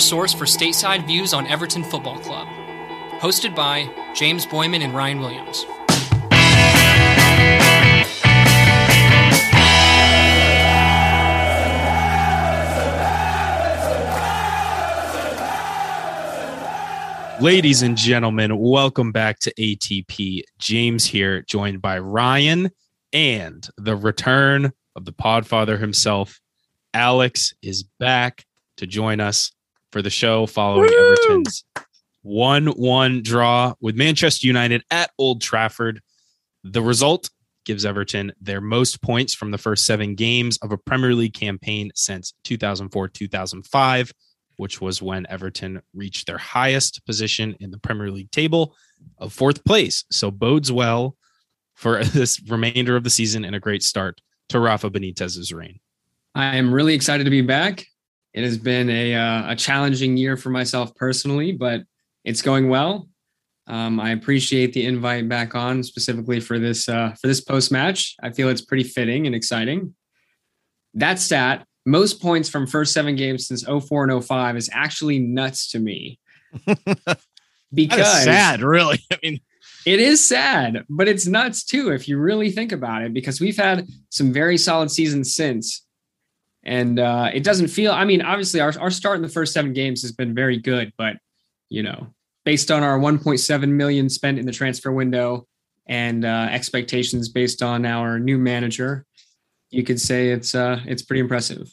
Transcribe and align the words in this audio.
source 0.00 0.32
for 0.32 0.46
stateside 0.46 1.06
views 1.06 1.32
on 1.32 1.46
Everton 1.46 1.84
Football 1.84 2.18
Club. 2.18 2.48
Hosted 3.20 3.54
by 3.54 3.88
James 4.14 4.46
Boyman 4.46 4.82
and 4.82 4.94
Ryan 4.94 5.20
Williams. 5.20 5.66
Ladies 17.40 17.80
and 17.80 17.96
gentlemen, 17.96 18.58
welcome 18.58 19.12
back 19.12 19.38
to 19.38 19.54
ATP. 19.54 20.42
James 20.58 21.06
here, 21.06 21.40
joined 21.40 21.80
by 21.80 21.98
Ryan 21.98 22.70
and 23.14 23.66
the 23.78 23.96
return 23.96 24.72
of 24.94 25.06
the 25.06 25.12
podfather 25.12 25.80
himself. 25.80 26.38
Alex 26.92 27.54
is 27.62 27.84
back 27.98 28.44
to 28.76 28.86
join 28.86 29.20
us 29.20 29.52
for 29.92 30.02
the 30.02 30.10
show 30.10 30.46
following 30.46 30.90
Woo! 30.90 31.12
Everton's 31.12 31.64
1 32.22 32.66
1 32.66 33.22
draw 33.22 33.74
with 33.80 33.96
Manchester 33.96 34.46
United 34.46 34.84
at 34.90 35.10
Old 35.18 35.40
Trafford. 35.40 36.00
The 36.64 36.82
result 36.82 37.30
gives 37.64 37.84
Everton 37.84 38.32
their 38.40 38.60
most 38.60 39.02
points 39.02 39.34
from 39.34 39.50
the 39.50 39.58
first 39.58 39.86
seven 39.86 40.14
games 40.14 40.58
of 40.58 40.72
a 40.72 40.78
Premier 40.78 41.14
League 41.14 41.34
campaign 41.34 41.90
since 41.94 42.34
2004 42.44 43.08
2005 43.08 44.12
which 44.60 44.78
was 44.78 45.00
when 45.00 45.26
Everton 45.30 45.80
reached 45.94 46.26
their 46.26 46.36
highest 46.36 47.04
position 47.06 47.56
in 47.60 47.70
the 47.70 47.78
Premier 47.78 48.10
League 48.10 48.30
table 48.30 48.76
of 49.16 49.32
fourth 49.32 49.64
place. 49.64 50.04
So 50.10 50.30
bodes 50.30 50.70
well 50.70 51.16
for 51.74 52.04
this 52.04 52.38
remainder 52.46 52.94
of 52.94 53.02
the 53.02 53.08
season 53.08 53.46
and 53.46 53.56
a 53.56 53.60
great 53.60 53.82
start 53.82 54.20
to 54.50 54.60
Rafa 54.60 54.90
Benitez's 54.90 55.50
reign. 55.50 55.80
I 56.34 56.56
am 56.56 56.74
really 56.74 56.92
excited 56.92 57.24
to 57.24 57.30
be 57.30 57.40
back. 57.40 57.86
It 58.32 58.44
has 58.44 58.58
been 58.58 58.88
a, 58.90 59.14
uh, 59.14 59.52
a 59.52 59.56
challenging 59.56 60.16
year 60.16 60.36
for 60.36 60.50
myself 60.50 60.94
personally, 60.94 61.52
but 61.52 61.82
it's 62.24 62.42
going 62.42 62.68
well. 62.68 63.08
Um, 63.66 64.00
I 64.00 64.10
appreciate 64.10 64.72
the 64.72 64.84
invite 64.84 65.28
back 65.28 65.54
on 65.54 65.82
specifically 65.82 66.40
for 66.40 66.58
this 66.58 66.88
uh, 66.88 67.14
for 67.20 67.28
this 67.28 67.40
post 67.40 67.70
match. 67.70 68.16
I 68.22 68.30
feel 68.30 68.48
it's 68.48 68.62
pretty 68.62 68.82
fitting 68.82 69.26
and 69.26 69.34
exciting. 69.34 69.94
That 70.94 71.20
stat 71.20 71.66
most 71.86 72.20
points 72.20 72.48
from 72.48 72.66
first 72.66 72.92
seven 72.92 73.16
games 73.16 73.46
since 73.46 73.64
04 73.64 74.10
and 74.10 74.24
05 74.24 74.56
is 74.56 74.70
actually 74.72 75.18
nuts 75.18 75.70
to 75.70 75.78
me. 75.78 76.18
because 77.74 78.24
sad, 78.24 78.60
really. 78.60 78.98
I 79.12 79.18
mean, 79.22 79.40
it 79.86 80.00
is 80.00 80.26
sad, 80.26 80.84
but 80.88 81.08
it's 81.08 81.26
nuts 81.26 81.64
too 81.64 81.90
if 81.90 82.08
you 82.08 82.18
really 82.18 82.50
think 82.50 82.72
about 82.72 83.02
it, 83.02 83.14
because 83.14 83.40
we've 83.40 83.56
had 83.56 83.88
some 84.10 84.32
very 84.32 84.58
solid 84.58 84.90
seasons 84.90 85.34
since. 85.34 85.86
And 86.62 86.98
uh, 86.98 87.30
it 87.32 87.42
doesn't 87.42 87.68
feel, 87.68 87.92
I 87.92 88.04
mean, 88.04 88.22
obviously, 88.22 88.60
our, 88.60 88.72
our 88.78 88.90
start 88.90 89.16
in 89.16 89.22
the 89.22 89.28
first 89.28 89.52
seven 89.52 89.72
games 89.72 90.02
has 90.02 90.12
been 90.12 90.34
very 90.34 90.58
good, 90.58 90.92
but, 90.98 91.16
you 91.70 91.82
know, 91.82 92.08
based 92.44 92.70
on 92.70 92.82
our 92.82 92.98
1.7 92.98 93.68
million 93.68 94.08
spent 94.10 94.38
in 94.38 94.46
the 94.46 94.52
transfer 94.52 94.92
window 94.92 95.46
and 95.86 96.24
uh, 96.24 96.48
expectations 96.50 97.28
based 97.28 97.62
on 97.62 97.86
our 97.86 98.18
new 98.18 98.38
manager, 98.38 99.06
you 99.70 99.82
could 99.82 100.00
say 100.00 100.30
it's 100.30 100.54
uh 100.54 100.80
it's 100.86 101.02
pretty 101.02 101.20
impressive. 101.20 101.72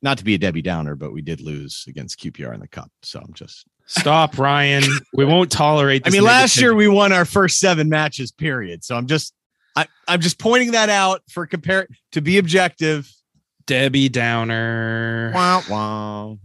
Not 0.00 0.18
to 0.18 0.24
be 0.24 0.34
a 0.34 0.38
Debbie 0.38 0.62
Downer, 0.62 0.94
but 0.94 1.12
we 1.12 1.22
did 1.22 1.40
lose 1.40 1.84
against 1.88 2.20
QPR 2.20 2.54
in 2.54 2.60
the 2.60 2.68
cup. 2.68 2.90
So 3.02 3.20
I'm 3.20 3.32
just 3.32 3.66
stop, 3.86 4.38
Ryan. 4.38 4.84
we 5.12 5.24
won't 5.24 5.50
tolerate. 5.50 6.02
I 6.06 6.10
mean, 6.10 6.22
last 6.22 6.60
year 6.60 6.74
we 6.74 6.88
won 6.88 7.12
our 7.12 7.24
first 7.24 7.58
seven 7.58 7.88
matches. 7.88 8.30
Period. 8.30 8.84
So 8.84 8.96
I'm 8.96 9.06
just 9.06 9.34
I, 9.76 9.86
I'm 10.06 10.20
just 10.20 10.38
pointing 10.38 10.72
that 10.72 10.88
out 10.88 11.22
for 11.30 11.46
compare 11.46 11.88
to 12.12 12.20
be 12.20 12.38
objective. 12.38 13.12
Debbie 13.68 14.08
Downer. 14.08 15.30
Wow, 15.34 15.62
wow. 15.68 16.38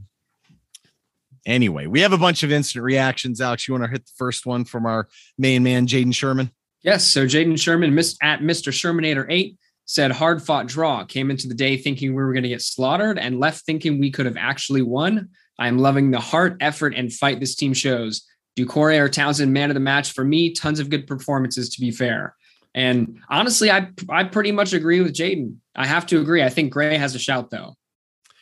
Anyway, 1.46 1.88
we 1.88 2.02
have 2.02 2.14
a 2.14 2.18
bunch 2.18 2.44
of 2.44 2.52
instant 2.52 2.84
reactions. 2.84 3.42
Alex, 3.42 3.68
you 3.68 3.74
want 3.74 3.86
to 3.86 3.90
hit 3.90 4.06
the 4.06 4.12
first 4.18 4.46
one 4.46 4.66
from 4.66 4.86
our 4.86 5.08
main 5.38 5.64
man, 5.64 5.88
Jaden 5.88 6.14
Sherman? 6.14 6.52
Yes. 6.82 7.08
So 7.08 7.26
Jaden 7.26 7.60
Sherman, 7.60 7.96
miss 7.96 8.18
at 8.22 8.42
Mr. 8.42 8.72
Shermanator 8.72 9.26
8 9.30 9.58
said 9.86 10.12
hard 10.12 10.42
fought 10.44 10.68
draw 10.68 11.04
came 11.04 11.30
into 11.30 11.48
the 11.48 11.54
day 11.54 11.78
thinking 11.78 12.10
we 12.14 12.24
were 12.24 12.34
going 12.34 12.44
to 12.44 12.50
get 12.50 12.62
slaughtered 12.62 13.18
and 13.18 13.40
left 13.40 13.66
thinking 13.66 14.00
we 14.00 14.12
could 14.12 14.26
have 14.26 14.38
actually 14.38 14.82
won 14.82 15.28
i'm 15.60 15.78
loving 15.78 16.10
the 16.10 16.20
heart 16.22 16.56
effort 16.62 16.94
and 16.96 17.12
fight 17.12 17.42
this 17.42 17.54
team 17.54 17.74
shows 17.74 18.26
Doucouré 18.58 18.98
or 19.00 19.10
Townsend 19.10 19.52
man 19.52 19.70
of 19.70 19.74
the 19.74 19.82
match 19.82 20.14
for 20.14 20.24
me 20.24 20.54
tons 20.54 20.80
of 20.80 20.90
good 20.90 21.06
performances 21.06 21.70
to 21.72 21.82
be 21.82 21.92
fair 21.92 22.34
and 22.74 23.20
honestly 23.30 23.70
i 23.70 23.90
i 24.10 24.24
pretty 24.24 24.54
much 24.54 24.72
agree 24.72 25.02
with 25.02 25.14
jaden 25.14 25.58
i 25.76 25.86
have 25.86 26.06
to 26.06 26.20
agree 26.20 26.44
i 26.44 26.50
think 26.50 26.72
gray 26.72 26.98
has 26.98 27.16
a 27.16 27.20
shout 27.20 27.50
though 27.50 27.76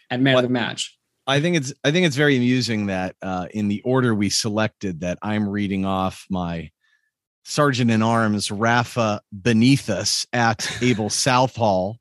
at 0.10 0.20
man 0.20 0.38
of 0.38 0.44
the 0.44 0.50
match 0.50 0.98
I 1.28 1.40
think 1.40 1.56
it's 1.56 1.72
I 1.84 1.92
think 1.92 2.06
it's 2.06 2.16
very 2.16 2.36
amusing 2.36 2.88
that 2.88 3.16
uh, 3.22 3.48
in 3.52 3.68
the 3.68 3.82
order 3.84 4.14
we 4.16 4.30
selected 4.30 5.02
that 5.02 5.20
I'm 5.22 5.48
reading 5.48 5.86
off 5.86 6.26
my 6.30 6.72
Sergeant 7.44 7.92
in 7.92 8.02
Arms 8.02 8.52
Rafa 8.52 9.22
Benitez 9.34 10.26
at 10.34 10.70
Neville 10.82 11.10
Southall. 11.10 11.98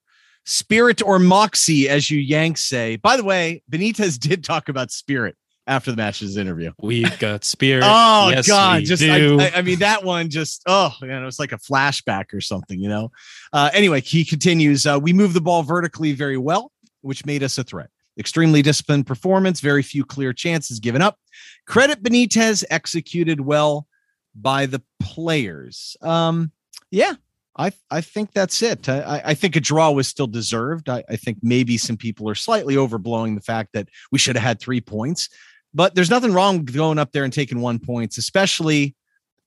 Spirit 0.46 1.02
or 1.02 1.18
Moxie, 1.18 1.88
as 1.88 2.10
you 2.10 2.18
Yanks 2.18 2.64
say. 2.64 2.96
By 2.96 3.16
the 3.16 3.22
way, 3.22 3.62
Benitez 3.70 4.18
did 4.18 4.42
talk 4.42 4.68
about 4.68 4.90
spirit 4.90 5.36
after 5.70 5.92
the 5.92 5.96
match's 5.96 6.36
interview. 6.36 6.72
We've 6.82 7.16
got 7.20 7.44
spirit. 7.44 7.84
oh 7.86 8.30
yes, 8.30 8.46
God, 8.46 8.82
just 8.82 9.02
I, 9.04 9.50
I, 9.54 9.62
mean 9.62 9.78
that 9.78 10.04
one 10.04 10.28
just 10.28 10.62
oh 10.66 10.92
man, 11.00 11.22
it 11.22 11.24
was 11.24 11.38
like 11.38 11.52
a 11.52 11.58
flashback 11.58 12.34
or 12.34 12.40
something, 12.40 12.78
you 12.78 12.88
know. 12.88 13.12
Uh, 13.52 13.70
anyway, 13.72 14.00
he 14.00 14.24
continues. 14.24 14.84
Uh, 14.84 14.98
we 15.00 15.12
move 15.12 15.32
the 15.32 15.40
ball 15.40 15.62
vertically 15.62 16.12
very 16.12 16.36
well, 16.36 16.72
which 17.02 17.24
made 17.24 17.44
us 17.44 17.56
a 17.56 17.62
threat. 17.62 17.88
Extremely 18.18 18.62
disciplined 18.62 19.06
performance, 19.06 19.60
very 19.60 19.82
few 19.82 20.04
clear 20.04 20.32
chances 20.32 20.80
given 20.80 21.00
up. 21.00 21.18
Credit 21.66 22.02
Benitez 22.02 22.64
executed 22.68 23.40
well 23.40 23.86
by 24.34 24.66
the 24.66 24.82
players. 25.00 25.96
Um, 26.02 26.50
yeah, 26.90 27.14
I 27.56 27.72
I 27.90 28.00
think 28.00 28.32
that's 28.32 28.60
it. 28.62 28.88
I, 28.88 29.22
I 29.26 29.34
think 29.34 29.54
a 29.54 29.60
draw 29.60 29.92
was 29.92 30.08
still 30.08 30.26
deserved. 30.26 30.88
I, 30.88 31.04
I 31.08 31.16
think 31.16 31.38
maybe 31.42 31.78
some 31.78 31.96
people 31.96 32.28
are 32.28 32.34
slightly 32.34 32.74
overblowing 32.74 33.36
the 33.36 33.40
fact 33.40 33.70
that 33.74 33.88
we 34.10 34.18
should 34.18 34.34
have 34.34 34.42
had 34.42 34.60
three 34.60 34.80
points, 34.80 35.28
but 35.74 35.94
there's 35.94 36.10
nothing 36.10 36.32
wrong 36.32 36.58
with 36.58 36.74
going 36.74 36.98
up 36.98 37.12
there 37.12 37.24
and 37.24 37.32
taking 37.32 37.60
one 37.60 37.78
points, 37.78 38.18
especially 38.18 38.94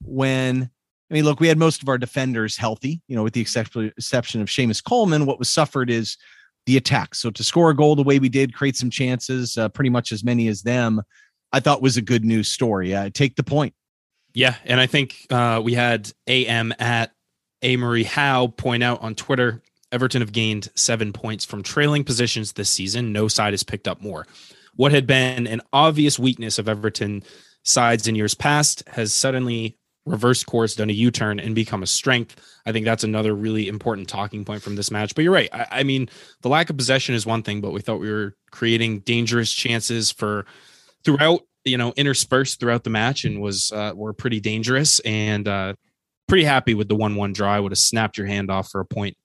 when 0.01 0.69
I 1.09 1.13
mean, 1.13 1.25
look, 1.25 1.39
we 1.39 1.47
had 1.47 1.59
most 1.59 1.83
of 1.83 1.89
our 1.89 1.97
defenders 1.97 2.57
healthy, 2.57 3.01
you 3.07 3.15
know, 3.15 3.23
with 3.23 3.33
the 3.33 3.41
exception 3.41 4.41
of 4.41 4.47
Seamus 4.47 4.83
Coleman. 4.83 5.25
What 5.25 5.37
was 5.37 5.49
suffered 5.49 5.89
is 5.89 6.17
the 6.65 6.77
attack. 6.77 7.13
So 7.13 7.29
to 7.29 7.43
score 7.43 7.69
a 7.69 7.75
goal 7.75 7.95
the 7.95 8.03
way 8.03 8.19
we 8.19 8.29
did, 8.29 8.55
create 8.55 8.75
some 8.75 8.89
chances, 8.89 9.57
uh, 9.57 9.69
pretty 9.69 9.89
much 9.89 10.11
as 10.11 10.23
many 10.23 10.47
as 10.47 10.63
them, 10.63 11.01
I 11.51 11.59
thought 11.59 11.81
was 11.81 11.97
a 11.97 12.01
good 12.01 12.25
news 12.25 12.49
story. 12.49 12.95
Uh, 12.95 13.09
take 13.13 13.35
the 13.35 13.43
point. 13.43 13.75
Yeah, 14.33 14.55
and 14.65 14.79
I 14.79 14.87
think 14.87 15.27
uh, 15.29 15.61
we 15.63 15.75
had 15.75 16.11
AM 16.25 16.73
at 16.79 17.11
A 17.61 17.77
Marie 17.77 18.03
Howe 18.03 18.47
point 18.47 18.81
out 18.81 19.01
on 19.01 19.13
Twitter. 19.13 19.61
Everton 19.91 20.21
have 20.21 20.31
gained 20.31 20.69
seven 20.73 21.13
points 21.13 21.45
from 21.45 21.61
trailing 21.61 22.03
positions 22.03 22.53
this 22.53 22.71
season. 22.71 23.13
No 23.13 23.27
side 23.27 23.53
has 23.53 23.61
picked 23.61 23.87
up 23.87 24.01
more. 24.01 24.25
What 24.75 24.91
had 24.91 25.07
been 25.07 25.47
an 25.47 25.61
obvious 25.71 26.17
weakness 26.17 26.57
of 26.57 26.67
Everton 26.67 27.23
sides 27.63 28.07
in 28.07 28.15
years 28.15 28.33
past 28.33 28.83
has 28.87 29.13
suddenly 29.13 29.77
reversed 30.05 30.45
course, 30.45 30.75
done 30.75 30.89
a 30.89 30.93
U 30.93 31.11
turn, 31.11 31.39
and 31.39 31.55
become 31.55 31.81
a 31.81 31.87
strength. 31.87 32.35
I 32.65 32.71
think 32.71 32.85
that's 32.85 33.05
another 33.05 33.33
really 33.33 33.67
important 33.67 34.09
talking 34.09 34.43
point 34.43 34.61
from 34.61 34.75
this 34.75 34.91
match. 34.91 35.15
But 35.15 35.23
you're 35.23 35.33
right. 35.33 35.49
I, 35.53 35.67
I, 35.71 35.83
mean, 35.83 36.09
the 36.41 36.49
lack 36.49 36.69
of 36.69 36.75
possession 36.75 37.15
is 37.15 37.25
one 37.25 37.43
thing, 37.43 37.61
but 37.61 37.71
we 37.71 37.79
thought 37.79 38.01
we 38.01 38.11
were 38.11 38.35
creating 38.51 38.99
dangerous 38.99 39.53
chances 39.53 40.11
for 40.11 40.45
throughout 41.05 41.41
you 41.65 41.77
know, 41.77 41.93
interspersed 41.95 42.59
throughout 42.59 42.83
the 42.83 42.89
match 42.89 43.25
and 43.25 43.41
was 43.41 43.71
uh, 43.71 43.93
were 43.95 44.13
pretty 44.13 44.39
dangerous 44.39 44.99
and 44.99 45.47
uh, 45.47 45.73
pretty 46.27 46.43
happy 46.43 46.73
with 46.73 46.87
the 46.87 46.95
one-one 46.95 47.33
draw. 47.33 47.53
I 47.53 47.59
would 47.59 47.71
have 47.71 47.79
snapped 47.79 48.17
your 48.17 48.27
hand 48.27 48.51
off 48.51 48.69
for 48.69 48.81
a 48.81 48.85
point 48.85 49.15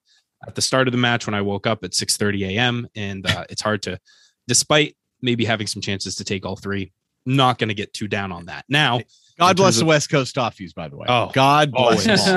at 0.47 0.55
the 0.55 0.61
start 0.61 0.87
of 0.87 0.93
the 0.93 0.97
match 0.97 1.27
when 1.27 1.33
I 1.33 1.41
woke 1.41 1.67
up 1.67 1.83
at 1.83 1.91
6:30 1.91 2.47
a.m. 2.49 2.87
and 2.95 3.25
uh, 3.25 3.45
it's 3.49 3.61
hard 3.61 3.81
to, 3.83 3.99
despite 4.47 4.95
maybe 5.21 5.45
having 5.45 5.67
some 5.67 5.81
chances 5.81 6.15
to 6.15 6.23
take 6.23 6.45
all 6.45 6.55
three, 6.55 6.91
not 7.25 7.57
going 7.57 7.69
to 7.69 7.73
get 7.73 7.93
too 7.93 8.07
down 8.07 8.31
on 8.31 8.45
that. 8.45 8.65
Now, 8.69 9.01
God 9.37 9.57
bless 9.57 9.77
the 9.77 9.85
West 9.85 10.09
Coast 10.09 10.35
Toffees, 10.35 10.73
by 10.73 10.87
the 10.87 10.97
way. 10.97 11.05
Oh, 11.07 11.31
God 11.33 11.71
oh, 11.75 11.95
bless. 11.95 12.27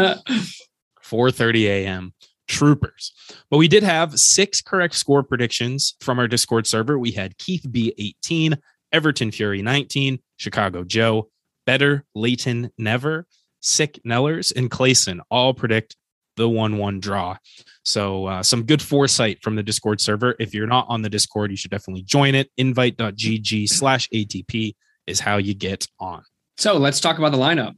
4:30 1.05 1.65
a.m. 1.65 2.15
Troopers. 2.49 3.13
But 3.51 3.59
we 3.59 3.69
did 3.69 3.83
have 3.83 4.19
six 4.19 4.61
correct 4.61 4.95
score 4.95 5.23
predictions 5.23 5.95
from 6.01 6.19
our 6.19 6.29
Discord 6.29 6.67
server. 6.67 6.99
We 6.99 7.13
had 7.13 7.39
Keith 7.39 7.67
B 7.71 7.95
18, 7.99 8.59
Everton 8.93 9.31
Fury 9.31 9.63
19, 9.63 10.19
Chicago 10.37 10.85
Joe, 10.85 11.31
Better 11.67 12.05
Leighton 12.15 12.71
Never, 12.77 13.27
Sick 13.61 14.01
Nellers, 14.07 14.55
and 14.55 14.71
Clayson 14.71 15.21
all 15.31 15.55
predict 15.55 15.97
the 16.37 16.49
1 16.49 16.79
1 16.79 17.01
draw. 17.01 17.37
So, 17.85 18.27
uh, 18.27 18.43
some 18.43 18.65
good 18.65 18.81
foresight 18.81 19.43
from 19.43 19.57
the 19.57 19.63
Discord 19.63 20.01
server. 20.01 20.35
If 20.39 20.55
you're 20.55 20.67
not 20.67 20.87
on 20.89 21.03
the 21.03 21.11
Discord, 21.11 21.51
you 21.51 21.57
should 21.57 21.71
definitely 21.71 22.03
join 22.03 22.35
it. 22.35 22.51
Invite.gg 22.57 23.69
slash 23.69 24.09
ATP 24.11 24.75
is 25.07 25.21
how 25.21 25.37
you 25.37 25.55
get 25.55 25.87
on. 25.99 26.23
So, 26.57 26.77
let's 26.77 27.01
talk 27.01 27.19
about 27.19 27.33
the 27.33 27.39
lineup. 27.39 27.75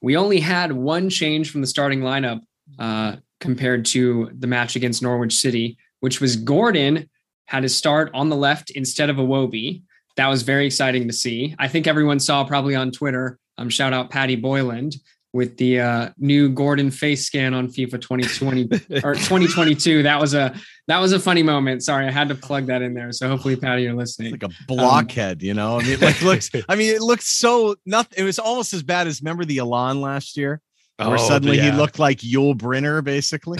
We 0.00 0.16
only 0.16 0.40
had 0.40 0.72
one 0.72 1.10
change 1.10 1.50
from 1.50 1.60
the 1.60 1.66
starting 1.66 2.00
lineup 2.00 2.40
uh, 2.78 3.16
compared 3.40 3.84
to 3.86 4.30
the 4.38 4.46
match 4.46 4.76
against 4.76 5.02
Norwich 5.02 5.34
City, 5.34 5.76
which 6.00 6.20
was 6.20 6.36
Gordon 6.36 7.08
had 7.46 7.62
his 7.62 7.76
start 7.76 8.10
on 8.14 8.28
the 8.28 8.36
left 8.36 8.70
instead 8.70 9.10
of 9.10 9.18
a 9.18 9.22
Iwobi. 9.22 9.82
that 10.16 10.28
was 10.28 10.42
very 10.42 10.66
exciting 10.66 11.08
to 11.08 11.14
see. 11.14 11.54
I 11.58 11.66
think 11.68 11.86
everyone 11.86 12.20
saw 12.20 12.44
probably 12.44 12.74
on 12.74 12.90
Twitter. 12.90 13.38
Um, 13.56 13.70
shout 13.70 13.92
out 13.92 14.10
Patty 14.10 14.36
Boyland 14.36 14.94
with 15.32 15.56
the 15.58 15.80
uh, 15.80 16.10
new 16.18 16.48
Gordon 16.48 16.90
face 16.90 17.26
scan 17.26 17.52
on 17.54 17.68
FIFA 17.68 18.00
2020 18.00 19.02
or 19.04 19.14
2022. 19.14 20.02
That 20.08 20.20
was 20.20 20.32
a 20.32 20.54
that 20.86 21.00
was 21.00 21.12
a 21.12 21.20
funny 21.20 21.42
moment. 21.42 21.82
Sorry, 21.82 22.06
I 22.06 22.10
had 22.10 22.28
to 22.28 22.34
plug 22.34 22.66
that 22.66 22.80
in 22.80 22.94
there. 22.94 23.12
So 23.12 23.28
hopefully, 23.28 23.56
Patty, 23.56 23.82
you're 23.82 23.94
listening. 23.94 24.32
It's 24.34 24.42
like 24.42 24.50
a 24.50 24.64
blockhead, 24.66 25.38
um, 25.38 25.46
you 25.46 25.54
know. 25.54 25.78
I 25.78 25.82
mean, 25.82 26.00
like 26.00 26.22
looks. 26.22 26.50
I 26.68 26.76
mean, 26.76 26.94
it 26.94 27.02
looks 27.02 27.26
so 27.26 27.76
nothing. 27.84 28.18
It 28.18 28.24
was 28.24 28.38
almost 28.38 28.72
as 28.72 28.82
bad 28.82 29.06
as 29.06 29.20
remember 29.20 29.44
the 29.44 29.58
Elan 29.58 30.00
last 30.00 30.36
year, 30.36 30.62
where 30.96 31.10
oh, 31.10 31.16
suddenly 31.16 31.58
yeah. 31.58 31.72
he 31.72 31.76
looked 31.76 31.98
like 31.98 32.18
Yul 32.18 32.56
Brynner, 32.56 33.04
basically. 33.04 33.58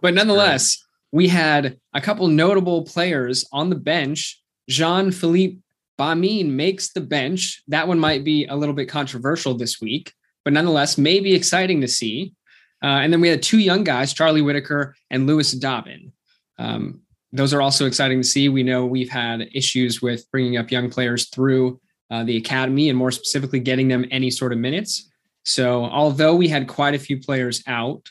but 0.00 0.14
nonetheless, 0.14 0.84
we 1.10 1.28
had 1.28 1.78
a 1.94 2.00
couple 2.00 2.28
notable 2.28 2.84
players 2.84 3.44
on 3.52 3.70
the 3.70 3.76
bench. 3.76 4.40
Jean 4.68 5.10
Philippe 5.10 5.58
Gbamin 5.98 6.50
makes 6.50 6.92
the 6.92 7.00
bench. 7.00 7.62
That 7.68 7.88
one 7.88 7.98
might 7.98 8.24
be 8.24 8.46
a 8.46 8.56
little 8.56 8.74
bit 8.74 8.88
controversial 8.88 9.54
this 9.54 9.80
week, 9.80 10.12
but 10.44 10.52
nonetheless, 10.52 10.98
maybe 10.98 11.34
exciting 11.34 11.80
to 11.80 11.88
see. 11.88 12.34
Uh, 12.82 13.00
and 13.02 13.12
then 13.12 13.20
we 13.20 13.28
had 13.28 13.42
two 13.42 13.58
young 13.58 13.82
guys, 13.82 14.12
Charlie 14.12 14.42
Whitaker 14.42 14.94
and 15.10 15.26
Lewis 15.26 15.52
Dobbin. 15.52 16.12
Um, 16.58 17.00
those 17.32 17.52
are 17.52 17.60
also 17.60 17.86
exciting 17.86 18.20
to 18.22 18.26
see. 18.26 18.48
We 18.48 18.62
know 18.62 18.86
we've 18.86 19.10
had 19.10 19.48
issues 19.52 20.00
with 20.00 20.30
bringing 20.30 20.56
up 20.56 20.70
young 20.70 20.88
players 20.88 21.28
through 21.28 21.80
uh, 22.10 22.24
the 22.24 22.36
academy 22.36 22.88
and 22.88 22.96
more 22.96 23.10
specifically 23.10 23.60
getting 23.60 23.88
them 23.88 24.06
any 24.10 24.30
sort 24.30 24.52
of 24.52 24.58
minutes. 24.58 25.10
So, 25.44 25.84
although 25.84 26.34
we 26.34 26.48
had 26.48 26.68
quite 26.68 26.94
a 26.94 26.98
few 26.98 27.20
players 27.20 27.62
out, 27.66 28.08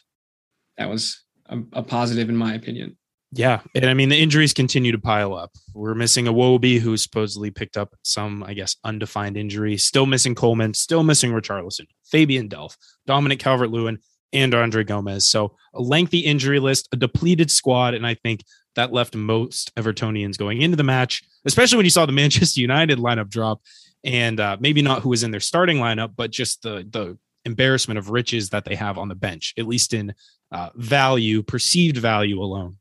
that 0.78 0.90
was 0.90 1.24
a, 1.48 1.60
a 1.74 1.84
positive 1.84 2.30
in 2.30 2.36
my 2.36 2.54
opinion. 2.54 2.98
Yeah, 3.38 3.62
and 3.76 3.86
I 3.86 3.94
mean 3.94 4.10
the 4.10 4.20
injuries 4.20 4.52
continue 4.52 4.92
to 4.92 4.98
pile 4.98 5.36
up. 5.36 5.52
We're 5.76 5.94
missing 5.94 6.26
Iwobi, 6.26 6.80
who 6.80 6.98
supposedly 6.98 7.52
picked 7.52 7.78
up 7.78 7.96
some, 8.02 8.44
I 8.44 8.56
guess, 8.56 8.76
undefined 8.84 9.38
injury. 9.38 9.78
Still 9.78 10.08
missing 10.08 10.34
Coleman. 10.34 10.74
Still 10.74 11.04
missing 11.04 11.32
Richarlison, 11.32 11.86
Fabian 12.04 12.50
Delph, 12.50 12.76
Dominic 13.06 13.38
Calvert-Lewin, 13.38 14.00
and 14.34 14.56
Andre 14.56 14.84
Gomes. 14.84 15.28
So 15.28 15.56
a 15.76 15.82
lengthy 15.82 16.20
injury 16.20 16.60
list, 16.60 16.90
a 16.92 16.98
depleted 16.98 17.52
squad, 17.52 17.94
and 17.94 18.08
I 18.08 18.16
think 18.16 18.44
that 18.76 18.92
left 18.92 19.16
most 19.16 19.74
Evertonians 19.76 20.38
going 20.38 20.64
into 20.64 20.76
the 20.76 20.84
match, 20.84 21.22
especially 21.46 21.78
when 21.78 21.86
you 21.86 21.92
saw 21.92 22.08
the 22.08 22.12
Manchester 22.24 22.60
United 22.60 22.98
lineup 22.98 23.30
drop, 23.30 23.62
and 24.04 24.40
uh, 24.40 24.58
maybe 24.60 24.82
not 24.82 25.04
who 25.04 25.10
was 25.10 25.22
in 25.22 25.30
their 25.30 25.40
starting 25.40 25.78
lineup, 25.78 26.14
but 26.16 26.32
just 26.32 26.64
the 26.64 26.88
the 26.90 27.20
embarrassment 27.46 28.00
of 28.00 28.10
riches 28.10 28.50
that 28.50 28.66
they 28.66 28.76
have 28.76 28.98
on 28.98 29.10
the 29.10 29.16
bench, 29.16 29.54
at 29.60 29.68
least 29.68 29.94
in 29.94 30.14
uh, 30.52 30.70
value, 30.76 31.44
perceived 31.44 31.98
value 31.98 32.42
alone 32.42 32.78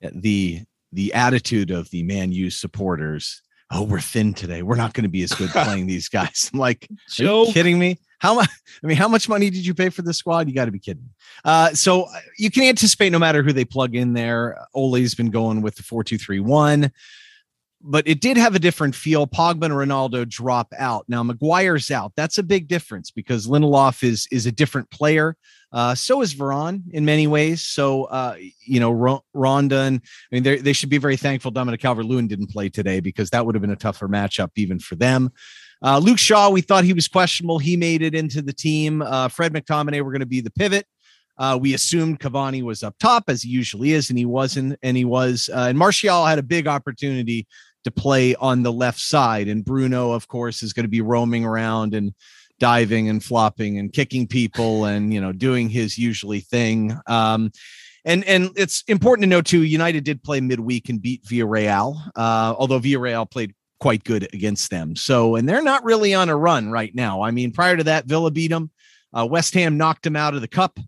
the 0.00 0.62
the 0.92 1.14
attitude 1.14 1.70
of 1.70 1.90
the 1.90 2.02
Man 2.02 2.32
U 2.32 2.50
supporters. 2.50 3.42
Oh, 3.72 3.84
we're 3.84 4.00
thin 4.00 4.34
today. 4.34 4.62
We're 4.62 4.74
not 4.74 4.94
going 4.94 5.04
to 5.04 5.10
be 5.10 5.22
as 5.22 5.32
good 5.32 5.50
playing 5.50 5.86
these 5.86 6.08
guys. 6.08 6.50
I'm 6.52 6.58
like, 6.58 6.88
you 7.46 7.52
kidding 7.52 7.78
me? 7.78 7.98
How 8.18 8.34
much? 8.34 8.50
I 8.82 8.86
mean, 8.86 8.96
how 8.96 9.08
much 9.08 9.28
money 9.28 9.48
did 9.48 9.64
you 9.64 9.74
pay 9.74 9.88
for 9.88 10.02
the 10.02 10.12
squad? 10.12 10.48
You 10.48 10.54
got 10.54 10.64
to 10.64 10.72
be 10.72 10.78
kidding. 10.78 11.08
Uh, 11.44 11.72
so 11.72 12.02
uh, 12.02 12.20
you 12.36 12.50
can 12.50 12.64
anticipate 12.64 13.10
no 13.10 13.18
matter 13.18 13.42
who 13.42 13.52
they 13.52 13.64
plug 13.64 13.94
in 13.94 14.12
there. 14.12 14.58
Ole's 14.74 15.14
been 15.14 15.30
going 15.30 15.62
with 15.62 15.76
the 15.76 15.82
four 15.82 16.02
two 16.02 16.18
three 16.18 16.40
one, 16.40 16.90
but 17.82 18.06
it 18.06 18.20
did 18.20 18.36
have 18.36 18.54
a 18.54 18.58
different 18.58 18.94
feel. 18.94 19.26
Pogba 19.26 19.64
and 19.64 19.74
Ronaldo 19.74 20.28
drop 20.28 20.72
out. 20.78 21.04
Now 21.08 21.22
Maguire's 21.22 21.90
out. 21.90 22.12
That's 22.16 22.38
a 22.38 22.42
big 22.42 22.68
difference 22.68 23.10
because 23.10 23.46
Lindelof 23.46 24.02
is 24.02 24.26
is 24.30 24.46
a 24.46 24.52
different 24.52 24.90
player. 24.90 25.36
Uh, 25.72 25.94
so 25.94 26.20
is 26.20 26.34
Varane 26.34 26.82
in 26.90 27.04
many 27.04 27.26
ways. 27.26 27.62
So, 27.62 28.04
uh, 28.04 28.36
you 28.66 28.80
know, 28.80 28.90
R- 28.90 29.22
Ronda 29.32 29.82
and 29.82 30.00
I 30.32 30.40
mean, 30.40 30.62
they 30.62 30.72
should 30.72 30.90
be 30.90 30.98
very 30.98 31.16
thankful 31.16 31.52
Dominic 31.52 31.80
Calvert 31.80 32.06
Lewin 32.06 32.26
didn't 32.26 32.50
play 32.50 32.68
today 32.68 33.00
because 33.00 33.30
that 33.30 33.46
would 33.46 33.54
have 33.54 33.62
been 33.62 33.70
a 33.70 33.76
tougher 33.76 34.08
matchup 34.08 34.50
even 34.56 34.78
for 34.80 34.96
them. 34.96 35.30
Uh, 35.82 35.98
Luke 35.98 36.18
Shaw, 36.18 36.50
we 36.50 36.60
thought 36.60 36.84
he 36.84 36.92
was 36.92 37.08
questionable. 37.08 37.58
He 37.58 37.76
made 37.76 38.02
it 38.02 38.14
into 38.14 38.42
the 38.42 38.52
team. 38.52 39.00
Uh, 39.00 39.28
Fred 39.28 39.52
McTominay 39.52 40.02
were 40.02 40.10
going 40.10 40.20
to 40.20 40.26
be 40.26 40.40
the 40.40 40.50
pivot. 40.50 40.86
Uh, 41.38 41.58
we 41.58 41.72
assumed 41.72 42.20
Cavani 42.20 42.62
was 42.62 42.82
up 42.82 42.94
top 42.98 43.24
as 43.28 43.42
he 43.42 43.48
usually 43.48 43.92
is, 43.92 44.10
and 44.10 44.18
he 44.18 44.26
wasn't. 44.26 44.78
And 44.82 44.94
he 44.94 45.06
was. 45.06 45.48
Uh, 45.50 45.66
and 45.70 45.78
Martial 45.78 46.26
had 46.26 46.38
a 46.38 46.42
big 46.42 46.66
opportunity 46.66 47.46
to 47.84 47.90
play 47.90 48.34
on 48.36 48.62
the 48.62 48.72
left 48.72 49.00
side, 49.00 49.48
and 49.48 49.64
Bruno, 49.64 50.12
of 50.12 50.28
course, 50.28 50.62
is 50.62 50.72
going 50.72 50.84
to 50.84 50.90
be 50.90 51.00
roaming 51.00 51.44
around 51.44 51.94
and 51.94 52.14
diving 52.58 53.08
and 53.08 53.24
flopping 53.24 53.78
and 53.78 53.92
kicking 53.92 54.26
people 54.26 54.84
and 54.84 55.12
you 55.12 55.20
know 55.20 55.32
doing 55.32 55.68
his 55.68 55.98
usually 55.98 56.40
thing. 56.40 56.96
Um, 57.06 57.50
and 58.04 58.24
and 58.24 58.50
it's 58.56 58.82
important 58.86 59.24
to 59.24 59.28
know 59.28 59.42
too. 59.42 59.62
United 59.62 60.04
did 60.04 60.22
play 60.22 60.40
midweek 60.40 60.88
and 60.88 61.02
beat 61.02 61.24
Villarreal, 61.24 61.96
uh, 62.16 62.54
although 62.56 62.80
Villarreal 62.80 63.30
played 63.30 63.54
quite 63.80 64.04
good 64.04 64.28
against 64.34 64.70
them. 64.70 64.94
So 64.94 65.36
and 65.36 65.48
they're 65.48 65.62
not 65.62 65.84
really 65.84 66.14
on 66.14 66.28
a 66.28 66.36
run 66.36 66.70
right 66.70 66.94
now. 66.94 67.22
I 67.22 67.30
mean, 67.30 67.52
prior 67.52 67.76
to 67.76 67.84
that, 67.84 68.06
Villa 68.06 68.30
beat 68.30 68.50
them. 68.50 68.70
Uh, 69.12 69.26
West 69.28 69.54
Ham 69.54 69.76
knocked 69.76 70.04
them 70.04 70.16
out 70.16 70.34
of 70.34 70.40
the 70.40 70.48
cup. 70.48 70.78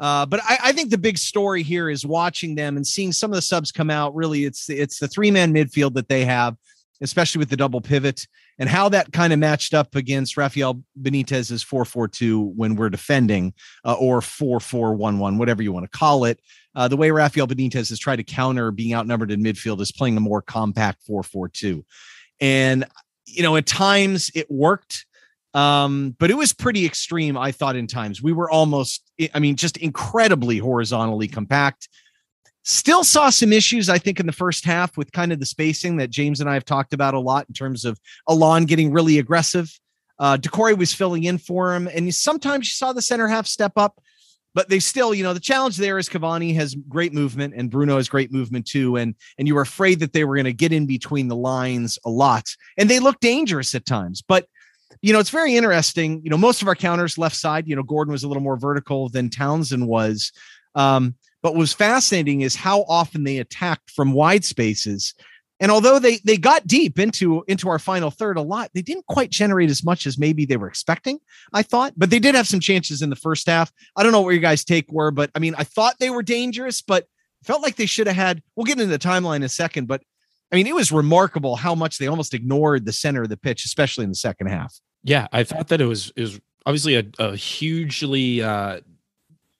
Uh, 0.00 0.24
but 0.24 0.40
I, 0.42 0.58
I, 0.64 0.72
think 0.72 0.88
the 0.88 0.96
big 0.96 1.18
story 1.18 1.62
here 1.62 1.90
is 1.90 2.06
watching 2.06 2.54
them 2.54 2.78
and 2.78 2.86
seeing 2.86 3.12
some 3.12 3.30
of 3.30 3.34
the 3.34 3.42
subs 3.42 3.70
come 3.70 3.90
out. 3.90 4.14
Really, 4.14 4.46
it's 4.46 4.70
it's 4.70 4.98
the 4.98 5.06
three 5.06 5.30
man 5.30 5.52
midfield 5.52 5.92
that 5.92 6.08
they 6.08 6.24
have, 6.24 6.56
especially 7.02 7.38
with 7.38 7.50
the 7.50 7.56
double 7.56 7.82
pivot 7.82 8.26
and 8.58 8.68
how 8.68 8.88
that 8.88 9.12
kind 9.12 9.32
of 9.32 9.38
matched 9.38 9.74
up 9.74 9.94
against 9.94 10.38
Rafael 10.38 10.82
Benitez's 11.00 11.64
4-4-2 11.64 12.54
when 12.54 12.76
we're 12.76 12.90
defending 12.90 13.54
uh, 13.84 13.94
or 13.94 14.20
4-4-1-1, 14.20 15.38
whatever 15.38 15.62
you 15.62 15.72
want 15.72 15.90
to 15.90 15.98
call 15.98 16.24
it. 16.24 16.40
Uh, 16.74 16.86
the 16.86 16.96
way 16.96 17.10
Rafael 17.10 17.46
Benitez 17.46 17.88
has 17.88 17.98
tried 17.98 18.16
to 18.16 18.22
counter 18.22 18.70
being 18.70 18.94
outnumbered 18.94 19.30
in 19.30 19.42
midfield 19.42 19.80
is 19.80 19.90
playing 19.92 20.16
a 20.16 20.20
more 20.20 20.42
compact 20.42 21.00
4-4-2. 21.08 21.82
And 22.40 22.86
you 23.26 23.42
know, 23.42 23.56
at 23.56 23.66
times 23.66 24.30
it 24.34 24.50
worked 24.50 25.06
um 25.54 26.14
but 26.18 26.30
it 26.30 26.36
was 26.36 26.52
pretty 26.52 26.86
extreme 26.86 27.36
i 27.36 27.50
thought 27.50 27.74
in 27.74 27.86
times 27.86 28.22
we 28.22 28.32
were 28.32 28.48
almost 28.48 29.10
i 29.34 29.38
mean 29.40 29.56
just 29.56 29.76
incredibly 29.78 30.58
horizontally 30.58 31.26
compact 31.26 31.88
Still 32.62 33.04
saw 33.04 33.30
some 33.30 33.52
issues, 33.52 33.88
I 33.88 33.98
think, 33.98 34.20
in 34.20 34.26
the 34.26 34.32
first 34.32 34.66
half 34.66 34.96
with 34.98 35.12
kind 35.12 35.32
of 35.32 35.40
the 35.40 35.46
spacing 35.46 35.96
that 35.96 36.10
James 36.10 36.40
and 36.40 36.50
I 36.50 36.54
have 36.54 36.64
talked 36.64 36.92
about 36.92 37.14
a 37.14 37.18
lot 37.18 37.46
in 37.48 37.54
terms 37.54 37.86
of 37.86 37.98
Allan 38.28 38.66
getting 38.66 38.92
really 38.92 39.18
aggressive. 39.18 39.70
Uh, 40.18 40.36
Doucouré 40.36 40.76
was 40.76 40.92
filling 40.92 41.24
in 41.24 41.38
for 41.38 41.74
him, 41.74 41.88
and 41.88 42.14
sometimes 42.14 42.68
you 42.68 42.72
saw 42.72 42.92
the 42.92 43.00
center 43.00 43.26
half 43.26 43.46
step 43.46 43.72
up, 43.76 43.98
but 44.52 44.68
they 44.68 44.78
still, 44.78 45.14
you 45.14 45.22
know, 45.22 45.32
the 45.32 45.40
challenge 45.40 45.78
there 45.78 45.96
is 45.96 46.10
Cavani 46.10 46.54
has 46.54 46.74
great 46.74 47.14
movement 47.14 47.54
and 47.56 47.70
Bruno 47.70 47.96
has 47.96 48.10
great 48.10 48.30
movement 48.30 48.66
too, 48.66 48.96
and 48.96 49.14
and 49.38 49.48
you 49.48 49.54
were 49.54 49.62
afraid 49.62 50.00
that 50.00 50.12
they 50.12 50.24
were 50.24 50.36
going 50.36 50.44
to 50.44 50.52
get 50.52 50.72
in 50.72 50.84
between 50.84 51.28
the 51.28 51.36
lines 51.36 51.98
a 52.04 52.10
lot, 52.10 52.46
and 52.76 52.90
they 52.90 52.98
look 52.98 53.20
dangerous 53.20 53.74
at 53.74 53.86
times, 53.86 54.22
but. 54.22 54.46
You 55.02 55.12
know, 55.12 55.18
it's 55.18 55.30
very 55.30 55.56
interesting. 55.56 56.20
You 56.22 56.30
know, 56.30 56.38
most 56.38 56.62
of 56.62 56.68
our 56.68 56.74
counters 56.74 57.18
left 57.18 57.36
side, 57.36 57.66
you 57.66 57.76
know, 57.76 57.82
Gordon 57.82 58.12
was 58.12 58.22
a 58.22 58.28
little 58.28 58.42
more 58.42 58.56
vertical 58.56 59.08
than 59.08 59.30
Townsend 59.30 59.86
was. 59.86 60.32
Um, 60.74 61.14
but 61.42 61.52
what 61.52 61.58
was 61.58 61.72
fascinating 61.72 62.42
is 62.42 62.54
how 62.54 62.82
often 62.82 63.24
they 63.24 63.38
attacked 63.38 63.90
from 63.90 64.12
wide 64.12 64.44
spaces. 64.44 65.14
And 65.58 65.70
although 65.70 65.98
they 65.98 66.18
they 66.24 66.38
got 66.38 66.66
deep 66.66 66.98
into 66.98 67.44
into 67.46 67.68
our 67.68 67.78
final 67.78 68.10
third 68.10 68.38
a 68.38 68.42
lot, 68.42 68.70
they 68.74 68.80
didn't 68.80 69.06
quite 69.06 69.30
generate 69.30 69.68
as 69.68 69.84
much 69.84 70.06
as 70.06 70.18
maybe 70.18 70.46
they 70.46 70.56
were 70.56 70.68
expecting. 70.68 71.18
I 71.52 71.62
thought, 71.62 71.92
but 71.96 72.08
they 72.08 72.18
did 72.18 72.34
have 72.34 72.48
some 72.48 72.60
chances 72.60 73.02
in 73.02 73.10
the 73.10 73.16
first 73.16 73.46
half. 73.46 73.70
I 73.94 74.02
don't 74.02 74.12
know 74.12 74.22
what 74.22 74.30
your 74.30 74.40
guys' 74.40 74.64
take 74.64 74.90
were, 74.90 75.10
but 75.10 75.30
I 75.34 75.38
mean, 75.38 75.54
I 75.58 75.64
thought 75.64 75.96
they 75.98 76.08
were 76.08 76.22
dangerous, 76.22 76.80
but 76.80 77.06
felt 77.44 77.62
like 77.62 77.76
they 77.76 77.86
should 77.86 78.06
have 78.06 78.16
had. 78.16 78.42
We'll 78.56 78.64
get 78.64 78.80
into 78.80 78.86
the 78.86 78.98
timeline 78.98 79.36
in 79.36 79.42
a 79.42 79.50
second, 79.50 79.86
but 79.86 80.02
I 80.52 80.56
mean, 80.56 80.66
it 80.66 80.74
was 80.74 80.90
remarkable 80.90 81.56
how 81.56 81.74
much 81.74 81.98
they 81.98 82.06
almost 82.06 82.34
ignored 82.34 82.84
the 82.84 82.92
center 82.92 83.22
of 83.22 83.28
the 83.28 83.36
pitch, 83.36 83.64
especially 83.64 84.04
in 84.04 84.10
the 84.10 84.16
second 84.16 84.48
half. 84.48 84.80
Yeah, 85.04 85.28
I 85.32 85.44
thought 85.44 85.68
that 85.68 85.80
it 85.80 85.86
was 85.86 86.12
it 86.16 86.22
was 86.22 86.40
obviously 86.66 86.96
a, 86.96 87.04
a 87.18 87.36
hugely 87.36 88.42
uh, 88.42 88.80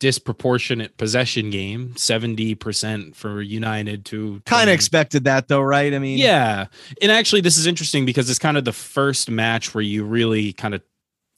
disproportionate 0.00 0.97
possession 0.97 1.50
game 1.50 1.92
70% 1.94 3.14
for 3.14 3.42
united 3.42 4.06
to 4.06 4.40
kind 4.47 4.70
of 4.70 4.75
expected 4.75 5.25
that 5.25 5.47
though 5.49 5.61
right 5.61 5.92
i 5.92 5.99
mean 5.99 6.16
yeah 6.16 6.66
and 7.02 7.12
actually 7.12 7.42
this 7.42 7.59
is 7.59 7.66
interesting 7.66 8.06
because 8.06 8.30
it's 8.30 8.38
kind 8.38 8.56
of 8.56 8.64
the 8.64 8.73
first 8.73 9.30
match 9.30 9.75
where 9.75 9.82
you 9.82 10.02
really 10.02 10.54
kind 10.54 10.75
of 10.75 10.80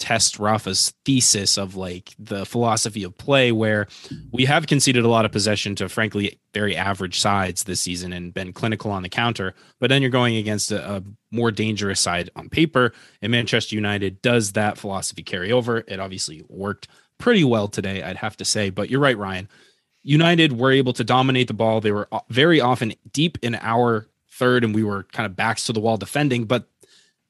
test 0.02 0.40
rafa's 0.40 0.92
thesis 1.04 1.56
of 1.56 1.76
like 1.76 2.12
the 2.18 2.44
philosophy 2.44 3.04
of 3.04 3.16
play 3.18 3.52
where 3.52 3.87
we 4.32 4.44
have 4.44 4.66
conceded 4.66 5.04
a 5.04 5.09
lot 5.09 5.25
of 5.25 5.30
possession 5.30 5.76
to 5.76 5.88
frankly 5.88 6.40
very 6.52 6.76
average 6.76 7.21
sides 7.21 7.62
this 7.64 7.80
season 7.80 8.12
and 8.12 8.35
been 8.35 8.52
clinical 8.52 8.90
on 8.90 9.02
the 9.02 9.09
counter 9.09 9.54
but 9.78 9.88
then 9.88 10.02
you're 10.02 10.11
going 10.11 10.37
against 10.37 10.73
a, 10.73 10.97
a 10.97 11.02
more 11.30 11.52
dangerous 11.52 12.00
side 12.00 12.28
on 12.35 12.49
paper 12.49 12.92
and 13.23 13.30
manchester 13.30 13.76
united 13.76 14.21
does 14.23 14.52
that 14.52 14.76
philosophy 14.76 15.23
carry 15.23 15.52
over 15.52 15.85
it 15.87 16.00
obviously 16.00 16.42
worked 16.49 16.88
pretty 17.23 17.44
well 17.44 17.68
today, 17.68 18.02
I'd 18.02 18.16
have 18.16 18.37
to 18.38 18.44
say. 18.44 18.68
But 18.71 18.90
you're 18.90 19.00
right, 19.00 19.16
Ryan. 19.16 19.49
United 20.02 20.59
were 20.59 20.73
able 20.73 20.92
to 20.94 21.04
dominate 21.04 21.47
the 21.47 21.54
ball. 21.54 21.80
They 21.80 21.92
were 21.92 22.09
very 22.28 22.61
often 22.61 22.94
deep 23.12 23.38
in 23.42 23.54
our 23.54 24.09
third, 24.28 24.64
and 24.64 24.75
we 24.75 24.82
were 24.82 25.04
kind 25.04 25.25
of 25.25 25.37
backs 25.37 25.66
to 25.66 25.73
the 25.73 25.78
wall 25.78 25.97
defending, 25.97 26.44
but 26.44 26.68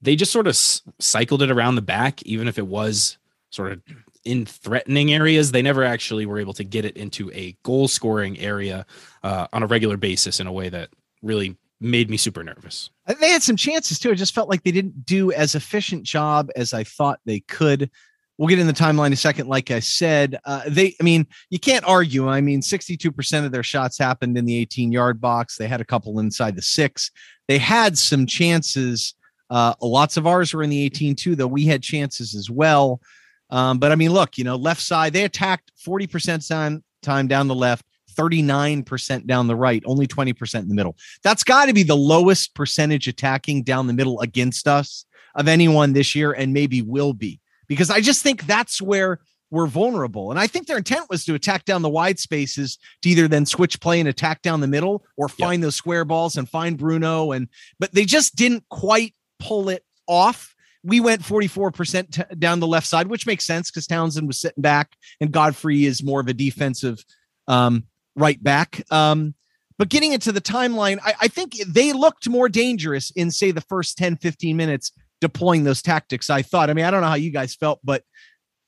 they 0.02 0.16
just 0.16 0.32
sort 0.32 0.46
of 0.46 0.56
cycled 0.98 1.42
it 1.42 1.50
around 1.50 1.76
the 1.76 1.82
back, 1.82 2.22
even 2.24 2.48
if 2.48 2.58
it 2.58 2.66
was 2.66 3.18
sort 3.50 3.72
of 3.72 3.80
in 4.24 4.44
threatening 4.44 5.12
areas. 5.12 5.52
They 5.52 5.62
never 5.62 5.84
actually 5.84 6.26
were 6.26 6.38
able 6.38 6.54
to 6.54 6.64
get 6.64 6.84
it 6.84 6.96
into 6.96 7.30
a 7.32 7.56
goal 7.62 7.88
scoring 7.88 8.38
area 8.38 8.84
uh, 9.22 9.46
on 9.52 9.62
a 9.62 9.66
regular 9.66 9.96
basis 9.96 10.40
in 10.40 10.46
a 10.46 10.52
way 10.52 10.68
that 10.68 10.90
really 11.22 11.56
made 11.80 12.10
me 12.10 12.16
super 12.16 12.42
nervous. 12.44 12.90
Uh, 13.06 13.14
they 13.20 13.30
had 13.30 13.42
some 13.42 13.56
chances 13.56 13.98
too. 13.98 14.10
I 14.10 14.14
just 14.14 14.34
felt 14.34 14.48
like 14.48 14.62
they 14.62 14.70
didn't 14.70 15.04
do 15.04 15.32
as 15.32 15.54
efficient 15.54 16.04
job 16.04 16.50
as 16.56 16.72
I 16.72 16.84
thought 16.84 17.20
they 17.24 17.40
could. 17.40 17.90
We'll 18.38 18.48
get 18.48 18.58
in 18.58 18.66
the 18.66 18.72
timeline 18.72 19.08
in 19.08 19.12
a 19.12 19.16
second. 19.16 19.48
Like 19.48 19.70
I 19.70 19.80
said, 19.80 20.38
uh, 20.46 20.62
they, 20.66 20.96
I 21.00 21.04
mean, 21.04 21.26
you 21.50 21.58
can't 21.58 21.84
argue. 21.84 22.28
I 22.28 22.40
mean, 22.40 22.60
62% 22.60 23.44
of 23.44 23.52
their 23.52 23.62
shots 23.62 23.98
happened 23.98 24.38
in 24.38 24.46
the 24.46 24.56
18 24.56 24.90
yard 24.90 25.20
box. 25.20 25.56
They 25.58 25.68
had 25.68 25.80
a 25.80 25.84
couple 25.84 26.18
inside 26.18 26.56
the 26.56 26.62
six. 26.62 27.10
They 27.46 27.58
had 27.58 27.98
some 27.98 28.26
chances. 28.26 29.14
Uh, 29.52 29.74
lots 29.82 30.16
of 30.16 30.26
ours 30.26 30.54
were 30.54 30.62
in 30.62 30.70
the 30.70 30.82
18 30.82 31.14
too, 31.14 31.36
though 31.36 31.46
we 31.46 31.66
had 31.66 31.82
chances 31.82 32.34
as 32.34 32.48
well. 32.48 33.02
Um, 33.50 33.78
but 33.78 33.92
I 33.92 33.96
mean, 33.96 34.10
look, 34.10 34.38
you 34.38 34.44
know, 34.44 34.56
left 34.56 34.80
side, 34.80 35.12
they 35.12 35.24
attacked 35.24 35.72
40% 35.86 36.48
time, 36.48 36.82
time 37.02 37.28
down 37.28 37.48
the 37.48 37.54
left, 37.54 37.84
39% 38.14 39.26
down 39.26 39.46
the 39.48 39.54
right, 39.54 39.82
only 39.84 40.06
20% 40.06 40.60
in 40.60 40.68
the 40.68 40.74
middle. 40.74 40.96
That's 41.22 41.44
got 41.44 41.66
to 41.66 41.74
be 41.74 41.82
the 41.82 41.94
lowest 41.94 42.54
percentage 42.54 43.08
attacking 43.08 43.64
down 43.64 43.86
the 43.86 43.92
middle 43.92 44.20
against 44.22 44.66
us 44.66 45.04
of 45.34 45.48
anyone 45.48 45.92
this 45.92 46.14
year, 46.14 46.32
and 46.32 46.54
maybe 46.54 46.80
will 46.80 47.12
be 47.12 47.38
because 47.68 47.90
I 47.90 48.00
just 48.00 48.22
think 48.22 48.46
that's 48.46 48.80
where 48.80 49.20
we're 49.50 49.66
vulnerable. 49.66 50.30
And 50.30 50.40
I 50.40 50.46
think 50.46 50.66
their 50.66 50.78
intent 50.78 51.10
was 51.10 51.26
to 51.26 51.34
attack 51.34 51.66
down 51.66 51.82
the 51.82 51.90
wide 51.90 52.18
spaces 52.18 52.78
to 53.02 53.10
either 53.10 53.28
then 53.28 53.44
switch 53.44 53.80
play 53.80 54.00
and 54.00 54.08
attack 54.08 54.40
down 54.40 54.62
the 54.62 54.66
middle 54.66 55.04
or 55.18 55.28
find 55.28 55.60
yep. 55.60 55.66
those 55.66 55.76
square 55.76 56.06
balls 56.06 56.38
and 56.38 56.48
find 56.48 56.78
Bruno. 56.78 57.32
And 57.32 57.48
but 57.78 57.92
they 57.92 58.06
just 58.06 58.34
didn't 58.34 58.64
quite 58.70 59.14
pull 59.42 59.68
it 59.68 59.84
off. 60.06 60.54
We 60.84 61.00
went 61.00 61.22
44% 61.22 62.10
t- 62.10 62.36
down 62.36 62.60
the 62.60 62.66
left 62.66 62.86
side, 62.86 63.08
which 63.08 63.26
makes 63.26 63.44
sense 63.44 63.70
because 63.70 63.86
Townsend 63.86 64.26
was 64.26 64.40
sitting 64.40 64.62
back 64.62 64.96
and 65.20 65.32
Godfrey 65.32 65.84
is 65.84 66.02
more 66.02 66.20
of 66.20 66.28
a 66.28 66.32
defensive 66.32 67.04
um, 67.48 67.84
right 68.16 68.42
back. 68.42 68.82
Um, 68.90 69.34
but 69.78 69.88
getting 69.88 70.12
into 70.12 70.32
the 70.32 70.40
timeline, 70.40 70.98
I, 71.04 71.14
I, 71.22 71.28
think 71.28 71.54
they 71.66 71.92
looked 71.92 72.28
more 72.28 72.48
dangerous 72.48 73.10
in, 73.12 73.30
say, 73.30 73.50
the 73.50 73.60
first 73.62 73.98
10, 73.98 74.16
15 74.16 74.56
minutes 74.56 74.92
deploying 75.20 75.64
those 75.64 75.82
tactics. 75.82 76.30
I 76.30 76.42
thought, 76.42 76.70
I 76.70 76.74
mean, 76.74 76.84
I 76.84 76.90
don't 76.90 77.00
know 77.00 77.08
how 77.08 77.14
you 77.14 77.30
guys 77.30 77.54
felt, 77.54 77.80
but 77.82 78.04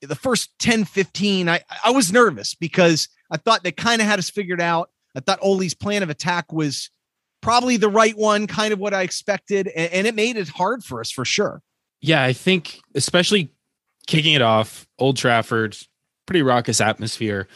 the 0.01 0.15
first 0.15 0.51
10, 0.59 0.85
15, 0.85 1.47
I, 1.47 1.61
I 1.83 1.91
was 1.91 2.11
nervous 2.11 2.55
because 2.55 3.07
I 3.31 3.37
thought 3.37 3.63
they 3.63 3.71
kind 3.71 4.01
of 4.01 4.07
had 4.07 4.19
us 4.19 4.29
figured 4.29 4.61
out. 4.61 4.89
I 5.15 5.19
thought 5.19 5.39
Ole's 5.41 5.73
plan 5.73 6.03
of 6.03 6.09
attack 6.09 6.51
was 6.51 6.89
probably 7.45 7.77
the 7.77 7.89
right 7.89 8.17
one, 8.17 8.47
kind 8.47 8.73
of 8.73 8.79
what 8.79 8.93
I 8.93 9.03
expected. 9.03 9.67
And, 9.67 9.93
and 9.93 10.07
it 10.07 10.15
made 10.15 10.35
it 10.35 10.49
hard 10.49 10.83
for 10.83 10.99
us 10.99 11.11
for 11.11 11.23
sure. 11.23 11.61
Yeah, 12.01 12.23
I 12.23 12.33
think 12.33 12.79
especially 12.93 13.51
kicking 14.07 14.33
it 14.33 14.41
off, 14.41 14.85
Old 14.99 15.17
Trafford, 15.17 15.77
pretty 16.25 16.41
raucous 16.41 16.81
atmosphere 16.81 17.47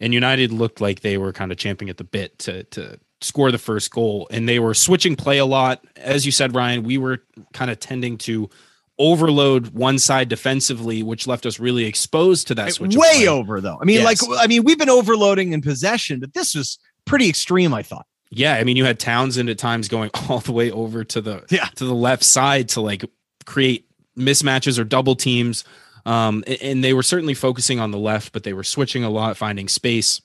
and 0.00 0.12
United 0.12 0.52
looked 0.52 0.80
like 0.80 1.00
they 1.00 1.18
were 1.18 1.32
kind 1.32 1.52
of 1.52 1.58
champing 1.58 1.88
at 1.88 1.96
the 1.96 2.04
bit 2.04 2.38
to 2.40 2.64
to 2.64 2.98
score 3.20 3.50
the 3.50 3.58
first 3.58 3.90
goal 3.90 4.28
and 4.30 4.48
they 4.48 4.58
were 4.58 4.74
switching 4.74 5.16
play 5.16 5.38
a 5.38 5.46
lot 5.46 5.84
as 5.96 6.26
you 6.26 6.32
said 6.32 6.54
Ryan 6.54 6.82
we 6.82 6.98
were 6.98 7.22
kind 7.54 7.70
of 7.70 7.80
tending 7.80 8.18
to 8.18 8.50
overload 8.98 9.68
one 9.68 9.98
side 9.98 10.28
defensively 10.28 11.02
which 11.02 11.26
left 11.26 11.46
us 11.46 11.58
really 11.58 11.84
exposed 11.84 12.46
to 12.48 12.54
that 12.54 12.72
switch 12.74 12.96
way 12.96 13.26
over 13.26 13.60
though 13.60 13.78
I 13.80 13.84
mean 13.84 14.02
yes. 14.02 14.22
like 14.22 14.40
I 14.40 14.46
mean 14.46 14.62
we've 14.64 14.78
been 14.78 14.90
overloading 14.90 15.52
in 15.52 15.62
possession 15.62 16.20
but 16.20 16.34
this 16.34 16.54
was 16.54 16.78
pretty 17.06 17.28
extreme 17.28 17.72
I 17.72 17.82
thought 17.82 18.06
yeah 18.36 18.54
I 18.54 18.64
mean 18.64 18.76
you 18.76 18.84
had 18.84 18.98
Townsend 18.98 19.48
at 19.48 19.58
times 19.58 19.88
going 19.88 20.10
all 20.28 20.40
the 20.40 20.52
way 20.52 20.70
over 20.70 21.04
to 21.04 21.20
the 21.20 21.44
yeah. 21.50 21.66
to 21.76 21.84
the 21.84 21.94
left 21.94 22.24
side 22.24 22.70
to 22.70 22.80
like 22.80 23.04
create 23.44 23.86
mismatches 24.16 24.78
or 24.78 24.84
double 24.84 25.16
teams 25.16 25.64
um, 26.06 26.44
and 26.60 26.84
they 26.84 26.92
were 26.92 27.02
certainly 27.02 27.34
focusing 27.34 27.80
on 27.80 27.90
the 27.90 27.98
left, 27.98 28.32
but 28.32 28.42
they 28.42 28.52
were 28.52 28.64
switching 28.64 29.04
a 29.04 29.10
lot, 29.10 29.36
finding 29.36 29.68
space. 29.68 30.20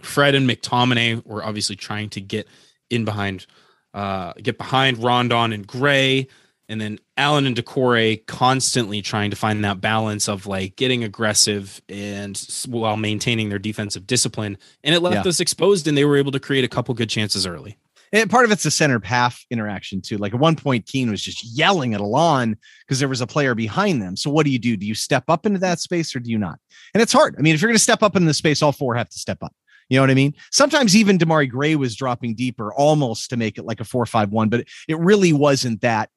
Fred 0.00 0.34
and 0.34 0.48
McTominay 0.48 1.24
were 1.26 1.44
obviously 1.44 1.76
trying 1.76 2.10
to 2.10 2.20
get 2.20 2.48
in 2.90 3.04
behind, 3.04 3.46
uh, 3.92 4.32
get 4.42 4.58
behind 4.58 5.02
Rondon 5.02 5.52
and 5.52 5.66
Gray, 5.66 6.28
and 6.68 6.80
then 6.80 6.98
Allan 7.16 7.46
and 7.46 7.56
Doucouré 7.56 8.24
constantly 8.26 9.02
trying 9.02 9.30
to 9.30 9.36
find 9.36 9.64
that 9.64 9.80
balance 9.80 10.28
of 10.28 10.46
like 10.46 10.76
getting 10.76 11.04
aggressive 11.04 11.82
and 11.88 12.40
while 12.68 12.96
maintaining 12.96 13.48
their 13.48 13.58
defensive 13.58 14.06
discipline. 14.06 14.56
And 14.82 14.94
it 14.94 15.00
left 15.00 15.24
yeah. 15.24 15.28
us 15.28 15.40
exposed, 15.40 15.86
and 15.86 15.96
they 15.96 16.04
were 16.04 16.16
able 16.16 16.32
to 16.32 16.40
create 16.40 16.64
a 16.64 16.68
couple 16.68 16.94
good 16.94 17.10
chances 17.10 17.46
early. 17.46 17.78
And 18.12 18.30
part 18.30 18.44
of 18.44 18.52
it's 18.52 18.62
the 18.62 18.70
center 18.70 19.00
half 19.02 19.44
interaction 19.50 20.00
too. 20.00 20.18
Like 20.18 20.32
at 20.34 20.40
one 20.40 20.54
point, 20.54 20.86
Keane 20.86 21.10
was 21.10 21.20
just 21.20 21.44
yelling 21.44 21.94
at 21.94 22.00
Allan 22.00 22.56
because 22.86 23.00
there 23.00 23.08
was 23.08 23.20
a 23.20 23.26
player 23.26 23.56
behind 23.56 24.00
them. 24.00 24.16
So 24.16 24.30
what 24.30 24.44
do 24.44 24.52
you 24.52 24.58
do? 24.60 24.76
Do 24.76 24.86
you 24.86 24.94
step 24.94 25.24
up 25.28 25.46
into 25.46 25.58
that 25.58 25.80
space 25.80 26.14
or 26.14 26.20
do 26.20 26.30
you 26.30 26.38
not? 26.38 26.60
And 26.94 27.02
it's 27.02 27.12
hard. 27.12 27.34
I 27.36 27.42
mean, 27.42 27.56
if 27.56 27.60
you're 27.60 27.68
going 27.68 27.76
to 27.76 27.82
step 27.82 28.04
up 28.04 28.14
in 28.14 28.24
the 28.24 28.32
space, 28.32 28.62
all 28.62 28.70
four 28.70 28.94
have 28.94 29.08
to 29.08 29.18
step 29.18 29.38
up. 29.42 29.52
You 29.88 29.98
know 29.98 30.02
what 30.02 30.10
I 30.10 30.14
mean? 30.14 30.34
Sometimes 30.50 30.96
even 30.96 31.18
Demarai 31.18 31.50
Gray 31.50 31.74
was 31.74 31.96
dropping 31.96 32.36
deeper 32.36 32.72
almost 32.72 33.30
to 33.30 33.36
make 33.36 33.58
it 33.58 33.64
like 33.64 33.80
a 33.80 33.84
four 33.84 34.06
five 34.06 34.30
one, 34.30 34.48
but 34.48 34.64
it 34.88 34.98
really 34.98 35.32
wasn't 35.32 35.80
that 35.80 36.08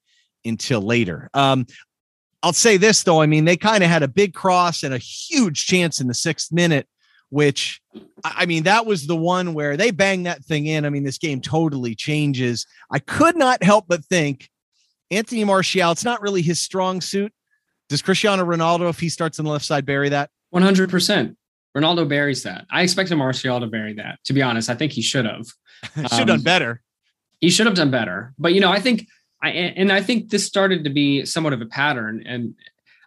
until 0.48 0.82
later. 0.82 1.30
Um, 1.34 1.66
I'll 2.44 2.54
say 2.54 2.78
this 2.78 3.04
though. 3.04 3.22
I 3.22 3.26
mean, 3.26 3.46
they 3.46 3.58
kind 3.58 3.84
of 3.84 3.90
had 3.90 4.04
a 4.04 4.08
big 4.08 4.34
cross 4.34 4.84
and 4.84 4.94
a 4.94 5.00
huge 5.00 5.66
chance 5.66 6.00
in 6.00 6.08
the 6.08 6.14
sixth 6.14 6.52
minute 6.52 6.88
which 7.30 7.82
I 8.24 8.46
mean, 8.46 8.64
that 8.64 8.86
was 8.86 9.08
the 9.08 9.16
one 9.16 9.54
where 9.54 9.76
they 9.76 9.92
bang 9.92 10.24
that 10.24 10.44
thing 10.46 10.66
in. 10.66 10.86
I 10.86 10.90
mean, 10.90 11.04
this 11.04 11.18
game 11.18 11.42
totally 11.42 11.96
changes. 11.96 12.66
I 12.92 13.00
could 13.00 13.36
not 13.36 13.64
help 13.64 13.86
but 13.88 14.06
think 14.06 14.50
Anthony 15.12 15.44
Martial, 15.44 15.92
it's 15.92 16.06
not 16.06 16.22
really 16.22 16.42
his 16.42 16.60
strong 16.60 17.02
suit. 17.02 17.34
Does 17.90 18.02
Cristiano 18.02 18.46
Ronaldo, 18.46 18.90
if 18.90 19.00
he 19.00 19.10
starts 19.10 19.40
on 19.40 19.46
the 19.46 19.52
left 19.52 19.66
side, 19.66 19.86
bury 19.86 20.10
that? 20.10 20.30
100%. 20.54 21.36
Ronaldo 21.76 22.08
buries 22.08 22.44
that. 22.44 22.66
I 22.72 22.82
expected 22.82 23.16
Martial 23.16 23.60
to 23.60 23.68
bury 23.68 23.94
that. 23.94 24.20
To 24.26 24.34
be 24.34 24.42
honest, 24.42 24.70
I 24.70 24.76
think 24.76 24.92
he 24.92 25.02
should 25.02 25.26
have. 25.26 25.46
should 25.96 26.12
have 26.12 26.22
um, 26.22 26.28
done 26.28 26.42
better. 26.42 26.82
He 27.40 27.50
should 27.50 27.68
have 27.68 27.76
done 27.76 27.92
better. 27.92 28.34
But, 28.38 28.54
you 28.54 28.60
know, 28.60 28.72
I 28.72 28.80
think, 28.80 29.08
I, 29.42 29.50
and 29.50 29.92
I 29.92 30.02
think 30.02 30.30
this 30.30 30.46
started 30.46 30.84
to 30.84 30.90
be 30.90 31.26
somewhat 31.26 31.54
of 31.54 31.62
a 31.62 31.66
pattern. 31.66 32.24
And 32.26 32.56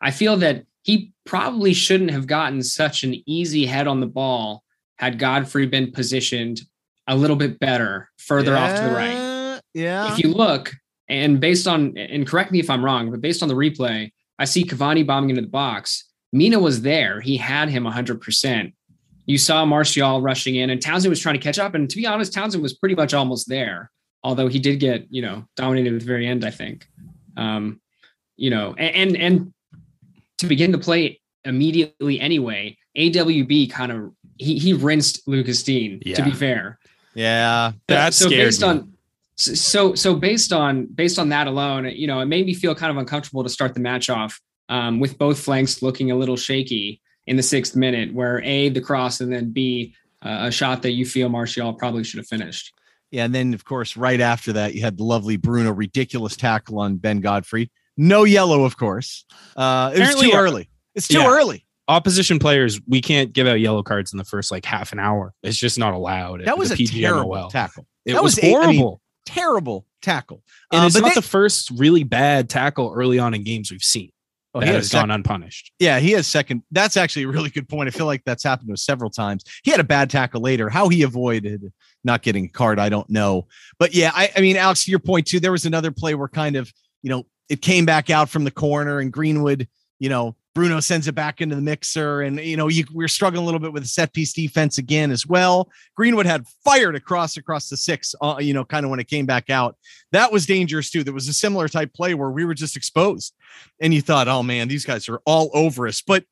I 0.01 0.11
feel 0.11 0.37
that 0.39 0.65
he 0.83 1.13
probably 1.25 1.75
shouldn't 1.75 2.11
have 2.11 2.27
gotten 2.27 2.63
such 2.63 3.03
an 3.03 3.21
easy 3.27 3.67
head 3.67 3.87
on 3.87 4.01
the 4.01 4.07
ball 4.07 4.63
had 4.97 5.19
Godfrey 5.19 5.67
been 5.67 5.93
positioned 5.93 6.61
a 7.07 7.17
little 7.17 7.37
bit 7.37 7.59
better 7.59 8.11
further 8.19 8.53
yeah, 8.53 8.65
off 8.65 8.77
to 8.77 8.83
the 8.83 8.95
right. 8.95 9.61
Yeah. 9.75 10.13
If 10.13 10.19
you 10.23 10.33
look, 10.33 10.73
and 11.09 11.41
based 11.41 11.67
on, 11.67 11.97
and 11.99 12.27
correct 12.27 12.53
me 12.53 12.61
if 12.61 12.71
I'm 12.71 12.85
wrong, 12.85 13.11
but 13.11 13.21
based 13.21 13.43
on 13.43 13.49
the 13.49 13.55
replay, 13.55 14.13
I 14.39 14.45
see 14.45 14.65
Cavani 14.65 15.07
bombing 15.07 15.31
into 15.31 15.43
the 15.43 15.49
box. 15.49 16.05
Mina 16.33 16.59
was 16.59 16.83
there. 16.83 17.21
He 17.21 17.37
had 17.37 17.69
him 17.69 17.85
100%. 17.85 18.73
You 19.27 19.39
saw 19.39 19.65
Martial 19.65 20.23
rushing 20.23 20.57
in, 20.57 20.71
and 20.71 20.81
Townsend 20.81 21.11
was 21.11 21.21
trying 21.21 21.35
to 21.35 21.41
catch 21.41 21.59
up. 21.59 21.75
And 21.75 21.91
to 21.91 21.97
be 21.97 22.07
honest, 22.07 22.33
Townsend 22.33 22.63
was 22.63 22.75
pretty 22.75 22.95
much 22.95 23.13
almost 23.15 23.49
there, 23.49 23.91
although 24.23 24.49
he 24.49 24.59
did 24.59 24.81
get, 24.81 25.07
you 25.11 25.23
know, 25.23 25.45
dominated 25.57 25.95
at 25.95 26.01
the 26.01 26.07
very 26.07 26.27
end, 26.27 26.45
I 26.45 26.51
think. 26.51 26.87
Um, 27.37 27.81
you 28.37 28.51
know, 28.51 28.75
and, 28.79 29.15
and, 29.15 29.17
and 29.17 29.55
to 30.39 30.47
begin 30.47 30.73
to 30.73 30.79
play 30.79 31.21
immediately 31.45 32.21
anyway, 32.21 32.77
AWB 32.97 33.71
kind 33.71 33.93
of 33.93 34.13
he 34.39 34.59
he 34.59 34.73
rinsed 34.73 35.27
Lucas 35.29 35.63
Digne. 35.63 36.01
Yeah. 36.05 36.17
To 36.17 36.25
be 36.25 36.33
fair, 36.33 36.79
yeah, 37.15 37.73
that's 37.87 38.17
so 38.17 38.29
based 38.29 38.63
me. 38.63 38.69
on 38.69 38.93
so 39.37 39.95
so 39.95 40.15
based 40.15 40.53
on 40.53 40.87
based 40.87 41.19
on 41.19 41.29
that 41.29 41.47
alone, 41.47 41.87
you 41.87 42.07
know, 42.07 42.21
it 42.21 42.27
made 42.27 42.47
me 42.47 42.55
feel 42.55 42.75
kind 42.75 42.91
of 42.91 42.97
uncomfortable 42.97 43.43
to 43.43 43.49
start 43.49 43.75
the 43.75 43.81
match 43.81 44.11
off 44.11 44.41
um, 44.69 45.01
with 45.01 45.19
both 45.19 45.39
flanks 45.39 45.83
looking 45.83 46.11
a 46.11 46.17
little 46.17 46.37
shaky 46.37 47.01
in 47.27 47.37
the 47.37 47.43
sixth 47.43 47.77
minute, 47.77 48.13
where 48.13 48.43
a 48.43 48.71
the 48.71 48.81
cross 48.81 49.21
and 49.21 49.33
then 49.33 49.51
b 49.51 49.95
uh, 50.23 50.41
a 50.43 50.51
shot 50.51 50.83
that 50.83 50.93
you 50.93 51.07
feel 51.07 51.29
Martial 51.29 51.73
probably 51.73 52.05
should 52.05 52.19
have 52.19 52.27
finished. 52.27 52.75
Yeah, 53.11 53.25
and 53.25 53.35
then 53.35 53.55
of 53.55 53.65
course 53.65 53.97
right 53.97 54.21
after 54.21 54.53
that 54.55 54.75
you 54.75 54.83
had 54.83 54.97
the 54.97 55.05
lovely 55.05 55.37
Bruno 55.37 55.73
ridiculous 55.73 56.37
tackle 56.37 56.79
on 56.79 56.97
Ben 56.97 57.21
Godfrey. 57.21 57.71
No 57.97 58.25
yellow, 58.25 58.65
of 58.65 58.77
course. 58.77 59.25
Uh, 59.57 59.93
it 59.95 60.01
was 60.01 60.15
too 60.15 60.33
early. 60.35 60.71
It's 60.95 61.09
too 61.09 61.19
yeah. 61.19 61.29
early. 61.29 61.67
Opposition 61.89 62.39
players, 62.39 62.81
we 62.87 63.01
can't 63.01 63.33
give 63.33 63.47
out 63.47 63.61
yellow 63.61 63.83
cards 63.83 64.13
in 64.13 64.19
the 64.19 64.25
first 64.25 64.51
like 64.53 64.65
half 64.65 64.93
an 64.93 65.01
hour. 65.01 65.35
It's 65.43 65.59
just 65.59 65.79
not 65.79 65.93
allowed. 65.93 66.45
That 66.45 66.57
was 66.57 66.71
a 66.71 66.77
terrible 66.77 67.49
tackle. 67.51 67.87
It 68.07 68.13
that 68.13 68.23
was, 68.23 68.37
was 68.37 68.45
horrible. 68.45 68.69
I 68.69 68.73
mean, 68.73 68.97
terrible 69.27 69.87
tackle. 70.01 70.43
And 70.73 70.83
uh, 70.83 70.87
it's 70.87 70.97
not 70.97 71.09
they, 71.09 71.15
the 71.15 71.23
first 71.23 71.71
really 71.71 72.05
bad 72.05 72.49
tackle 72.49 72.93
early 72.95 73.19
on 73.19 73.35
in 73.35 73.43
games 73.43 73.71
we've 73.71 73.83
seen. 73.83 74.11
Well, 74.55 74.63
he 74.65 74.71
has 74.71 74.91
sec- 74.91 75.01
gone 75.01 75.11
unpunished. 75.11 75.73
Yeah, 75.79 76.01
he 76.01 76.11
has 76.13 76.27
second. 76.27 76.63
That's 76.73 76.97
actually 76.97 77.25
a 77.25 77.29
really 77.29 77.51
good 77.51 77.69
point. 77.69 77.89
I 77.89 77.91
feel 77.91 78.07
like 78.07 78.25
that's 78.25 78.43
happened 78.43 78.69
to 78.69 78.73
us 78.73 78.83
several 78.83 79.11
times. 79.11 79.45
He 79.63 79.71
had 79.71 79.79
a 79.79 79.85
bad 79.85 80.11
tackle 80.11 80.41
later. 80.41 80.69
How 80.69 80.89
he 80.89 81.03
avoided 81.03 81.73
not 82.05 82.23
getting 82.23 82.47
a 82.47 82.49
card, 82.49 82.79
I 82.79 82.89
don't 82.89 83.09
know. 83.11 83.47
But 83.79 83.95
yeah, 83.95 84.11
I, 84.15 84.31
I 84.37 84.41
mean, 84.41 84.57
Alex, 84.57 84.85
to 84.85 84.91
your 84.91 85.01
point 85.01 85.27
too, 85.27 85.41
there 85.41 85.53
was 85.53 85.67
another 85.67 85.91
play 85.91 86.15
where 86.15 86.29
kind 86.29 86.57
of 86.57 86.73
you 87.03 87.11
know 87.11 87.27
it 87.49 87.63
came 87.63 87.85
back 87.85 88.11
out 88.11 88.31
from 88.31 88.45
the 88.45 88.51
corner 88.51 89.01
and 89.01 89.13
Greenwood, 89.13 89.69
you 89.99 90.09
know, 90.09 90.37
Bruno 90.55 90.81
sends 90.81 91.07
it 91.07 91.15
back 91.15 91.41
into 91.41 91.55
the 91.55 91.63
mixer. 91.63 92.23
And, 92.23 92.41
you 92.41 92.57
know, 92.57 92.69
you, 92.69 92.85
we're 92.93 93.09
struggling 93.09 93.43
a 93.43 93.45
little 93.45 93.61
bit 93.61 93.73
with 93.73 93.83
the 93.83 93.89
set 93.89 94.13
piece 94.13 94.33
defense 94.33 94.79
again 94.79 95.11
as 95.11 95.27
well. 95.27 95.69
Greenwood 95.97 96.27
had 96.27 96.47
fired 96.65 96.97
across 96.97 97.37
across 97.37 97.69
the 97.69 97.77
six, 97.77 98.15
uh, 98.21 98.37
you 98.41 98.53
know, 98.53 98.65
kind 98.65 98.85
of 98.85 98.91
when 98.91 99.01
it 99.01 99.09
came 99.09 99.27
back 99.27 99.51
out. 99.51 99.77
That 100.13 100.33
was 100.33 100.47
dangerous 100.47 100.91
too. 100.91 101.05
There 101.05 101.15
was 101.15 101.29
a 101.29 101.33
similar 101.33 101.69
type 101.69 101.93
play 101.95 102.15
where 102.15 102.31
we 102.31 102.45
were 102.45 102.55
just 102.55 102.77
exposed 102.77 103.35
and 103.81 103.95
you 103.95 104.01
thought, 104.01 104.29
oh 104.29 104.43
man, 104.43 104.69
these 104.69 104.85
guys 104.85 105.09
are 105.09 105.21
all 105.25 105.51
over 105.55 105.87
us. 105.87 106.03
But 106.03 106.25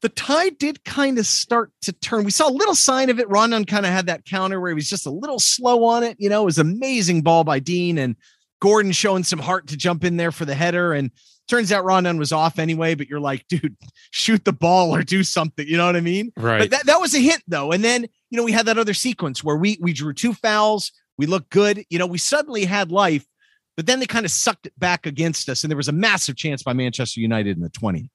the 0.00 0.08
tide 0.08 0.58
did 0.58 0.84
kind 0.84 1.18
of 1.18 1.26
start 1.26 1.72
to 1.82 1.92
turn. 1.92 2.24
We 2.24 2.30
saw 2.30 2.48
a 2.48 2.52
little 2.52 2.74
sign 2.74 3.10
of 3.10 3.18
it. 3.18 3.28
Rondon 3.28 3.64
kind 3.64 3.84
of 3.84 3.92
had 3.92 4.06
that 4.06 4.24
counter 4.24 4.60
where 4.60 4.70
he 4.70 4.74
was 4.74 4.88
just 4.88 5.06
a 5.06 5.10
little 5.10 5.40
slow 5.40 5.84
on 5.84 6.04
it. 6.04 6.16
You 6.20 6.28
know, 6.28 6.42
it 6.42 6.46
was 6.46 6.58
amazing 6.58 7.22
ball 7.22 7.44
by 7.44 7.58
Dean 7.58 7.98
and 7.98 8.16
Gordon 8.60 8.92
showing 8.92 9.24
some 9.24 9.38
heart 9.38 9.66
to 9.68 9.76
jump 9.76 10.04
in 10.04 10.16
there 10.16 10.32
for 10.32 10.44
the 10.44 10.54
header. 10.54 10.92
And 10.92 11.10
turns 11.48 11.72
out 11.72 11.84
Rondon 11.84 12.18
was 12.18 12.32
off 12.32 12.58
anyway, 12.58 12.94
but 12.94 13.08
you're 13.08 13.20
like, 13.20 13.46
dude, 13.48 13.76
shoot 14.10 14.44
the 14.44 14.52
ball 14.52 14.94
or 14.94 15.02
do 15.02 15.24
something. 15.24 15.66
You 15.66 15.76
know 15.76 15.86
what 15.86 15.96
I 15.96 16.00
mean? 16.00 16.30
Right. 16.36 16.60
But 16.60 16.70
that, 16.70 16.86
that 16.86 17.00
was 17.00 17.14
a 17.14 17.18
hint 17.18 17.42
though. 17.48 17.72
And 17.72 17.82
then, 17.82 18.06
you 18.30 18.36
know, 18.36 18.44
we 18.44 18.52
had 18.52 18.66
that 18.66 18.78
other 18.78 18.94
sequence 18.94 19.42
where 19.42 19.56
we 19.56 19.78
we 19.80 19.92
drew 19.92 20.12
two 20.12 20.34
fouls. 20.34 20.92
We 21.16 21.26
looked 21.26 21.50
good. 21.50 21.84
You 21.90 21.98
know, 21.98 22.06
we 22.06 22.18
suddenly 22.18 22.64
had 22.64 22.92
life, 22.92 23.26
but 23.76 23.86
then 23.86 23.98
they 23.98 24.06
kind 24.06 24.24
of 24.24 24.30
sucked 24.30 24.66
it 24.66 24.78
back 24.78 25.06
against 25.06 25.48
us. 25.48 25.64
And 25.64 25.70
there 25.70 25.76
was 25.76 25.88
a 25.88 25.92
massive 25.92 26.36
chance 26.36 26.62
by 26.62 26.72
Manchester 26.72 27.20
United 27.20 27.56
in 27.56 27.62
the 27.62 27.70
20. 27.70 28.08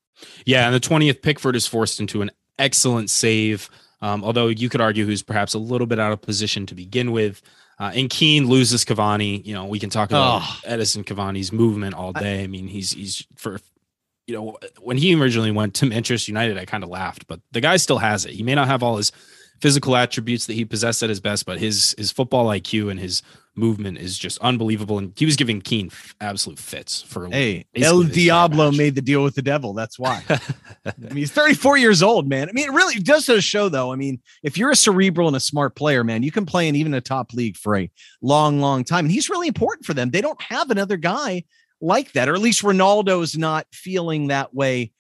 Yeah, 0.46 0.66
and 0.66 0.76
the 0.76 0.80
20th, 0.80 1.22
Pickford 1.22 1.56
is 1.56 1.68
forced 1.68 2.00
into 2.00 2.22
an 2.22 2.32
excellent 2.60 3.10
save. 3.10 3.70
Um, 4.02 4.24
although 4.24 4.48
you 4.48 4.68
could 4.68 4.82
argue 4.82 5.06
who's 5.06 5.24
perhaps 5.24 5.54
a 5.54 5.60
little 5.60 5.88
bit 5.88 6.00
out 6.00 6.12
of 6.12 6.22
position 6.22 6.66
to 6.66 6.76
begin 6.76 7.12
with. 7.12 7.42
Uh, 7.80 7.92
and 7.96 8.10
Keane 8.10 8.48
loses 8.48 8.86
Cavani. 8.86 9.44
You 9.46 9.54
know, 9.54 9.66
we 9.66 9.80
can 9.80 9.90
talk 9.90 10.10
about 10.10 10.42
oh. 10.44 10.60
Edinson 10.66 11.04
Cavani's 11.04 11.52
movement 11.52 11.96
all 11.96 12.14
day. 12.14 12.44
I 12.44 12.48
mean, 12.48 12.68
he's 12.68 12.92
he's 12.92 13.26
for 13.36 13.60
you 14.28 14.36
know 14.36 14.58
when 14.80 14.98
he 14.98 15.16
originally 15.16 15.52
went 15.52 15.74
to 15.76 15.86
Manchester 15.88 16.32
United, 16.32 16.58
I 16.58 16.66
kind 16.66 16.84
of 16.84 16.90
laughed, 16.90 17.28
but 17.28 17.40
the 17.52 17.62
guy 17.62 17.78
still 17.78 17.98
has 17.98 18.26
it. 18.26 18.34
He 18.34 18.44
may 18.44 18.56
not 18.56 18.68
have 18.68 18.84
all 18.84 18.98
his 18.98 19.12
physical 19.64 19.96
attributes 19.96 20.46
that 20.46 20.56
he 20.56 20.66
possessed 20.66 21.02
at 21.04 21.08
his 21.08 21.22
best, 21.22 21.46
but 21.46 21.58
his 21.58 21.96
his 21.98 22.12
football 22.12 22.48
IQ 22.48 22.92
and 22.92 23.00
his 23.00 23.22
movement 23.56 23.98
is 23.98 24.18
just 24.18 24.38
unbelievable. 24.40 24.98
And 24.98 25.14
he 25.16 25.26
was 25.26 25.38
giving 25.38 25.62
Keane 25.62 25.90
absolute 26.20 26.60
fits 26.60 27.02
for 27.02 27.30
hey 27.30 27.66
El 27.74 28.04
Diablo 28.04 28.74
made 28.74 28.96
the 28.96 29.02
deal 29.02 29.24
with 29.24 29.36
the 29.36 29.42
devil. 29.42 29.74
That's 29.74 29.98
why. 29.98 30.22
I 30.30 30.94
mean, 30.98 31.16
he's 31.16 31.32
34 31.32 31.78
years 31.78 32.04
old, 32.04 32.28
man. 32.28 32.50
I 32.50 32.52
mean, 32.52 32.66
it 32.66 32.74
really 32.74 33.00
does 33.00 33.24
show 33.40 33.70
though. 33.70 33.94
I 33.94 33.96
mean, 33.96 34.20
if 34.44 34.58
you're 34.58 34.72
a 34.72 34.76
cerebral 34.76 35.30
and 35.30 35.38
a 35.38 35.40
smart 35.40 35.78
player, 35.78 36.04
man, 36.04 36.24
you 36.24 36.32
can 36.32 36.46
play 36.46 36.68
in 36.68 36.76
even 36.76 36.94
a 36.94 37.00
top 37.00 37.32
league 37.34 37.56
for 37.56 37.78
a 37.78 37.90
long, 38.22 38.60
long 38.60 38.84
time. 38.84 39.06
And 39.06 39.14
he's 39.14 39.30
really 39.30 39.48
important 39.48 39.86
for 39.86 39.94
them. 39.94 40.10
They 40.10 40.22
don't 40.22 40.42
have 40.42 40.72
another 40.72 40.98
guy 40.98 41.46
like 41.80 42.12
that, 42.14 42.28
or 42.28 42.34
at 42.34 42.42
least 42.42 42.64
Ronaldo's 42.64 43.38
not 43.38 43.66
feeling 43.72 44.28
that 44.28 44.54
way 44.54 44.92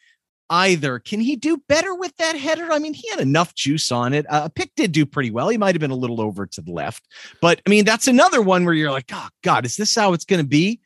either. 0.53 0.99
Can 0.99 1.19
he 1.19 1.35
do 1.35 1.57
better 1.67 1.95
with 1.95 2.15
that 2.17 2.35
header? 2.35 2.71
I 2.71 2.77
mean, 2.77 2.93
he 2.93 3.09
had 3.09 3.19
enough 3.19 3.55
juice 3.55 3.91
on 3.91 4.13
it. 4.13 4.25
Uh, 4.29 4.49
Pick 4.49 4.71
did 4.75 4.91
do 4.91 5.03
pretty 5.03 5.31
well. 5.31 5.49
He 5.49 5.57
might 5.57 5.73
have 5.73 5.79
been 5.79 5.91
a 5.91 5.95
little 5.95 6.21
over 6.21 6.45
to 6.45 6.61
the 6.61 6.71
left, 6.71 7.07
but 7.41 7.59
I 7.65 7.69
mean, 7.69 7.85
that's 7.85 8.07
another 8.07 8.41
one 8.41 8.63
where 8.63 8.75
you're 8.75 8.91
like, 8.91 9.09
oh 9.11 9.27
God, 9.41 9.65
is 9.65 9.75
this 9.75 9.95
how 9.95 10.13
it's 10.13 10.25
going 10.25 10.41
to 10.41 10.47
be? 10.47 10.79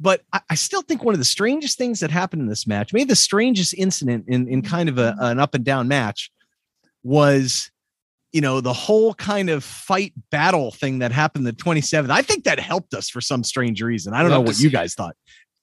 But 0.00 0.22
I, 0.32 0.40
I, 0.50 0.54
still 0.54 0.82
think 0.82 1.04
one 1.04 1.14
of 1.14 1.20
the 1.20 1.24
strangest 1.24 1.78
things 1.78 2.00
that 2.00 2.10
happened 2.10 2.42
in 2.42 2.48
this 2.48 2.66
match, 2.66 2.92
maybe 2.92 3.04
the 3.04 3.14
strangest 3.14 3.74
incident 3.74 4.24
in, 4.26 4.48
in 4.48 4.62
kind 4.62 4.88
of 4.88 4.98
a, 4.98 5.14
an 5.20 5.38
up 5.38 5.54
and 5.54 5.64
down 5.64 5.86
match, 5.88 6.32
was 7.04 7.70
you 8.32 8.40
know 8.40 8.62
the 8.62 8.72
whole 8.72 9.12
kind 9.14 9.50
of 9.50 9.62
fight 9.62 10.14
battle 10.30 10.70
thing 10.70 11.00
that 11.00 11.12
happened 11.12 11.46
the 11.46 11.52
27th. 11.52 12.10
I 12.10 12.22
think 12.22 12.44
that 12.44 12.58
helped 12.58 12.94
us 12.94 13.10
for 13.10 13.20
some 13.20 13.44
strange 13.44 13.82
reason. 13.82 14.14
I 14.14 14.22
don't 14.22 14.30
know 14.30 14.40
what 14.40 14.58
you 14.58 14.70
guys 14.70 14.94
thought 14.94 15.14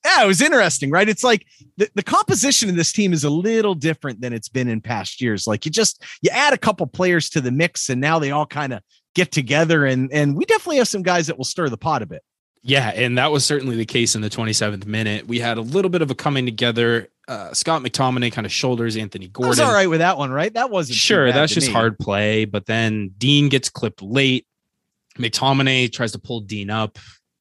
yeah, 0.05 0.23
it 0.23 0.27
was 0.27 0.41
interesting, 0.41 0.91
right? 0.91 1.07
It's 1.09 1.23
like 1.23 1.45
the, 1.77 1.89
the 1.95 2.03
composition 2.03 2.69
of 2.69 2.75
this 2.75 2.91
team 2.91 3.11
is 3.11 3.23
a 3.23 3.29
little 3.29 3.75
different 3.75 4.21
than 4.21 4.33
it's 4.33 4.49
been 4.49 4.67
in 4.67 4.81
past 4.81 5.21
years. 5.21 5.45
Like 5.45 5.65
you 5.65 5.71
just 5.71 6.03
you 6.21 6.29
add 6.31 6.53
a 6.53 6.57
couple 6.57 6.87
players 6.87 7.29
to 7.31 7.41
the 7.41 7.51
mix, 7.51 7.89
and 7.89 7.99
now 7.99 8.19
they 8.19 8.31
all 8.31 8.45
kind 8.45 8.73
of 8.73 8.81
get 9.15 9.31
together, 9.31 9.85
and 9.85 10.11
and 10.13 10.35
we 10.35 10.45
definitely 10.45 10.77
have 10.77 10.87
some 10.87 11.03
guys 11.03 11.27
that 11.27 11.37
will 11.37 11.45
stir 11.45 11.69
the 11.69 11.77
pot 11.77 12.01
a 12.01 12.05
bit. 12.05 12.23
Yeah, 12.61 12.89
and 12.89 13.17
that 13.17 13.31
was 13.31 13.45
certainly 13.45 13.77
the 13.77 13.85
case 13.85 14.15
in 14.15 14.21
the 14.21 14.29
27th 14.29 14.85
minute. 14.85 15.27
We 15.27 15.39
had 15.39 15.57
a 15.57 15.61
little 15.61 15.89
bit 15.89 16.01
of 16.01 16.11
a 16.11 16.15
coming 16.15 16.45
together. 16.45 17.07
Uh, 17.27 17.53
Scott 17.53 17.83
McTominay 17.83 18.33
kind 18.33 18.45
of 18.45 18.51
shoulders 18.51 18.97
Anthony 18.97 19.29
Gordon. 19.29 19.47
I 19.47 19.49
was 19.49 19.59
all 19.61 19.73
right 19.73 19.89
with 19.89 19.99
that 19.99 20.17
one, 20.17 20.29
right? 20.31 20.53
That 20.53 20.69
wasn't 20.69 20.97
sure. 20.97 21.31
That's 21.31 21.53
just 21.53 21.67
me. 21.67 21.73
hard 21.73 21.97
play. 21.97 22.45
But 22.45 22.65
then 22.65 23.13
Dean 23.17 23.47
gets 23.47 23.69
clipped 23.69 24.01
late. 24.01 24.45
McTominay 25.17 25.91
tries 25.91 26.11
to 26.13 26.19
pull 26.19 26.41
Dean 26.41 26.69
up. 26.69 26.97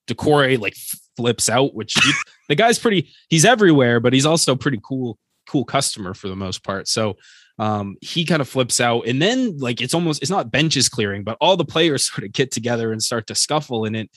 Doucouré 0.06 0.58
like 0.58 0.76
flips 1.18 1.50
out, 1.50 1.74
which 1.74 1.94
he, 2.00 2.12
the 2.48 2.54
guy's 2.54 2.78
pretty. 2.78 3.10
He's 3.28 3.44
everywhere, 3.44 3.98
but 3.98 4.12
he's 4.12 4.24
also 4.24 4.54
pretty 4.54 4.80
cool, 4.82 5.18
cool 5.48 5.64
customer 5.64 6.14
for 6.14 6.28
the 6.28 6.36
most 6.36 6.62
part. 6.62 6.86
So 6.86 7.16
um, 7.58 7.96
he 8.00 8.24
kind 8.24 8.40
of 8.40 8.48
flips 8.48 8.80
out, 8.80 9.06
and 9.08 9.20
then 9.20 9.58
like 9.58 9.82
it's 9.82 9.94
almost 9.94 10.22
it's 10.22 10.30
not 10.30 10.52
benches 10.52 10.88
clearing, 10.88 11.24
but 11.24 11.36
all 11.40 11.56
the 11.56 11.64
players 11.64 12.06
sort 12.10 12.24
of 12.24 12.32
get 12.32 12.52
together 12.52 12.92
and 12.92 13.02
start 13.02 13.26
to 13.26 13.34
scuffle, 13.34 13.84
and 13.84 13.96
it 13.96 14.10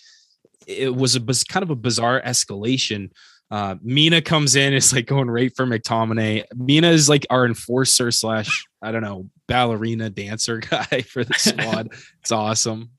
it 0.68 0.96
was 0.96 1.16
a 1.16 1.22
kind 1.50 1.64
of 1.64 1.72
a 1.72 1.76
bizarre 1.76 2.22
escalation. 2.22 3.10
Uh, 3.50 3.76
Mina 3.82 4.22
comes 4.22 4.56
in, 4.56 4.74
it's 4.74 4.94
like 4.94 5.08
going 5.08 5.30
right 5.30 5.54
for 5.58 5.66
McTominay. 5.66 6.46
Mina 6.56 6.90
is 6.92 7.10
like 7.10 7.26
our 7.30 7.46
enforcer 7.46 8.12
slash 8.12 8.66
I 8.82 8.92
don't 8.92 9.02
know 9.02 9.28
ballerina 9.48 10.10
dancer 10.10 10.58
guy 10.70 11.02
for 11.02 11.24
the 11.24 11.34
squad. 11.34 11.90
it's 12.22 12.32
awesome. 12.32 12.92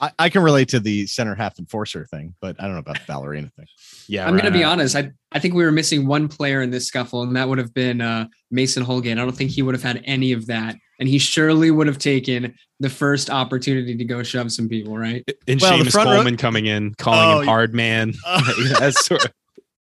I, 0.00 0.10
I, 0.18 0.28
can 0.28 0.42
relate 0.42 0.68
to 0.70 0.80
the 0.80 1.06
center 1.06 1.34
half 1.34 1.58
enforcer 1.58 2.06
thing, 2.06 2.34
but 2.40 2.56
I 2.58 2.64
don't 2.64 2.74
know 2.74 2.78
about 2.78 2.96
the 2.96 3.04
ballerina 3.06 3.50
thing. 3.56 3.66
Yeah, 4.06 4.26
I'm 4.26 4.34
right. 4.34 4.42
gonna 4.42 4.56
be 4.56 4.64
honest. 4.64 4.96
I 4.96 5.10
I 5.32 5.38
think 5.38 5.54
we 5.54 5.64
were 5.64 5.72
missing 5.72 6.06
one 6.06 6.28
player 6.28 6.62
in 6.62 6.70
this 6.70 6.86
scuffle, 6.86 7.22
and 7.22 7.36
that 7.36 7.48
would 7.48 7.58
have 7.58 7.74
been 7.74 8.00
uh, 8.00 8.28
Mason 8.50 8.82
Holgate. 8.82 9.18
I 9.18 9.22
don't 9.22 9.36
think 9.36 9.50
he 9.50 9.62
would 9.62 9.74
have 9.74 9.82
had 9.82 10.02
any 10.04 10.32
of 10.32 10.46
that, 10.46 10.76
and 10.98 11.08
he 11.08 11.18
surely 11.18 11.70
would 11.70 11.86
have 11.86 11.98
taken 11.98 12.54
the 12.80 12.88
first 12.88 13.30
opportunity 13.30 13.96
to 13.96 14.04
go 14.04 14.22
shove 14.22 14.52
some 14.52 14.68
people, 14.68 14.96
right? 14.96 15.28
And 15.46 15.60
well, 15.60 15.78
Seamus 15.78 15.92
Coleman 15.92 16.34
row- 16.34 16.38
coming 16.38 16.66
in, 16.66 16.94
calling 16.94 17.36
oh, 17.36 17.40
him 17.40 17.46
hard 17.46 17.74
man. 17.74 18.14
Oh. 18.26 18.74
That's 18.78 19.04
sort 19.04 19.24
of 19.24 19.32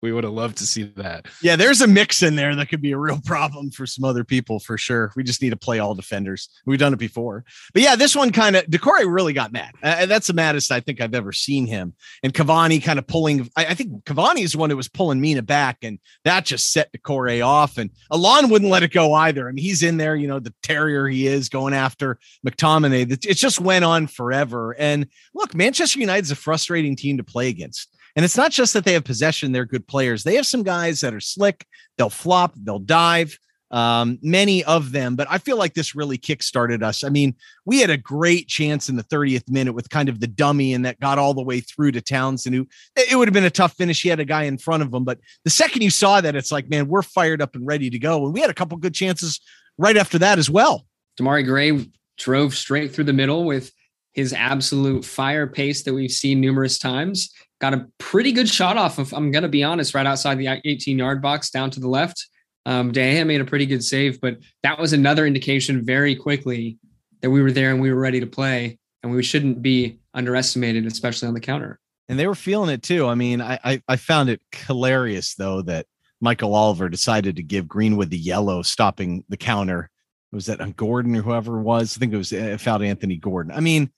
we 0.02 0.12
would 0.12 0.24
have 0.24 0.32
loved 0.32 0.58
to 0.58 0.66
see 0.66 0.84
that. 0.96 1.26
Yeah, 1.42 1.56
there's 1.56 1.80
a 1.80 1.86
mix 1.86 2.22
in 2.22 2.36
there 2.36 2.54
that 2.54 2.68
could 2.68 2.82
be 2.82 2.92
a 2.92 2.98
real 2.98 3.20
problem 3.24 3.70
for 3.70 3.86
some 3.86 4.04
other 4.04 4.24
people 4.24 4.58
for 4.60 4.76
sure. 4.76 5.12
We 5.16 5.24
just 5.24 5.40
need 5.40 5.50
to 5.50 5.56
play 5.56 5.78
all 5.78 5.94
defenders. 5.94 6.48
We've 6.66 6.78
done 6.78 6.92
it 6.92 6.98
before. 6.98 7.44
But 7.72 7.82
yeah, 7.82 7.96
this 7.96 8.14
one 8.14 8.30
kind 8.30 8.56
of 8.56 8.66
Doucouré 8.66 9.12
really 9.12 9.32
got 9.32 9.52
mad. 9.52 9.72
Uh, 9.82 10.06
that's 10.06 10.26
the 10.26 10.34
maddest 10.34 10.70
I 10.70 10.80
think 10.80 11.00
I've 11.00 11.14
ever 11.14 11.32
seen 11.32 11.66
him. 11.66 11.94
And 12.22 12.34
Cavani 12.34 12.82
kind 12.82 12.98
of 12.98 13.06
pulling. 13.06 13.48
I, 13.56 13.66
I 13.66 13.74
think 13.74 14.04
Cavani 14.04 14.42
is 14.42 14.52
the 14.52 14.58
one 14.58 14.70
who 14.70 14.76
was 14.76 14.88
pulling 14.88 15.20
Mina 15.20 15.42
back, 15.42 15.78
and 15.82 15.98
that 16.24 16.44
just 16.44 16.72
set 16.72 16.92
Doucouré 16.92 17.44
off. 17.44 17.78
And 17.78 17.90
Allan 18.12 18.50
wouldn't 18.50 18.70
let 18.70 18.82
it 18.82 18.92
go 18.92 19.14
either. 19.14 19.48
I 19.48 19.52
mean, 19.52 19.64
he's 19.64 19.82
in 19.82 19.96
there, 19.96 20.14
you 20.14 20.28
know, 20.28 20.40
the 20.40 20.54
terrier 20.62 21.08
he 21.08 21.26
is 21.26 21.48
going 21.48 21.74
after 21.74 22.18
McTominay. 22.46 23.10
It 23.26 23.36
just 23.36 23.60
went 23.60 23.84
on 23.84 24.06
forever. 24.06 24.74
And 24.78 25.08
look, 25.34 25.54
Manchester 25.54 26.00
United's 26.00 26.30
a 26.30 26.36
frustrating 26.36 26.96
team 26.96 27.16
to 27.16 27.24
play 27.24 27.48
against. 27.48 27.95
And 28.16 28.24
it's 28.24 28.36
not 28.36 28.50
just 28.50 28.72
that 28.72 28.84
they 28.84 28.94
have 28.94 29.04
possession, 29.04 29.52
they're 29.52 29.66
good 29.66 29.86
players. 29.86 30.24
They 30.24 30.34
have 30.36 30.46
some 30.46 30.62
guys 30.62 31.02
that 31.02 31.14
are 31.14 31.20
slick, 31.20 31.66
they'll 31.98 32.10
flop, 32.10 32.54
they'll 32.56 32.78
dive, 32.78 33.38
um, 33.70 34.18
many 34.22 34.64
of 34.64 34.92
them. 34.92 35.16
But 35.16 35.26
I 35.30 35.38
feel 35.38 35.58
like 35.58 35.74
this 35.74 35.94
really 35.94 36.16
kickstarted 36.16 36.82
us. 36.82 37.04
I 37.04 37.08
mean, 37.08 37.34
we 37.64 37.80
had 37.80 37.90
a 37.90 37.96
great 37.96 38.48
chance 38.48 38.88
in 38.88 38.96
the 38.96 39.04
30th 39.04 39.50
minute 39.50 39.74
with 39.74 39.90
kind 39.90 40.08
of 40.08 40.20
the 40.20 40.26
dummy 40.26 40.72
and 40.72 40.84
that 40.86 41.00
got 41.00 41.18
all 41.18 41.34
the 41.34 41.42
way 41.42 41.60
through 41.60 41.92
to 41.92 42.00
Townsend, 42.00 42.54
who 42.54 42.66
it 42.96 43.16
would 43.16 43.28
have 43.28 43.34
been 43.34 43.44
a 43.44 43.50
tough 43.50 43.74
finish. 43.74 44.02
He 44.02 44.08
had 44.08 44.20
a 44.20 44.24
guy 44.24 44.44
in 44.44 44.58
front 44.58 44.82
of 44.82 44.92
him. 44.92 45.04
But 45.04 45.18
the 45.44 45.50
second 45.50 45.82
you 45.82 45.90
saw 45.90 46.20
that, 46.20 46.36
it's 46.36 46.52
like, 46.52 46.70
man, 46.70 46.88
we're 46.88 47.02
fired 47.02 47.42
up 47.42 47.54
and 47.54 47.66
ready 47.66 47.90
to 47.90 47.98
go. 47.98 48.24
And 48.24 48.32
we 48.32 48.40
had 48.40 48.50
a 48.50 48.54
couple 48.54 48.78
good 48.78 48.94
chances 48.94 49.40
right 49.78 49.96
after 49.96 50.18
that 50.20 50.38
as 50.38 50.48
well. 50.48 50.86
Demarai 51.18 51.44
Gray 51.44 51.86
drove 52.16 52.54
straight 52.54 52.94
through 52.94 53.04
the 53.04 53.12
middle 53.12 53.44
with 53.44 53.72
his 54.16 54.32
absolute 54.32 55.04
fire 55.04 55.46
pace 55.46 55.82
that 55.82 55.92
we've 55.92 56.10
seen 56.10 56.40
numerous 56.40 56.78
times 56.78 57.30
got 57.60 57.74
a 57.74 57.86
pretty 57.98 58.32
good 58.32 58.48
shot 58.48 58.78
off 58.78 58.98
of, 58.98 59.12
I'm 59.12 59.30
going 59.30 59.42
to 59.42 59.48
be 59.48 59.62
honest, 59.62 59.94
right 59.94 60.06
outside 60.06 60.38
the 60.38 60.60
18 60.64 60.98
yard 60.98 61.20
box 61.20 61.50
down 61.50 61.70
to 61.72 61.80
the 61.80 61.88
left. 61.88 62.26
Um, 62.64 62.92
De 62.92 63.22
made 63.24 63.42
a 63.42 63.44
pretty 63.44 63.66
good 63.66 63.84
save, 63.84 64.20
but 64.20 64.38
that 64.62 64.78
was 64.78 64.94
another 64.94 65.26
indication 65.26 65.84
very 65.84 66.16
quickly 66.16 66.78
that 67.20 67.30
we 67.30 67.42
were 67.42 67.52
there 67.52 67.70
and 67.70 67.80
we 67.80 67.92
were 67.92 68.00
ready 68.00 68.18
to 68.18 68.26
play 68.26 68.78
and 69.02 69.12
we 69.12 69.22
shouldn't 69.22 69.60
be 69.60 70.00
underestimated, 70.14 70.86
especially 70.86 71.28
on 71.28 71.34
the 71.34 71.40
counter. 71.40 71.78
And 72.08 72.18
they 72.18 72.26
were 72.26 72.34
feeling 72.34 72.70
it 72.70 72.82
too. 72.82 73.06
I 73.06 73.14
mean, 73.14 73.42
I, 73.42 73.58
I, 73.62 73.82
I 73.86 73.96
found 73.96 74.30
it 74.30 74.40
hilarious 74.66 75.34
though 75.34 75.60
that 75.62 75.86
Michael 76.22 76.54
Oliver 76.54 76.88
decided 76.88 77.36
to 77.36 77.42
give 77.42 77.68
Greenwood 77.68 78.08
the 78.08 78.18
yellow, 78.18 78.62
stopping 78.62 79.24
the 79.28 79.36
counter. 79.36 79.90
Was 80.32 80.46
that 80.46 80.62
on 80.62 80.72
Gordon 80.72 81.14
or 81.16 81.22
whoever 81.22 81.58
it 81.58 81.62
was? 81.62 81.96
I 81.96 82.00
think 82.00 82.14
it 82.14 82.16
was 82.16 82.32
it 82.32 82.60
fouled 82.60 82.82
Anthony 82.82 83.16
Gordon. 83.16 83.52
I 83.52 83.60
mean, 83.60 83.90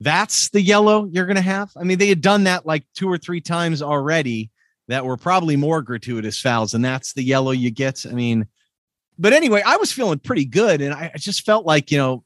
that's 0.00 0.50
the 0.50 0.60
yellow 0.60 1.06
you're 1.06 1.26
going 1.26 1.36
to 1.36 1.42
have. 1.42 1.70
I 1.76 1.84
mean, 1.84 1.98
they 1.98 2.08
had 2.08 2.20
done 2.20 2.44
that 2.44 2.66
like 2.66 2.84
two 2.94 3.08
or 3.08 3.18
three 3.18 3.40
times 3.40 3.82
already 3.82 4.50
that 4.88 5.04
were 5.04 5.16
probably 5.16 5.56
more 5.56 5.82
gratuitous 5.82 6.40
fouls, 6.40 6.74
and 6.74 6.84
that's 6.84 7.12
the 7.12 7.22
yellow 7.22 7.50
you 7.50 7.70
get. 7.70 8.04
I 8.06 8.12
mean, 8.12 8.46
but 9.18 9.32
anyway, 9.32 9.62
I 9.64 9.76
was 9.76 9.92
feeling 9.92 10.18
pretty 10.18 10.44
good, 10.44 10.80
and 10.80 10.92
I, 10.94 11.12
just 11.16 11.44
felt 11.44 11.64
like, 11.64 11.90
you 11.90 11.98
know, 11.98 12.24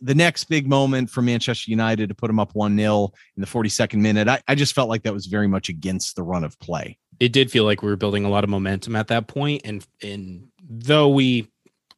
the 0.00 0.14
next 0.14 0.44
big 0.44 0.68
moment 0.68 1.10
for 1.10 1.22
Manchester 1.22 1.70
United 1.70 2.08
to 2.08 2.14
put 2.14 2.28
them 2.28 2.38
up 2.38 2.54
1 2.54 2.76
0 2.76 3.12
in 3.36 3.40
the 3.40 3.46
42nd 3.46 3.98
minute, 3.98 4.28
I, 4.28 4.40
I 4.46 4.54
just 4.54 4.74
felt 4.74 4.88
like 4.88 5.02
that 5.02 5.12
was 5.12 5.26
very 5.26 5.48
much 5.48 5.68
against 5.68 6.16
the 6.16 6.22
run 6.22 6.44
of 6.44 6.58
play. 6.58 6.98
It 7.20 7.32
did 7.32 7.50
feel 7.50 7.64
like 7.64 7.82
we 7.82 7.88
were 7.88 7.96
building 7.96 8.24
a 8.24 8.30
lot 8.30 8.44
of 8.44 8.50
momentum 8.50 8.96
at 8.96 9.08
that 9.08 9.26
point, 9.26 9.62
and 9.64 9.86
and 10.02 10.48
though 10.68 11.08
we 11.08 11.48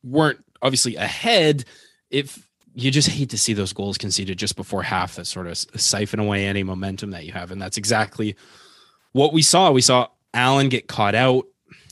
weren't 0.02 0.42
obviously 0.62 0.96
ahead, 0.96 1.64
if 2.10 2.45
you 2.76 2.90
just 2.90 3.08
hate 3.08 3.30
to 3.30 3.38
see 3.38 3.54
those 3.54 3.72
goals 3.72 3.96
conceded 3.96 4.38
just 4.38 4.54
before 4.54 4.82
half 4.82 5.16
that 5.16 5.26
sort 5.26 5.46
of 5.46 5.56
siphon 5.56 6.20
away 6.20 6.46
any 6.46 6.62
momentum 6.62 7.10
that 7.10 7.24
you 7.24 7.32
have. 7.32 7.50
And 7.50 7.60
that's 7.60 7.78
exactly 7.78 8.36
what 9.12 9.32
we 9.32 9.40
saw. 9.40 9.70
We 9.70 9.80
saw 9.80 10.08
Allan 10.34 10.68
get 10.68 10.86
caught 10.86 11.14
out. 11.14 11.46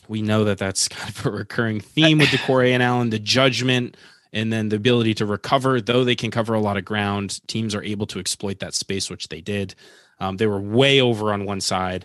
we 0.08 0.20
know 0.20 0.44
that 0.44 0.58
that's 0.58 0.86
kind 0.88 1.08
of 1.08 1.24
a 1.24 1.30
recurring 1.30 1.80
theme 1.80 2.18
with 2.18 2.28
Doucouré 2.28 2.72
and 2.72 2.82
Allan, 2.82 3.08
the 3.08 3.18
judgment 3.18 3.96
and 4.34 4.52
then 4.52 4.68
the 4.68 4.76
ability 4.76 5.14
to 5.14 5.26
recover. 5.26 5.80
Though 5.80 6.04
they 6.04 6.16
can 6.16 6.30
cover 6.30 6.52
a 6.52 6.60
lot 6.60 6.76
of 6.76 6.84
ground, 6.84 7.40
teams 7.46 7.74
are 7.74 7.82
able 7.82 8.06
to 8.08 8.18
exploit 8.18 8.58
that 8.58 8.74
space, 8.74 9.08
which 9.08 9.28
they 9.28 9.40
did. 9.40 9.74
Um, 10.20 10.36
they 10.36 10.46
were 10.46 10.60
way 10.60 11.00
over 11.00 11.32
on 11.32 11.46
one 11.46 11.62
side, 11.62 12.04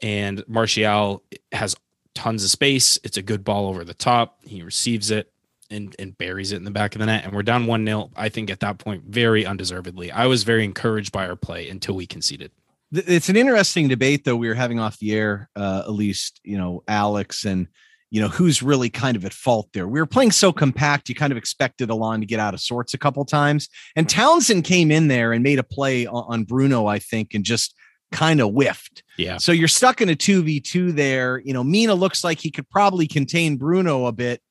and 0.00 0.44
Martial 0.46 1.24
has 1.50 1.74
tons 2.14 2.44
of 2.44 2.50
space. 2.50 2.98
It's 3.02 3.16
a 3.16 3.22
good 3.22 3.42
ball 3.42 3.66
over 3.66 3.82
the 3.82 3.94
top. 3.94 4.38
He 4.44 4.62
receives 4.62 5.10
it 5.10 5.29
and, 5.70 5.94
and 5.98 6.16
buries 6.16 6.52
it 6.52 6.56
in 6.56 6.64
the 6.64 6.70
back 6.70 6.94
of 6.94 7.00
the 7.00 7.06
net. 7.06 7.24
And 7.24 7.34
we're 7.34 7.42
down 7.42 7.66
1 7.66 7.86
0. 7.86 8.10
I 8.16 8.28
think 8.28 8.50
at 8.50 8.60
that 8.60 8.78
point, 8.78 9.04
very 9.06 9.46
undeservedly. 9.46 10.10
I 10.10 10.26
was 10.26 10.42
very 10.42 10.64
encouraged 10.64 11.12
by 11.12 11.28
our 11.28 11.36
play 11.36 11.68
until 11.68 11.94
we 11.94 12.06
conceded. 12.06 12.50
It's 12.92 13.28
an 13.28 13.36
interesting 13.36 13.86
debate, 13.86 14.24
though, 14.24 14.36
we 14.36 14.48
were 14.48 14.54
having 14.54 14.80
off 14.80 14.98
the 14.98 15.12
air, 15.12 15.48
uh, 15.54 15.82
at 15.84 15.92
least, 15.92 16.40
you 16.42 16.58
know, 16.58 16.82
Alex 16.88 17.44
and, 17.44 17.68
you 18.10 18.20
know, 18.20 18.26
who's 18.26 18.64
really 18.64 18.90
kind 18.90 19.16
of 19.16 19.24
at 19.24 19.32
fault 19.32 19.68
there. 19.72 19.86
We 19.86 20.00
were 20.00 20.06
playing 20.06 20.32
so 20.32 20.52
compact, 20.52 21.08
you 21.08 21.14
kind 21.14 21.30
of 21.30 21.36
expected 21.36 21.90
Allan 21.90 22.20
to 22.20 22.26
get 22.26 22.40
out 22.40 22.52
of 22.52 22.60
sorts 22.60 22.92
a 22.92 22.98
couple 22.98 23.24
times. 23.24 23.68
And 23.94 24.08
Townsend 24.08 24.64
came 24.64 24.90
in 24.90 25.06
there 25.06 25.32
and 25.32 25.44
made 25.44 25.60
a 25.60 25.62
play 25.62 26.06
on, 26.06 26.24
on 26.26 26.44
Bruno, 26.44 26.86
I 26.86 26.98
think, 26.98 27.32
and 27.34 27.44
just 27.44 27.76
kind 28.10 28.40
of 28.40 28.50
whiffed. 28.50 29.02
Yeah. 29.16 29.38
So 29.38 29.52
you're 29.52 29.68
stuck 29.68 30.00
in 30.00 30.08
a 30.08 30.16
2v2 30.16 30.92
there. 30.92 31.38
You 31.38 31.52
know, 31.52 31.62
Mina 31.62 31.94
looks 31.94 32.24
like 32.24 32.40
he 32.40 32.50
could 32.50 32.68
probably 32.70 33.06
contain 33.06 33.56
Bruno 33.56 34.06
a 34.06 34.12
bit. 34.12 34.42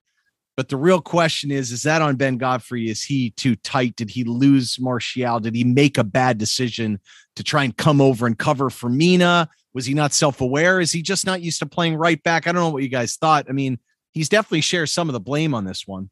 But 0.59 0.67
the 0.67 0.75
real 0.75 0.99
question 0.99 1.51
is, 1.51 1.71
is 1.71 1.83
that 1.83 2.01
on 2.01 2.17
Ben 2.17 2.37
Godfrey? 2.37 2.89
Is 2.89 3.01
he 3.01 3.29
too 3.29 3.55
tight? 3.55 3.95
Did 3.95 4.09
he 4.09 4.25
lose 4.25 4.77
Martial? 4.77 5.39
Did 5.39 5.55
he 5.55 5.63
make 5.63 5.97
a 5.97 6.03
bad 6.03 6.37
decision 6.37 6.99
to 7.37 7.45
try 7.45 7.63
and 7.63 7.77
come 7.77 8.01
over 8.01 8.27
and 8.27 8.37
cover 8.37 8.69
for 8.69 8.89
Mina? 8.89 9.47
Was 9.73 9.85
he 9.85 9.93
not 9.93 10.11
self-aware? 10.11 10.81
Is 10.81 10.91
he 10.91 11.01
just 11.01 11.25
not 11.25 11.41
used 11.41 11.59
to 11.59 11.65
playing 11.65 11.95
right 11.95 12.21
back? 12.23 12.45
I 12.45 12.51
don't 12.51 12.61
know 12.61 12.71
what 12.71 12.83
you 12.83 12.89
guys 12.89 13.15
thought. 13.15 13.45
I 13.47 13.53
mean, 13.53 13.79
he's 14.11 14.27
definitely 14.27 14.59
shares 14.59 14.91
some 14.91 15.07
of 15.07 15.13
the 15.13 15.21
blame 15.21 15.53
on 15.53 15.63
this 15.63 15.87
one. 15.87 16.09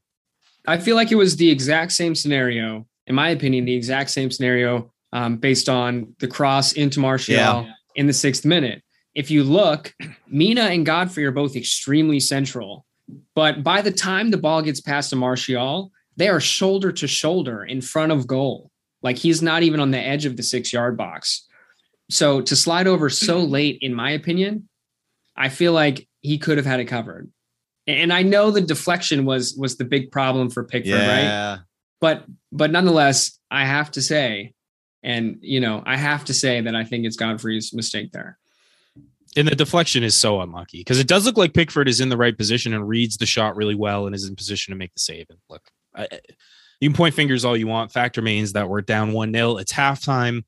I 0.66 0.78
feel 0.78 0.96
like 0.96 1.12
it 1.12 1.16
was 1.16 1.36
the 1.36 1.52
exact 1.52 1.92
same 1.92 2.16
scenario, 2.16 2.88
in 3.06 3.16
my 3.16 3.32
opinion, 3.32 3.66
the 3.66 3.76
exact 3.76 4.12
same 4.12 4.32
scenario 4.32 4.94
um, 5.12 5.36
based 5.36 5.68
on 5.68 6.16
the 6.20 6.28
cross 6.30 6.72
into 6.72 7.02
Martial 7.02 7.36
yeah. 7.36 7.70
in 7.96 8.08
the 8.08 8.14
sixth 8.14 8.46
minute. 8.46 8.82
If 9.14 9.30
you 9.30 9.44
look, 9.44 9.94
Mina 10.30 10.62
and 10.62 10.86
Godfrey 10.86 11.26
are 11.26 11.32
both 11.32 11.58
extremely 11.58 12.22
central 12.22 12.86
but 13.36 13.64
by 13.64 13.82
the 13.82 13.92
time 13.92 14.32
the 14.32 14.38
ball 14.38 14.62
gets 14.62 14.82
past 14.82 15.10
to 15.12 15.16
Martial, 15.16 15.92
they 16.16 16.28
are 16.28 16.40
shoulder 16.40 16.92
to 16.92 17.08
shoulder 17.08 17.64
in 17.64 17.82
front 17.82 18.12
of 18.12 18.28
goal. 18.28 18.72
Like 19.02 19.18
he's 19.18 19.42
not 19.42 19.64
even 19.64 19.80
on 19.80 19.92
the 19.92 20.00
edge 20.00 20.26
of 20.26 20.36
the 20.36 20.44
six 20.44 20.74
yard 20.74 20.98
box. 20.98 21.46
So 22.10 22.42
to 22.42 22.56
slide 22.56 22.88
over 22.88 23.10
so 23.10 23.42
mm-hmm. 23.42 23.52
late, 23.52 23.78
in 23.82 23.94
my 23.94 24.12
opinion, 24.12 24.68
I 25.36 25.50
feel 25.50 25.74
like 25.74 26.08
he 26.22 26.38
could 26.38 26.58
have 26.58 26.66
had 26.66 26.80
it 26.80 26.86
covered. 26.86 27.32
And 27.86 28.12
I 28.12 28.24
know 28.24 28.52
the 28.52 28.62
deflection 28.62 29.24
was 29.24 29.56
was 29.58 29.78
the 29.78 29.86
big 29.86 30.12
problem 30.12 30.50
for 30.50 30.64
Pickford, 30.64 30.92
yeah. 30.92 31.52
right? 31.52 31.60
But 32.02 32.26
but 32.52 32.72
nonetheless, 32.72 33.40
I 33.50 33.66
have 33.66 33.92
to 33.92 34.02
say, 34.02 34.54
and 35.04 35.38
you 35.42 35.62
know, 35.62 35.84
I 35.86 35.96
have 35.96 36.26
to 36.26 36.34
say 36.34 36.60
that 36.62 36.76
I 36.76 36.84
think 36.84 37.06
it's 37.06 37.16
Godfrey's 37.16 37.74
mistake 37.74 38.12
there 38.12 38.38
and 39.38 39.48
the 39.48 39.56
deflection 39.56 40.04
is 40.04 40.16
so 40.16 40.42
unlucky 40.42 40.80
because 40.80 41.00
it 41.00 41.08
does 41.08 41.26
look 41.26 41.38
like 41.38 41.54
Pickford 41.54 41.88
is 41.88 42.02
in 42.02 42.10
the 42.10 42.18
right 42.18 42.38
position 42.38 42.74
and 42.74 42.88
reads 42.88 43.18
the 43.18 43.26
shot 43.26 43.56
really 43.56 43.76
well 43.76 44.06
and 44.06 44.16
is 44.16 44.28
in 44.28 44.36
position 44.36 44.72
to 44.72 44.78
make 44.78 44.94
the 44.94 45.00
save. 45.00 45.28
And 45.30 45.40
look, 45.50 45.62
I, 45.96 46.08
you 46.80 46.90
can 46.90 46.96
point 46.96 47.16
fingers 47.16 47.46
all 47.46 47.56
you 47.56 47.68
want. 47.68 47.92
Fact 47.92 48.18
remains 48.18 48.54
that 48.54 48.68
we're 48.68 48.82
down 48.82 49.14
1 49.14 49.32
0. 49.32 49.58
It's 49.58 49.74
halftime. 49.74 50.44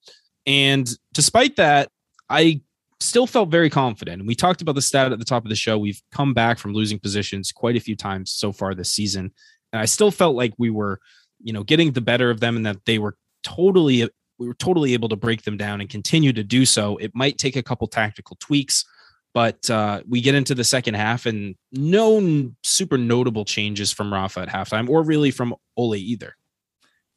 And 0.45 0.89
despite 1.13 1.55
that, 1.57 1.89
I 2.29 2.61
still 2.99 3.27
felt 3.27 3.49
very 3.49 3.69
confident. 3.69 4.19
And 4.19 4.27
we 4.27 4.35
talked 4.35 4.61
about 4.61 4.75
the 4.75 4.81
stat 4.81 5.11
at 5.11 5.19
the 5.19 5.25
top 5.25 5.45
of 5.45 5.49
the 5.49 5.55
show. 5.55 5.77
We've 5.77 6.01
come 6.11 6.33
back 6.33 6.57
from 6.59 6.73
losing 6.73 6.99
positions 6.99 7.51
quite 7.51 7.75
a 7.75 7.81
few 7.81 7.95
times 7.95 8.31
so 8.31 8.51
far 8.51 8.73
this 8.73 8.91
season. 8.91 9.31
And 9.71 9.81
I 9.81 9.85
still 9.85 10.11
felt 10.11 10.35
like 10.35 10.53
we 10.57 10.69
were, 10.69 10.99
you 11.41 11.53
know, 11.53 11.63
getting 11.63 11.91
the 11.91 12.01
better 12.01 12.29
of 12.29 12.39
them 12.39 12.55
and 12.55 12.65
that 12.65 12.85
they 12.85 12.99
were 12.99 13.15
totally 13.43 14.09
we 14.39 14.47
were 14.47 14.55
totally 14.55 14.93
able 14.93 15.09
to 15.09 15.15
break 15.15 15.43
them 15.43 15.57
down 15.57 15.81
and 15.81 15.89
continue 15.89 16.33
to 16.33 16.43
do 16.43 16.65
so. 16.65 16.97
It 16.97 17.11
might 17.13 17.37
take 17.37 17.55
a 17.55 17.63
couple 17.63 17.87
tactical 17.87 18.37
tweaks, 18.39 18.85
but 19.33 19.69
uh, 19.69 20.01
we 20.07 20.21
get 20.21 20.33
into 20.33 20.55
the 20.55 20.63
second 20.63 20.95
half 20.95 21.25
and 21.25 21.55
no 21.71 22.51
super 22.63 22.97
notable 22.97 23.45
changes 23.45 23.91
from 23.91 24.11
Rafa 24.11 24.41
at 24.41 24.49
halftime 24.49 24.89
or 24.89 25.03
really 25.03 25.29
from 25.29 25.53
Ole 25.77 25.95
either. 25.95 26.35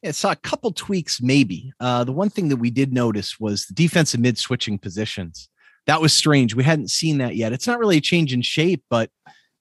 Yeah, 0.02 0.10
saw 0.10 0.32
a 0.32 0.36
couple 0.36 0.72
tweaks, 0.72 1.22
maybe. 1.22 1.72
Uh, 1.78 2.02
the 2.02 2.12
one 2.12 2.28
thing 2.28 2.48
that 2.48 2.56
we 2.56 2.70
did 2.70 2.92
notice 2.92 3.38
was 3.38 3.66
the 3.66 3.74
defensive 3.74 4.18
mid 4.18 4.36
switching 4.36 4.76
positions. 4.76 5.48
That 5.86 6.00
was 6.00 6.12
strange. 6.12 6.56
We 6.56 6.64
hadn't 6.64 6.90
seen 6.90 7.18
that 7.18 7.36
yet. 7.36 7.52
It's 7.52 7.68
not 7.68 7.78
really 7.78 7.98
a 7.98 8.00
change 8.00 8.32
in 8.32 8.42
shape, 8.42 8.82
but 8.90 9.10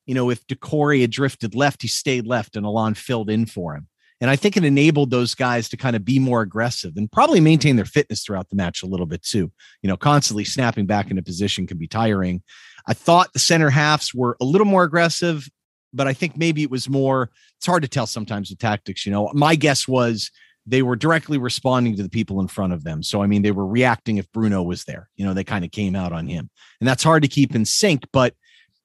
you 0.07 0.15
know, 0.15 0.31
if 0.31 0.45
Doucouré 0.47 1.01
had 1.01 1.11
drifted 1.11 1.53
left, 1.53 1.83
he 1.83 1.87
stayed 1.87 2.25
left, 2.25 2.55
and 2.55 2.65
Allan 2.65 2.95
filled 2.95 3.29
in 3.29 3.45
for 3.45 3.75
him. 3.75 3.87
And 4.21 4.29
I 4.29 4.35
think 4.35 4.55
it 4.55 4.63
enabled 4.63 5.09
those 5.09 5.33
guys 5.33 5.67
to 5.69 5.77
kind 5.77 5.95
of 5.95 6.05
be 6.05 6.19
more 6.19 6.41
aggressive 6.41 6.93
and 6.95 7.11
probably 7.11 7.39
maintain 7.39 7.75
their 7.75 7.85
fitness 7.85 8.23
throughout 8.23 8.49
the 8.49 8.55
match 8.55 8.83
a 8.83 8.85
little 8.85 9.07
bit 9.07 9.23
too. 9.23 9.51
You 9.81 9.89
know, 9.89 9.97
constantly 9.97 10.45
snapping 10.45 10.85
back 10.85 11.09
into 11.09 11.23
position 11.23 11.65
can 11.65 11.79
be 11.79 11.87
tiring. 11.87 12.43
I 12.87 12.93
thought 12.93 13.33
the 13.33 13.39
center 13.39 13.71
halves 13.71 14.13
were 14.13 14.37
a 14.39 14.45
little 14.45 14.65
more 14.67 14.83
aggressive, 14.83 15.49
but 15.91 16.07
I 16.07 16.13
think 16.13 16.37
maybe 16.37 16.61
it 16.61 16.71
was 16.71 16.87
more, 16.87 17.31
it's 17.57 17.65
hard 17.65 17.81
to 17.81 17.89
tell 17.89 18.07
sometimes 18.07 18.51
with 18.51 18.59
tactics. 18.59 19.05
You 19.05 19.11
know, 19.11 19.31
my 19.33 19.55
guess 19.55 19.87
was 19.87 20.29
they 20.67 20.83
were 20.83 20.95
directly 20.95 21.39
responding 21.39 21.95
to 21.97 22.03
the 22.03 22.09
people 22.09 22.39
in 22.39 22.47
front 22.47 22.73
of 22.73 22.83
them. 22.83 23.01
So, 23.01 23.23
I 23.23 23.27
mean, 23.27 23.41
they 23.41 23.51
were 23.51 23.65
reacting 23.65 24.17
if 24.17 24.31
Bruno 24.31 24.61
was 24.61 24.83
there. 24.83 25.09
You 25.15 25.25
know, 25.25 25.33
they 25.33 25.43
kind 25.43 25.65
of 25.65 25.71
came 25.71 25.95
out 25.95 26.11
on 26.11 26.27
him. 26.27 26.49
And 26.79 26.87
that's 26.87 27.03
hard 27.03 27.23
to 27.23 27.29
keep 27.29 27.55
in 27.55 27.65
sync, 27.65 28.03
but 28.13 28.35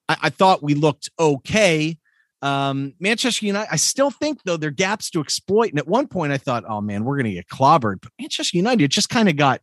I, 0.09 0.16
I 0.22 0.31
thought 0.31 0.62
we 0.62 0.75
looked 0.75 1.11
okay 1.18 1.99
um, 2.46 2.94
Manchester 3.00 3.44
United, 3.44 3.72
I 3.72 3.76
still 3.76 4.11
think 4.11 4.42
though 4.44 4.56
there 4.56 4.68
are 4.68 4.72
gaps 4.72 5.11
to 5.11 5.20
exploit. 5.20 5.70
And 5.70 5.78
at 5.78 5.88
one 5.88 6.06
point 6.06 6.32
I 6.32 6.38
thought, 6.38 6.64
oh 6.68 6.80
man, 6.80 7.04
we're 7.04 7.16
gonna 7.16 7.32
get 7.32 7.48
clobbered. 7.48 8.00
But 8.02 8.12
Manchester 8.20 8.56
United 8.56 8.90
just 8.90 9.09
kind 9.09 9.28
of 9.28 9.37
got 9.37 9.61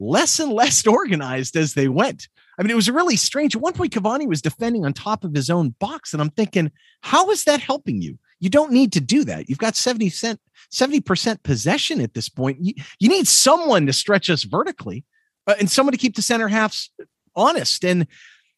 less 0.00 0.40
and 0.40 0.52
less 0.52 0.84
organized 0.86 1.56
as 1.56 1.74
they 1.74 1.88
went. 1.88 2.28
I 2.58 2.62
mean, 2.62 2.70
it 2.70 2.76
was 2.76 2.90
really 2.90 3.16
strange. 3.16 3.54
At 3.54 3.62
one 3.62 3.72
point, 3.72 3.92
Cavani 3.92 4.26
was 4.26 4.42
defending 4.42 4.84
on 4.84 4.92
top 4.92 5.24
of 5.24 5.34
his 5.34 5.50
own 5.50 5.70
box, 5.80 6.12
and 6.12 6.22
I'm 6.22 6.30
thinking, 6.30 6.70
how 7.02 7.30
is 7.30 7.44
that 7.44 7.60
helping 7.60 8.00
you? 8.00 8.18
You 8.40 8.50
don't 8.50 8.72
need 8.72 8.92
to 8.92 9.00
do 9.00 9.24
that. 9.24 9.48
You've 9.48 9.58
got 9.58 9.74
70 9.74 10.10
cent, 10.10 10.40
70% 10.72 11.42
possession 11.42 12.00
at 12.00 12.14
this 12.14 12.28
point. 12.28 12.58
You, 12.60 12.74
you 13.00 13.08
need 13.08 13.26
someone 13.26 13.86
to 13.86 13.92
stretch 13.92 14.30
us 14.30 14.44
vertically 14.44 15.04
uh, 15.46 15.54
and 15.58 15.70
someone 15.70 15.92
to 15.92 15.98
keep 15.98 16.14
the 16.14 16.22
center 16.22 16.48
halves 16.48 16.90
honest. 17.34 17.84
And 17.84 18.06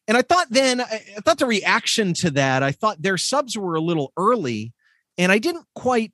and 0.07 0.17
I 0.17 0.21
thought 0.21 0.47
then, 0.49 0.81
I 0.81 0.99
thought 1.25 1.37
the 1.37 1.45
reaction 1.45 2.13
to 2.15 2.31
that, 2.31 2.63
I 2.63 2.71
thought 2.71 3.01
their 3.01 3.17
subs 3.17 3.57
were 3.57 3.75
a 3.75 3.81
little 3.81 4.13
early 4.17 4.73
and 5.17 5.31
I 5.31 5.39
didn't 5.39 5.65
quite 5.75 6.13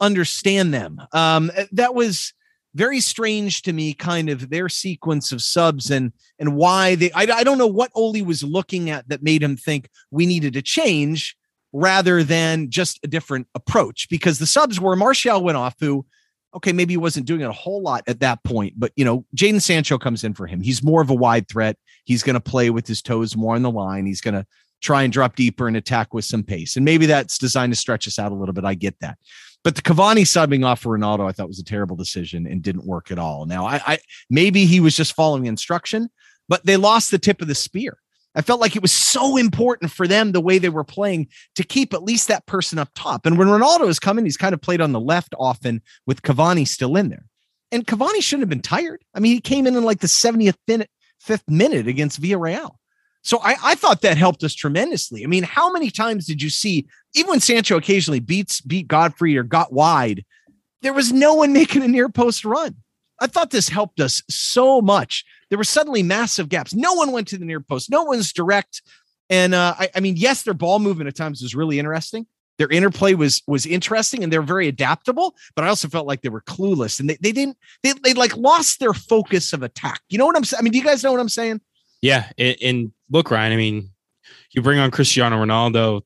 understand 0.00 0.72
them. 0.72 1.00
Um, 1.12 1.50
eh, 1.54 1.66
that 1.72 1.94
was 1.94 2.32
very 2.74 3.00
strange 3.00 3.62
to 3.62 3.72
me, 3.72 3.94
kind 3.94 4.30
of 4.30 4.48
their 4.48 4.68
sequence 4.68 5.32
of 5.32 5.42
subs 5.42 5.90
and 5.90 6.12
and 6.38 6.56
why 6.56 6.94
they. 6.94 7.10
I, 7.12 7.22
I 7.22 7.44
don't 7.44 7.58
know 7.58 7.66
what 7.66 7.90
Ole 7.94 8.22
was 8.24 8.42
looking 8.42 8.90
at 8.90 9.08
that 9.08 9.22
made 9.22 9.42
him 9.42 9.56
think 9.56 9.88
we 10.10 10.26
needed 10.26 10.54
to 10.54 10.62
change 10.62 11.36
rather 11.72 12.22
than 12.22 12.70
just 12.70 13.00
a 13.02 13.08
different 13.08 13.46
approach 13.54 14.08
because 14.08 14.38
the 14.38 14.46
subs 14.46 14.80
were 14.80 14.96
Martial 14.96 15.42
went 15.42 15.56
off, 15.58 15.74
who 15.80 16.06
okay, 16.54 16.72
maybe 16.72 16.92
he 16.92 16.98
wasn't 16.98 17.26
doing 17.26 17.40
it 17.40 17.48
a 17.48 17.52
whole 17.52 17.80
lot 17.82 18.04
at 18.06 18.20
that 18.20 18.42
point, 18.44 18.74
but 18.76 18.92
you 18.96 19.04
know, 19.04 19.24
Jadon 19.34 19.60
Sancho 19.60 19.98
comes 19.98 20.22
in 20.24 20.34
for 20.34 20.46
him. 20.46 20.60
He's 20.60 20.82
more 20.82 21.00
of 21.00 21.10
a 21.10 21.14
wide 21.14 21.48
threat. 21.48 21.76
He's 22.04 22.22
going 22.22 22.34
to 22.34 22.40
play 22.40 22.70
with 22.70 22.86
his 22.86 23.02
toes 23.02 23.36
more 23.36 23.54
on 23.54 23.62
the 23.62 23.70
line. 23.70 24.06
He's 24.06 24.20
going 24.20 24.34
to 24.34 24.46
try 24.80 25.02
and 25.02 25.12
drop 25.12 25.36
deeper 25.36 25.68
and 25.68 25.76
attack 25.76 26.12
with 26.12 26.24
some 26.24 26.42
pace. 26.42 26.76
And 26.76 26.84
maybe 26.84 27.06
that's 27.06 27.38
designed 27.38 27.72
to 27.72 27.78
stretch 27.78 28.06
us 28.08 28.18
out 28.18 28.32
a 28.32 28.34
little 28.34 28.52
bit. 28.52 28.64
I 28.64 28.74
get 28.74 28.98
that. 29.00 29.18
But 29.64 29.76
the 29.76 29.82
Cavani 29.82 30.22
subbing 30.22 30.66
off 30.66 30.80
for 30.80 30.98
Ronaldo, 30.98 31.28
I 31.28 31.32
thought 31.32 31.46
was 31.46 31.60
a 31.60 31.64
terrible 31.64 31.94
decision 31.94 32.46
and 32.46 32.62
didn't 32.62 32.84
work 32.84 33.12
at 33.12 33.18
all. 33.18 33.46
Now, 33.46 33.64
I, 33.64 33.80
I 33.86 33.98
maybe 34.28 34.66
he 34.66 34.80
was 34.80 34.96
just 34.96 35.14
following 35.14 35.46
instruction, 35.46 36.10
but 36.48 36.66
they 36.66 36.76
lost 36.76 37.12
the 37.12 37.18
tip 37.18 37.40
of 37.40 37.48
the 37.48 37.54
spear. 37.54 37.98
I 38.34 38.40
felt 38.40 38.60
like 38.60 38.76
it 38.76 38.82
was 38.82 38.92
so 38.92 39.36
important 39.36 39.92
for 39.92 40.08
them 40.08 40.32
the 40.32 40.40
way 40.40 40.58
they 40.58 40.70
were 40.70 40.84
playing 40.84 41.28
to 41.54 41.64
keep 41.64 41.92
at 41.92 42.02
least 42.02 42.28
that 42.28 42.46
person 42.46 42.78
up 42.78 42.88
top. 42.94 43.26
And 43.26 43.38
when 43.38 43.48
Ronaldo 43.48 43.88
is 43.88 43.98
coming, 43.98 44.24
he's 44.24 44.38
kind 44.38 44.54
of 44.54 44.60
played 44.60 44.80
on 44.80 44.92
the 44.92 45.00
left 45.00 45.34
often 45.38 45.82
with 46.06 46.22
Cavani 46.22 46.66
still 46.66 46.96
in 46.96 47.10
there. 47.10 47.26
And 47.70 47.86
Cavani 47.86 48.22
shouldn't 48.22 48.42
have 48.42 48.48
been 48.48 48.62
tired. 48.62 49.02
I 49.14 49.20
mean, 49.20 49.34
he 49.34 49.40
came 49.40 49.66
in 49.66 49.76
in 49.76 49.84
like 49.84 50.00
the 50.00 50.06
70th 50.06 50.56
minute, 50.66 50.90
fifth 51.22 51.48
minute 51.48 51.86
against 51.86 52.20
Villarreal. 52.20 52.76
So 53.22 53.38
I, 53.38 53.54
I 53.62 53.74
thought 53.76 54.02
that 54.02 54.16
helped 54.16 54.42
us 54.42 54.54
tremendously. 54.54 55.22
I 55.22 55.28
mean, 55.28 55.44
how 55.44 55.72
many 55.72 55.90
times 55.90 56.26
did 56.26 56.42
you 56.42 56.50
see, 56.50 56.86
even 57.14 57.30
when 57.30 57.40
Sancho 57.40 57.76
occasionally 57.76 58.20
beats 58.20 58.60
beat 58.60 58.88
Godfrey 58.88 59.36
or 59.36 59.44
got 59.44 59.72
wide, 59.72 60.24
there 60.82 60.92
was 60.92 61.12
no 61.12 61.34
one 61.34 61.52
making 61.54 61.82
a 61.82 61.88
near 61.88 62.08
post 62.08 62.44
run. 62.44 62.76
I 63.20 63.28
thought 63.28 63.50
this 63.50 63.68
helped 63.68 64.00
us 64.00 64.22
so 64.28 64.80
much 64.80 65.24
there 65.52 65.58
were 65.58 65.64
suddenly 65.64 66.02
massive 66.02 66.48
gaps. 66.48 66.72
No 66.72 66.94
one 66.94 67.12
went 67.12 67.28
to 67.28 67.36
the 67.36 67.44
near 67.44 67.60
post. 67.60 67.90
No 67.90 68.04
one's 68.04 68.32
direct. 68.32 68.80
And 69.28 69.54
uh, 69.54 69.74
I, 69.78 69.90
I 69.94 70.00
mean, 70.00 70.16
yes, 70.16 70.44
their 70.44 70.54
ball 70.54 70.78
movement 70.78 71.08
at 71.08 71.14
times 71.14 71.42
was 71.42 71.54
really 71.54 71.78
interesting. 71.78 72.26
Their 72.62 72.70
interplay 72.70 73.14
was 73.14 73.42
was 73.48 73.66
interesting, 73.66 74.22
and 74.22 74.32
they're 74.32 74.40
very 74.40 74.68
adaptable. 74.68 75.34
But 75.56 75.64
I 75.64 75.68
also 75.68 75.88
felt 75.88 76.06
like 76.06 76.22
they 76.22 76.28
were 76.28 76.42
clueless, 76.42 77.00
and 77.00 77.10
they, 77.10 77.18
they 77.20 77.32
didn't 77.32 77.56
they 77.82 77.92
they 78.04 78.14
like 78.14 78.36
lost 78.36 78.78
their 78.78 78.94
focus 78.94 79.52
of 79.52 79.64
attack. 79.64 80.00
You 80.10 80.18
know 80.18 80.26
what 80.26 80.36
I'm 80.36 80.44
saying? 80.44 80.60
I 80.60 80.62
mean, 80.62 80.70
do 80.70 80.78
you 80.78 80.84
guys 80.84 81.02
know 81.02 81.10
what 81.10 81.18
I'm 81.18 81.28
saying? 81.28 81.60
Yeah, 82.02 82.30
and, 82.38 82.56
and 82.62 82.92
look, 83.10 83.32
Ryan. 83.32 83.52
I 83.52 83.56
mean, 83.56 83.90
You 84.52 84.62
bring 84.62 84.78
on 84.78 84.92
Cristiano 84.92 85.44
Ronaldo, 85.44 86.02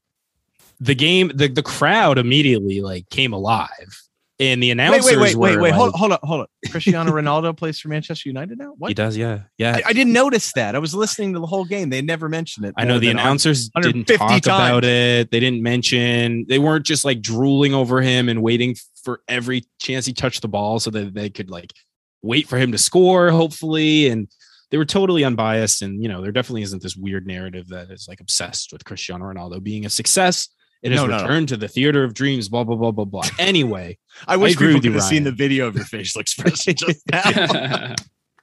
the 0.80 0.94
game, 0.94 1.30
the, 1.34 1.48
the 1.48 1.62
crowd 1.62 2.16
immediately 2.16 2.80
like 2.80 3.10
came 3.10 3.34
alive. 3.34 4.02
And 4.38 4.62
the 4.62 4.70
announcers 4.70 5.06
wait, 5.06 5.16
wait, 5.16 5.34
wait, 5.34 5.36
wait, 5.36 5.56
wait, 5.56 5.70
like, 5.70 5.78
hold, 5.78 5.94
hold 5.94 6.12
up, 6.12 6.20
hold 6.22 6.42
up. 6.42 6.50
Cristiano 6.70 7.10
Ronaldo 7.10 7.56
plays 7.56 7.80
for 7.80 7.88
Manchester 7.88 8.28
United 8.28 8.58
now. 8.58 8.74
What? 8.76 8.88
He 8.88 8.94
does, 8.94 9.16
yeah, 9.16 9.40
yeah. 9.56 9.76
I, 9.76 9.88
I, 9.88 9.92
didn't 9.94 10.12
notice 10.12 10.52
that. 10.52 10.74
I 10.74 10.78
was 10.78 10.94
listening 10.94 11.32
to 11.32 11.40
the 11.40 11.46
whole 11.46 11.64
game. 11.64 11.88
They 11.88 12.02
never 12.02 12.28
mentioned 12.28 12.66
it. 12.66 12.74
I 12.76 12.84
know 12.84 12.98
the 12.98 13.08
announcers 13.08 13.70
didn't 13.80 14.04
talk 14.04 14.28
times. 14.28 14.46
about 14.46 14.84
it. 14.84 15.30
They 15.30 15.40
didn't 15.40 15.62
mention. 15.62 16.44
They 16.50 16.58
weren't 16.58 16.84
just 16.84 17.02
like 17.02 17.22
drooling 17.22 17.72
over 17.72 18.02
him 18.02 18.28
and 18.28 18.42
waiting 18.42 18.76
for 19.02 19.22
every 19.26 19.64
chance 19.80 20.04
he 20.04 20.12
touched 20.12 20.42
the 20.42 20.48
ball 20.48 20.80
so 20.80 20.90
that 20.90 21.14
they 21.14 21.30
could 21.30 21.48
like 21.48 21.72
wait 22.20 22.46
for 22.46 22.58
him 22.58 22.72
to 22.72 22.78
score, 22.78 23.30
hopefully. 23.30 24.08
And 24.08 24.28
they 24.70 24.76
were 24.76 24.84
totally 24.84 25.24
unbiased. 25.24 25.80
And 25.80 26.02
you 26.02 26.10
know, 26.10 26.20
there 26.20 26.32
definitely 26.32 26.62
isn't 26.62 26.82
this 26.82 26.96
weird 26.96 27.26
narrative 27.26 27.68
that 27.68 27.90
is 27.90 28.06
like 28.06 28.20
obsessed 28.20 28.70
with 28.70 28.84
Cristiano 28.84 29.24
Ronaldo 29.24 29.62
being 29.62 29.86
a 29.86 29.90
success 29.90 30.50
it 30.82 30.92
has 30.92 31.00
no, 31.00 31.06
no, 31.06 31.22
returned 31.22 31.50
no. 31.50 31.54
to 31.54 31.56
the 31.56 31.68
theater 31.68 32.04
of 32.04 32.14
dreams. 32.14 32.48
Blah 32.48 32.64
blah 32.64 32.76
blah 32.76 32.90
blah 32.90 33.04
blah. 33.04 33.22
Anyway, 33.38 33.98
I 34.26 34.36
wish 34.36 34.56
I 34.56 34.60
people 34.60 34.80
could 34.80 34.92
have 34.92 35.02
seen 35.02 35.24
the 35.24 35.32
video 35.32 35.66
of 35.66 35.74
your 35.74 35.84
facial 35.84 36.20
expression 36.20 36.74
just 36.76 37.02
now. 37.10 37.94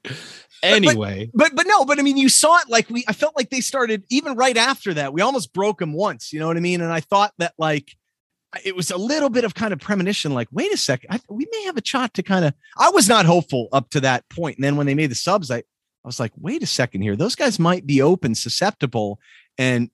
anyway, 0.63 1.30
but, 1.34 1.50
but, 1.50 1.56
but 1.58 1.67
no, 1.67 1.86
but 1.86 2.00
I 2.00 2.02
mean, 2.02 2.17
you 2.17 2.30
saw 2.30 2.58
it 2.60 2.69
like 2.69 2.89
we. 2.89 3.04
I 3.08 3.13
felt 3.13 3.36
like 3.36 3.50
they 3.50 3.62
started 3.62 4.04
even 4.10 4.36
right 4.36 4.58
after 4.58 4.93
that. 4.96 5.13
We 5.13 5.22
almost 5.22 5.54
broke 5.54 5.80
them 5.80 5.93
once. 5.93 6.34
You 6.34 6.39
know 6.39 6.48
what 6.48 6.58
I 6.58 6.62
mean? 6.62 6.82
And 6.82 6.91
I 6.91 7.00
thought 7.00 7.34
that 7.38 7.54
like 7.58 7.96
it 8.63 8.76
was 8.76 8.91
a 8.91 8.98
little 8.98 9.30
bit 9.30 9.46
of 9.46 9.56
kind 9.56 9.74
of 9.74 9.80
premonition. 9.80 10.34
Like, 10.34 10.48
wait 10.52 10.72
a 10.74 10.78
second, 10.78 11.10
I, 11.12 11.19
we 11.30 11.48
may 11.52 11.63
have 11.63 11.78
a 11.78 11.86
shot 11.86 12.13
to 12.15 12.24
kind 12.24 12.46
of. 12.46 12.54
I 12.78 12.89
was 12.89 13.08
not 13.08 13.26
hopeful 13.26 13.67
up 13.72 13.89
to 13.91 14.02
that 14.02 14.28
point. 14.30 14.38
point, 14.38 14.58
and 14.58 14.63
then 14.63 14.76
when 14.76 14.88
they 14.88 14.96
made 14.96 15.12
the 15.12 15.15
subs, 15.15 15.50
I 15.52 15.63
I 16.04 16.08
was 16.08 16.19
like, 16.19 16.34
wait 16.38 16.62
a 16.62 16.67
second 16.67 17.02
here, 17.02 17.15
those 17.15 17.36
guys 17.36 17.60
might 17.60 17.88
be 17.88 18.02
open, 18.02 18.36
susceptible, 18.36 19.19
and 19.58 19.89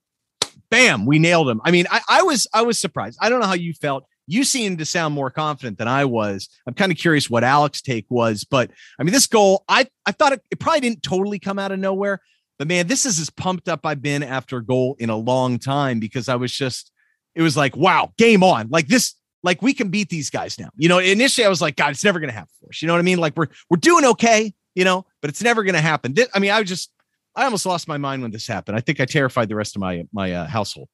bam, 0.70 1.06
we 1.06 1.18
nailed 1.18 1.48
him. 1.48 1.60
I 1.64 1.70
mean, 1.70 1.86
I, 1.90 2.00
I 2.08 2.22
was 2.22 2.46
I 2.54 2.62
was 2.62 2.78
surprised. 2.78 3.18
I 3.20 3.28
don't 3.28 3.40
know 3.40 3.46
how 3.46 3.54
you 3.54 3.74
felt. 3.74 4.04
You 4.26 4.44
seemed 4.44 4.78
to 4.78 4.84
sound 4.84 5.14
more 5.14 5.30
confident 5.30 5.78
than 5.78 5.88
I 5.88 6.04
was. 6.04 6.48
I'm 6.66 6.74
kind 6.74 6.92
of 6.92 6.98
curious 6.98 7.28
what 7.28 7.42
Alex's 7.42 7.82
take 7.82 8.06
was, 8.08 8.44
but 8.44 8.70
I 8.98 9.02
mean, 9.02 9.12
this 9.12 9.26
goal, 9.26 9.64
I 9.68 9.88
I 10.06 10.12
thought 10.12 10.32
it, 10.32 10.42
it 10.50 10.60
probably 10.60 10.80
didn't 10.80 11.02
totally 11.02 11.38
come 11.38 11.58
out 11.58 11.72
of 11.72 11.78
nowhere. 11.78 12.20
But 12.60 12.68
man, 12.68 12.88
this 12.88 13.06
is 13.06 13.18
as 13.18 13.30
pumped 13.30 13.70
up 13.70 13.86
I've 13.86 14.02
been 14.02 14.22
after 14.22 14.58
a 14.58 14.64
goal 14.64 14.94
in 14.98 15.08
a 15.08 15.16
long 15.16 15.58
time 15.58 15.98
because 15.98 16.28
I 16.28 16.36
was 16.36 16.52
just, 16.52 16.92
it 17.34 17.40
was 17.40 17.56
like, 17.56 17.74
wow, 17.74 18.12
game 18.18 18.44
on. 18.44 18.68
Like 18.68 18.86
this, 18.86 19.14
like 19.42 19.62
we 19.62 19.72
can 19.72 19.88
beat 19.88 20.10
these 20.10 20.28
guys 20.28 20.58
now. 20.58 20.68
You 20.76 20.90
know, 20.90 20.98
initially 20.98 21.46
I 21.46 21.48
was 21.48 21.62
like, 21.62 21.76
God, 21.76 21.92
it's 21.92 22.04
never 22.04 22.20
gonna 22.20 22.34
happen 22.34 22.52
for 22.60 22.68
us. 22.68 22.82
You 22.82 22.86
know 22.86 22.92
what 22.92 22.98
I 22.98 23.02
mean? 23.02 23.16
Like 23.16 23.34
we're 23.34 23.46
we're 23.70 23.78
doing 23.78 24.04
okay, 24.04 24.52
you 24.74 24.84
know, 24.84 25.06
but 25.22 25.30
it's 25.30 25.42
never 25.42 25.64
gonna 25.64 25.80
happen. 25.80 26.14
I 26.34 26.38
mean, 26.38 26.50
I 26.50 26.60
was 26.60 26.68
just 26.68 26.92
I 27.36 27.44
almost 27.44 27.66
lost 27.66 27.88
my 27.88 27.98
mind 27.98 28.22
when 28.22 28.30
this 28.30 28.46
happened. 28.46 28.76
I 28.76 28.80
think 28.80 29.00
I 29.00 29.04
terrified 29.04 29.48
the 29.48 29.56
rest 29.56 29.76
of 29.76 29.80
my 29.80 30.04
my 30.12 30.32
uh, 30.32 30.46
household. 30.46 30.88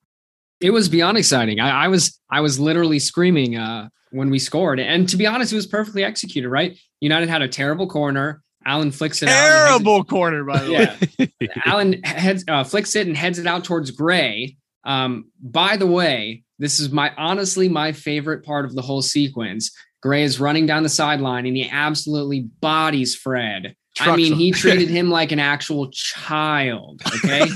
It 0.61 0.71
was 0.71 0.89
beyond 0.89 1.19
exciting. 1.19 1.61
I, 1.61 1.85
I 1.85 1.89
was 1.89 2.21
I 2.31 2.41
was 2.41 2.59
literally 2.59 2.99
screaming 2.99 3.57
uh, 3.57 3.89
when 4.11 4.31
we 4.31 4.39
scored, 4.39 4.81
and 4.81 5.09
to 5.09 5.17
be 5.17 5.27
honest, 5.27 5.53
it 5.53 5.57
was 5.57 5.67
perfectly 5.67 6.05
executed. 6.05 6.49
Right, 6.49 6.79
United 7.01 7.29
had 7.29 7.43
a 7.43 7.49
terrible 7.49 7.89
corner. 7.89 8.43
Allan 8.65 8.91
flicks 8.91 9.23
it 9.23 9.27
terrible 9.27 9.47
out. 9.47 9.69
Terrible 9.69 10.05
corner, 10.05 10.45
by 10.45 10.59
the 10.59 10.71
yeah. 10.71 10.97
way. 11.41 11.49
Allan 11.65 12.03
heads 12.03 12.45
uh, 12.49 12.65
flicks 12.65 12.97
it 12.97 13.07
and 13.07 13.17
heads 13.17 13.39
it 13.39 13.47
out 13.47 13.65
towards 13.65 13.91
Gray. 13.91 14.57
Um, 14.85 15.31
by 15.43 15.77
the 15.77 15.87
way, 15.87 16.45
this 16.59 16.81
is 16.81 16.91
my 16.91 17.13
honestly 17.17 17.69
my 17.69 17.93
favorite 17.93 18.45
part 18.45 18.65
of 18.65 18.75
the 18.75 18.83
whole 18.83 19.03
sequence. 19.03 19.71
Gray 20.03 20.23
is 20.23 20.39
running 20.39 20.67
down 20.67 20.83
the 20.83 20.89
sideline 20.89 21.47
and 21.47 21.57
he 21.57 21.69
absolutely 21.69 22.43
bodies 22.61 23.17
Fred 23.17 23.75
I 24.01 24.17
mean, 24.17 24.35
he 24.35 24.53
treated 24.53 24.89
him 24.91 25.11
like 25.11 25.33
an 25.33 25.39
actual 25.39 25.91
child. 25.91 27.03
Okay. 27.07 27.47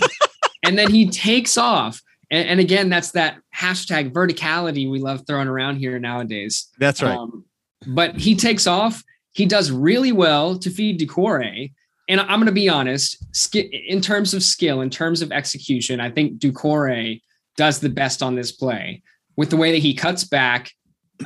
and 0.65 0.79
then 0.79 0.91
he 0.91 1.09
takes 1.09 1.59
off. 1.59 2.01
And, 2.31 2.49
and, 2.49 2.61
again, 2.61 2.89
that's 2.89 3.11
that 3.13 3.39
hashtag 3.57 4.13
verticality 4.13 4.89
we 4.89 5.01
love 5.01 5.25
throwing 5.27 5.49
around 5.49 5.77
here 5.77 5.99
nowadays. 5.99 6.69
That's 6.79 7.03
right. 7.03 7.17
Um, 7.17 7.45
but 7.87 8.17
he 8.17 8.37
takes 8.37 8.67
off. 8.67 9.03
He 9.33 9.47
does 9.47 9.71
really 9.71 10.13
well 10.13 10.59
to 10.59 10.71
feed 10.71 11.01
Doucouré. 11.01 11.73
And 12.09 12.21
I'm 12.21 12.39
going 12.39 12.47
to 12.47 12.53
be 12.53 12.69
honest, 12.69 13.25
in 13.53 14.01
terms 14.01 14.35
of 14.35 14.43
skill, 14.43 14.81
in 14.81 14.91
terms 14.91 15.23
of 15.23 15.33
execution, 15.33 16.01
I 16.01 16.11
think 16.11 16.39
Doucouré 16.39 17.21
does 17.57 17.81
the 17.81 17.89
best 17.89 18.23
on 18.23 18.35
this 18.35 18.53
play 18.53 19.03
with 19.37 19.51
the 19.51 19.57
way 19.57 19.73
that 19.73 19.79
he 19.79 19.95
cuts 19.95 20.25
back. 20.25 20.73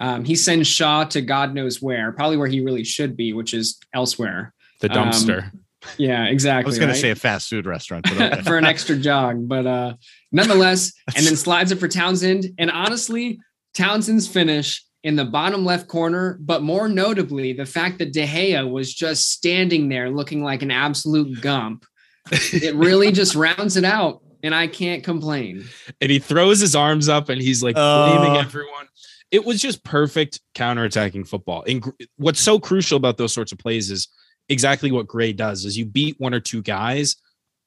Um, 0.01 0.25
he 0.25 0.35
sends 0.37 0.69
Shaw 0.69 1.05
to 1.05 1.21
God 1.21 1.55
knows 1.55 1.83
where, 1.83 2.13
probably 2.13 2.37
where 2.37 2.49
he 2.49 2.61
really 2.61 2.85
should 2.85 3.17
be, 3.17 3.33
which 3.33 3.55
is 3.55 3.79
elsewhere 3.95 4.54
the 4.81 4.89
dumpster. 4.89 5.45
Um, 5.45 5.65
yeah, 5.99 6.27
exactly. 6.27 6.67
I 6.67 6.71
was 6.71 6.79
going 6.79 6.89
right? 6.89 6.95
to 6.95 7.01
say 7.01 7.11
a 7.11 7.15
fast 7.15 7.49
food 7.49 7.67
restaurant 7.67 8.11
okay. 8.21 8.43
for 8.43 8.57
an 8.57 8.65
extra 8.65 8.97
jog, 8.97 9.49
but 9.49 9.67
uh, 9.67 9.95
nonetheless, 10.33 10.93
and 11.17 11.27
then 11.27 11.37
slides 11.37 11.73
it 11.73 11.79
for 11.79 11.89
Townsend. 11.89 12.47
And 12.59 12.71
honestly, 12.71 13.41
Townsend's 13.75 14.27
finish 14.27 14.85
in 15.03 15.17
the 15.17 15.25
bottom 15.25 15.65
left 15.65 15.87
corner, 15.87 16.39
but 16.41 16.63
more 16.63 16.89
notably, 16.89 17.53
the 17.53 17.67
fact 17.67 17.99
that 17.99 18.13
De 18.13 18.27
Gea 18.27 18.69
was 18.69 18.93
just 18.93 19.31
standing 19.31 19.89
there 19.89 20.11
looking 20.11 20.43
like 20.43 20.63
an 20.63 20.71
absolute 20.71 21.41
gump. 21.41 21.85
it 22.31 22.75
really 22.75 23.13
just 23.13 23.35
rounds 23.35 23.77
it 23.77 23.85
out, 23.85 24.23
and 24.43 24.55
I 24.55 24.67
can't 24.67 25.05
complain. 25.05 25.65
And 26.01 26.11
he 26.11 26.19
throws 26.19 26.59
his 26.61 26.75
arms 26.75 27.09
up 27.09 27.29
and 27.29 27.41
he's 27.41 27.63
like 27.63 27.77
uh, 27.77 28.19
blaming 28.19 28.41
everyone. 28.41 28.87
It 29.31 29.45
was 29.45 29.61
just 29.61 29.85
perfect 29.85 30.41
counterattacking 30.55 31.27
football. 31.29 31.65
And 31.67 31.85
what's 32.17 32.41
so 32.41 32.59
crucial 32.59 32.97
about 32.97 33.17
those 33.17 33.33
sorts 33.33 33.53
of 33.53 33.59
plays 33.59 33.91
is 33.91 34.09
exactly 34.49 34.93
what 34.93 35.07
Gray 35.07 35.33
does 35.33 35.65
is 35.65 35.77
you 35.77 35.87
beat 35.87 36.17
one 36.19 36.35
or 36.35 36.41
two 36.41 36.63
guys 36.63 37.17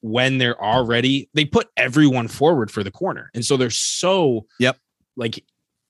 when 0.02 0.38
they're 0.38 0.62
already 0.62 1.30
they 1.34 1.46
put 1.46 1.68
everyone 1.76 2.28
forward 2.28 2.72
for 2.72 2.84
the 2.84 2.92
corner. 2.92 3.30
And 3.34 3.44
so 3.44 3.58
they're 3.58 3.70
so 3.70 4.46
yep 4.60 4.78
like 5.16 5.44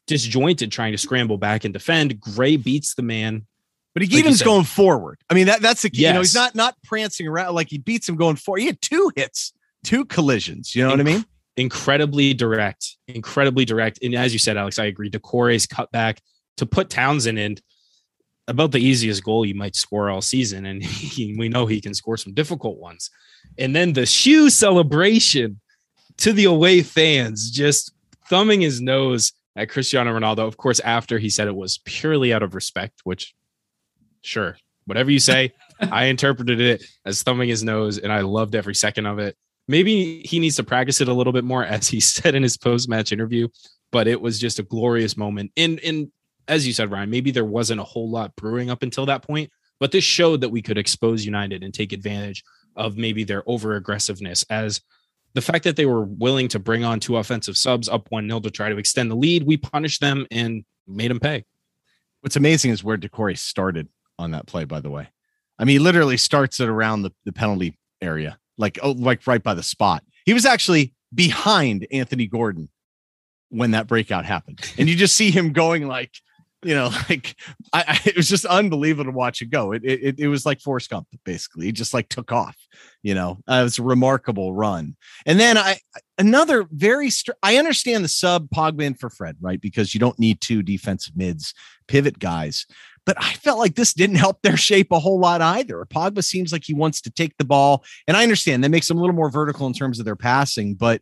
disjointed 0.07 0.71
trying 0.71 0.93
to 0.93 0.97
scramble 0.97 1.37
back 1.37 1.65
and 1.65 1.73
defend. 1.73 2.19
Gray 2.19 2.55
beats 2.55 2.95
the 2.95 3.03
man. 3.03 3.45
But 3.93 4.03
he 4.03 4.23
like 4.23 4.43
going 4.43 4.63
forward. 4.63 5.19
I 5.29 5.33
mean, 5.33 5.47
that 5.47 5.61
that's 5.61 5.81
the 5.81 5.89
key. 5.89 6.01
Yes. 6.01 6.09
You 6.09 6.13
know, 6.13 6.19
he's 6.19 6.35
not 6.35 6.55
not 6.55 6.75
prancing 6.83 7.27
around 7.27 7.55
like 7.55 7.67
he 7.69 7.79
beats 7.79 8.07
him 8.07 8.15
going 8.15 8.35
forward. 8.35 8.59
He 8.59 8.67
had 8.67 8.79
two 8.79 9.11
hits, 9.15 9.53
two 9.83 10.05
collisions. 10.05 10.75
You 10.75 10.83
know 10.83 10.89
Inc- 10.89 10.91
what 10.91 10.99
I 10.99 11.03
mean? 11.03 11.25
Incredibly 11.57 12.35
direct, 12.35 12.95
incredibly 13.07 13.65
direct. 13.65 13.97
And 14.03 14.13
as 14.13 14.33
you 14.33 14.39
said, 14.39 14.55
Alex, 14.55 14.77
I 14.77 14.85
agree. 14.85 15.09
Doucouré's 15.09 15.65
cutback 15.65 16.19
to 16.57 16.67
put 16.67 16.91
Townsend 16.91 17.39
in 17.39 17.57
about 18.47 18.71
the 18.71 18.79
easiest 18.79 19.23
goal 19.23 19.45
you 19.45 19.55
might 19.55 19.75
score 19.75 20.09
all 20.09 20.21
season. 20.21 20.65
And 20.65 20.83
he, 20.83 21.35
we 21.37 21.49
know 21.49 21.65
he 21.65 21.81
can 21.81 21.93
score 21.93 22.17
some 22.17 22.33
difficult 22.33 22.77
ones. 22.77 23.09
And 23.57 23.75
then 23.75 23.93
the 23.93 24.05
shoe 24.05 24.49
celebration 24.49 25.59
to 26.17 26.33
the 26.33 26.45
away 26.45 26.81
fans, 26.81 27.51
just 27.51 27.93
thumbing 28.29 28.61
his 28.61 28.81
nose 28.81 29.33
at 29.55 29.69
Cristiano 29.69 30.17
Ronaldo. 30.17 30.47
Of 30.47 30.57
course, 30.57 30.79
after 30.79 31.17
he 31.19 31.29
said 31.29 31.47
it 31.47 31.55
was 31.55 31.79
purely 31.79 32.33
out 32.33 32.43
of 32.43 32.55
respect, 32.55 33.01
which, 33.03 33.33
sure, 34.21 34.57
whatever 34.85 35.11
you 35.11 35.19
say, 35.19 35.53
I 35.79 36.05
interpreted 36.05 36.59
it 36.59 36.83
as 37.05 37.23
thumbing 37.23 37.49
his 37.49 37.63
nose, 37.63 37.97
and 37.97 38.11
I 38.11 38.21
loved 38.21 38.55
every 38.55 38.75
second 38.75 39.05
of 39.05 39.19
it. 39.19 39.35
Maybe 39.67 40.21
he 40.21 40.39
needs 40.39 40.55
to 40.55 40.63
practice 40.63 41.01
it 41.01 41.07
a 41.07 41.13
little 41.13 41.33
bit 41.33 41.43
more, 41.43 41.63
as 41.63 41.87
he 41.87 41.99
said 42.01 42.35
in 42.35 42.43
his 42.43 42.57
post 42.57 42.89
match 42.89 43.11
interview. 43.11 43.47
But 43.91 44.07
it 44.07 44.19
was 44.19 44.39
just 44.39 44.59
a 44.59 44.63
glorious 44.63 45.15
moment. 45.15 45.51
In 45.55 45.77
in 45.77 46.11
as 46.47 46.65
you 46.65 46.73
said, 46.73 46.91
Ryan, 46.91 47.09
maybe 47.09 47.31
there 47.31 47.45
wasn't 47.45 47.81
a 47.81 47.85
whole 47.85 48.09
lot 48.09 48.35
brewing 48.35 48.69
up 48.69 48.83
until 48.83 49.05
that 49.07 49.23
point, 49.23 49.51
but 49.79 49.91
this 49.91 50.03
showed 50.03 50.41
that 50.41 50.49
we 50.49 50.61
could 50.61 50.77
expose 50.77 51.25
United 51.25 51.63
and 51.63 51.73
take 51.73 51.93
advantage 51.93 52.43
of 52.75 52.97
maybe 52.97 53.23
their 53.23 53.43
over 53.47 53.75
aggressiveness 53.75 54.45
as 54.49 54.81
the 55.33 55.41
fact 55.41 55.63
that 55.65 55.75
they 55.75 55.85
were 55.85 56.03
willing 56.03 56.47
to 56.47 56.59
bring 56.59 56.83
on 56.83 56.99
two 56.99 57.17
offensive 57.17 57.57
subs 57.57 57.89
up 57.89 58.09
1 58.09 58.27
0 58.27 58.39
to 58.39 58.51
try 58.51 58.69
to 58.69 58.77
extend 58.77 59.11
the 59.11 59.15
lead. 59.15 59.43
We 59.43 59.57
punished 59.57 60.01
them 60.01 60.25
and 60.31 60.63
made 60.87 61.11
them 61.11 61.19
pay. 61.19 61.45
What's 62.21 62.35
amazing 62.35 62.71
is 62.71 62.83
where 62.83 62.97
Doucouré 62.97 63.37
started 63.37 63.87
on 64.17 64.31
that 64.31 64.47
play, 64.47 64.63
by 64.63 64.79
the 64.79 64.89
way. 64.89 65.09
I 65.59 65.65
mean, 65.65 65.75
he 65.75 65.79
literally 65.79 66.17
starts 66.17 66.59
it 66.59 66.69
around 66.69 67.01
the, 67.01 67.11
the 67.25 67.33
penalty 67.33 67.77
area, 68.01 68.37
like 68.57 68.79
oh, 68.81 68.91
like 68.91 69.27
right 69.27 69.41
by 69.41 69.53
the 69.53 69.63
spot. 69.63 70.03
He 70.25 70.33
was 70.33 70.45
actually 70.45 70.93
behind 71.13 71.87
Anthony 71.91 72.27
Gordon 72.27 72.69
when 73.49 73.71
that 73.71 73.87
breakout 73.87 74.25
happened. 74.25 74.59
And 74.77 74.89
you 74.89 74.95
just 74.95 75.15
see 75.15 75.31
him 75.31 75.53
going 75.53 75.87
like 75.87 76.11
you 76.63 76.73
know, 76.73 76.89
like 77.09 77.35
I, 77.73 77.83
I, 77.87 78.01
it 78.05 78.15
was 78.15 78.29
just 78.29 78.45
unbelievable 78.45 79.11
to 79.11 79.15
watch 79.15 79.41
it 79.41 79.49
go. 79.49 79.71
It, 79.71 79.83
it 79.83 80.19
it 80.19 80.27
was 80.27 80.45
like 80.45 80.61
Forrest 80.61 80.89
Gump, 80.89 81.07
basically. 81.23 81.69
It 81.69 81.75
just 81.75 81.93
like 81.93 82.09
took 82.09 82.31
off. 82.31 82.57
You 83.03 83.15
know, 83.15 83.39
uh, 83.49 83.59
it 83.61 83.63
was 83.63 83.79
a 83.79 83.83
remarkable 83.83 84.53
run. 84.53 84.95
And 85.25 85.39
then 85.39 85.57
I 85.57 85.79
another 86.17 86.67
very 86.71 87.09
str- 87.09 87.31
I 87.43 87.57
understand 87.57 88.03
the 88.03 88.09
sub 88.09 88.49
Pogba 88.49 88.97
for 88.99 89.09
Fred, 89.09 89.37
right? 89.41 89.61
Because 89.61 89.93
you 89.93 89.99
don't 89.99 90.19
need 90.19 90.41
two 90.41 90.63
defensive 90.63 91.15
mids, 91.15 91.53
pivot 91.87 92.19
guys. 92.19 92.65
But 93.05 93.15
I 93.21 93.33
felt 93.35 93.57
like 93.57 93.75
this 93.75 93.93
didn't 93.93 94.17
help 94.17 94.41
their 94.41 94.57
shape 94.57 94.91
a 94.91 94.99
whole 94.99 95.17
lot 95.17 95.41
either. 95.41 95.85
Pogba 95.85 96.21
seems 96.21 96.51
like 96.51 96.65
he 96.65 96.73
wants 96.73 96.99
to 97.01 97.09
take 97.09 97.37
the 97.37 97.45
ball, 97.45 97.85
and 98.05 98.17
I 98.17 98.23
understand 98.23 98.63
that 98.63 98.69
makes 98.69 98.89
them 98.89 98.97
a 98.97 98.99
little 98.99 99.15
more 99.15 99.31
vertical 99.31 99.65
in 99.65 99.71
terms 99.71 99.97
of 99.97 100.03
their 100.03 100.17
passing, 100.17 100.75
but 100.75 101.01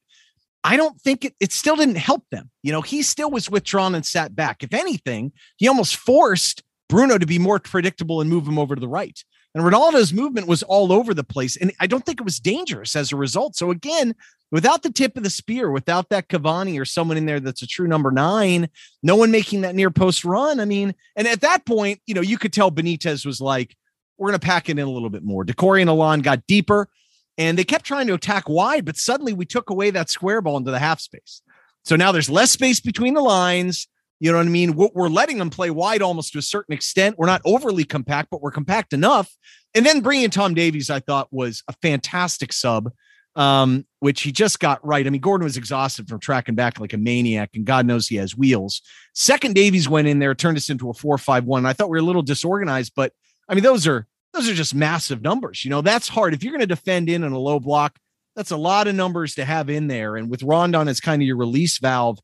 I 0.65 0.77
don't 0.77 0.99
think 0.99 1.23
it, 1.25 1.35
it 1.39 1.51
still 1.51 1.75
didn't 1.75 1.97
help 1.97 2.23
them. 2.31 2.49
You 2.63 2.71
know, 2.71 2.81
he 2.81 3.03
still 3.03 3.29
was 3.29 3.51
withdrawn 3.51 3.93
and 3.93 4.03
sat 4.03 4.35
back. 4.35 4.63
If 4.63 4.73
anything, 4.73 5.31
he 5.57 5.67
almost 5.67 5.95
forced 5.95 6.63
Bruno 6.89 7.19
to 7.19 7.25
be 7.27 7.37
more 7.37 7.59
predictable 7.59 8.19
and 8.19 8.31
move 8.31 8.47
him 8.47 8.57
over 8.57 8.73
to 8.73 8.81
the 8.81 8.87
right. 8.87 9.23
And 9.53 9.63
Ronaldo's 9.63 10.11
movement 10.11 10.47
was 10.47 10.63
all 10.63 10.91
over 10.91 11.13
the 11.13 11.23
place. 11.23 11.55
And 11.55 11.71
I 11.79 11.85
don't 11.85 12.03
think 12.03 12.19
it 12.19 12.25
was 12.25 12.39
dangerous 12.39 12.95
as 12.95 13.11
a 13.11 13.15
result. 13.15 13.55
So 13.55 13.69
again, 13.69 14.15
without 14.51 14.81
the 14.81 14.91
tip 14.91 15.15
of 15.17 15.23
the 15.23 15.29
spear, 15.29 15.69
without 15.69 16.09
that 16.09 16.29
Cavani 16.29 16.81
or 16.81 16.85
someone 16.85 17.17
in 17.17 17.27
there 17.27 17.39
that's 17.39 17.61
a 17.61 17.67
true 17.67 17.87
number 17.87 18.09
nine, 18.09 18.67
no 19.03 19.15
one 19.15 19.29
making 19.29 19.61
that 19.61 19.75
near 19.75 19.91
post 19.91 20.25
run. 20.25 20.59
I 20.59 20.65
mean, 20.65 20.95
and 21.15 21.27
at 21.27 21.41
that 21.41 21.67
point, 21.67 22.01
you 22.07 22.15
know, 22.15 22.21
you 22.21 22.39
could 22.39 22.51
tell 22.51 22.71
Benitez 22.71 23.23
was 23.23 23.39
like, 23.39 23.77
we're 24.17 24.29
going 24.29 24.39
to 24.39 24.45
pack 24.45 24.67
it 24.67 24.79
in 24.79 24.87
a 24.87 24.91
little 24.91 25.11
bit 25.11 25.23
more. 25.23 25.45
Doucouré 25.45 25.81
and 25.81 25.91
Allan 25.91 26.21
got 26.21 26.47
deeper 26.47 26.89
and 27.37 27.57
they 27.57 27.63
kept 27.63 27.85
trying 27.85 28.07
to 28.07 28.13
attack 28.13 28.47
wide, 28.47 28.85
but 28.85 28.97
suddenly 28.97 29.33
we 29.33 29.45
took 29.45 29.69
away 29.69 29.91
that 29.91 30.09
square 30.09 30.41
ball 30.41 30.57
into 30.57 30.71
the 30.71 30.79
half 30.79 30.99
space. 30.99 31.41
So 31.83 31.95
now 31.95 32.11
there's 32.11 32.29
less 32.29 32.51
space 32.51 32.79
between 32.79 33.13
the 33.13 33.21
lines. 33.21 33.87
You 34.19 34.31
know 34.31 34.37
what 34.37 34.47
I 34.47 34.49
mean? 34.49 34.75
We're 34.75 35.09
letting 35.09 35.37
them 35.37 35.49
play 35.49 35.69
wide 35.69 36.01
almost 36.01 36.31
to 36.33 36.39
a 36.39 36.41
certain 36.41 36.73
extent. 36.73 37.17
We're 37.17 37.27
not 37.27 37.41
overly 37.43 37.83
compact, 37.83 38.29
but 38.31 38.41
we're 38.41 38.51
compact 38.51 38.93
enough. 38.93 39.29
And 39.75 39.85
then 39.85 39.99
bringing 39.99 40.29
Tom 40.29 40.53
Davies, 40.53 40.89
I 40.89 41.01
thought 41.01 41.27
was 41.31 41.63
a 41.67 41.73
fantastic 41.81 42.53
sub, 42.53 42.91
um, 43.35 43.85
which 43.99 44.21
he 44.21 44.31
just 44.31 44.61
got 44.61 44.83
right. 44.87 45.05
I 45.05 45.09
mean, 45.09 45.19
Gordon 45.19 45.43
was 45.43 45.57
exhausted 45.57 46.07
from 46.07 46.21
tracking 46.21 46.55
back 46.55 46.79
like 46.79 46.93
a 46.93 46.97
maniac, 46.97 47.49
and 47.55 47.65
God 47.65 47.85
knows 47.85 48.07
he 48.07 48.15
has 48.15 48.37
wheels. 48.37 48.81
Second, 49.13 49.53
Davies 49.53 49.89
went 49.89 50.07
in 50.07 50.19
there, 50.19 50.33
turned 50.33 50.55
us 50.55 50.69
into 50.69 50.89
a 50.89 50.93
four-five-one. 50.93 51.65
I 51.65 51.73
thought 51.73 51.89
we 51.89 51.97
were 51.97 52.03
a 52.03 52.07
little 52.07 52.21
disorganized, 52.21 52.93
but 52.95 53.11
I 53.49 53.53
mean, 53.53 53.65
those 53.65 53.85
are 53.85 54.07
those 54.35 54.49
are 54.49 54.53
just 54.53 54.75
massive 54.75 55.21
numbers. 55.21 55.63
You 55.63 55.71
know, 55.71 55.81
that's 55.81 56.07
hard. 56.07 56.33
If 56.33 56.43
you're 56.43 56.51
going 56.51 56.59
to 56.59 56.67
defend 56.67 57.09
in 57.09 57.23
on 57.23 57.31
a 57.31 57.39
low 57.39 57.59
block, 57.59 57.97
that's 58.35 58.51
a 58.51 58.57
lot 58.57 58.87
of 58.87 58.95
numbers 58.95 59.35
to 59.35 59.45
have 59.45 59.69
in 59.69 59.87
there. 59.87 60.17
And 60.17 60.29
with 60.29 60.43
Rondon 60.43 60.87
as 60.87 60.99
kind 60.99 61.21
of 61.21 61.27
your 61.27 61.37
release 61.37 61.77
valve, 61.79 62.19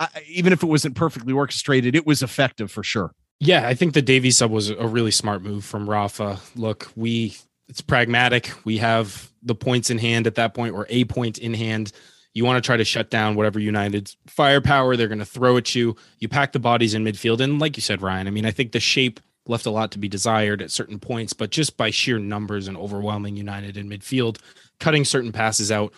I, 0.00 0.08
even 0.26 0.52
if 0.52 0.62
it 0.62 0.66
wasn't 0.66 0.96
perfectly 0.96 1.32
orchestrated, 1.32 1.94
it 1.94 2.06
was 2.06 2.22
effective 2.22 2.70
for 2.70 2.82
sure. 2.82 3.14
Yeah, 3.38 3.66
I 3.66 3.74
think 3.74 3.94
the 3.94 4.02
Davies 4.02 4.38
sub 4.38 4.50
was 4.50 4.70
a 4.70 4.86
really 4.86 5.10
smart 5.10 5.42
move 5.42 5.64
from 5.64 5.88
Rafa. 5.88 6.40
Look, 6.54 6.90
we 6.96 7.36
it's 7.68 7.80
pragmatic. 7.80 8.52
We 8.64 8.78
have 8.78 9.30
the 9.42 9.54
points 9.54 9.90
in 9.90 9.98
hand 9.98 10.26
at 10.26 10.34
that 10.34 10.54
point, 10.54 10.74
or 10.74 10.86
a 10.88 11.04
point 11.04 11.38
in 11.38 11.54
hand. 11.54 11.92
You 12.34 12.44
want 12.44 12.62
to 12.62 12.66
try 12.66 12.76
to 12.76 12.84
shut 12.84 13.10
down 13.10 13.34
whatever 13.34 13.58
United's 13.58 14.16
firepower 14.26 14.96
they're 14.96 15.08
going 15.08 15.18
to 15.18 15.24
throw 15.24 15.56
at 15.56 15.74
you. 15.74 15.96
You 16.18 16.28
pack 16.28 16.52
the 16.52 16.58
bodies 16.58 16.94
in 16.94 17.04
midfield, 17.04 17.40
and 17.40 17.58
like 17.58 17.76
you 17.76 17.82
said, 17.82 18.02
Ryan. 18.02 18.26
I 18.26 18.30
mean, 18.30 18.46
I 18.46 18.50
think 18.50 18.72
the 18.72 18.80
shape 18.80 19.20
left 19.46 19.66
a 19.66 19.70
lot 19.70 19.90
to 19.92 19.98
be 19.98 20.08
desired 20.08 20.62
at 20.62 20.70
certain 20.70 20.98
points, 20.98 21.32
but 21.32 21.50
just 21.50 21.76
by 21.76 21.90
sheer 21.90 22.18
numbers 22.18 22.68
and 22.68 22.76
overwhelming 22.76 23.36
United 23.36 23.76
in 23.76 23.88
midfield, 23.88 24.38
cutting 24.78 25.04
certain 25.04 25.32
passes 25.32 25.72
out, 25.72 25.92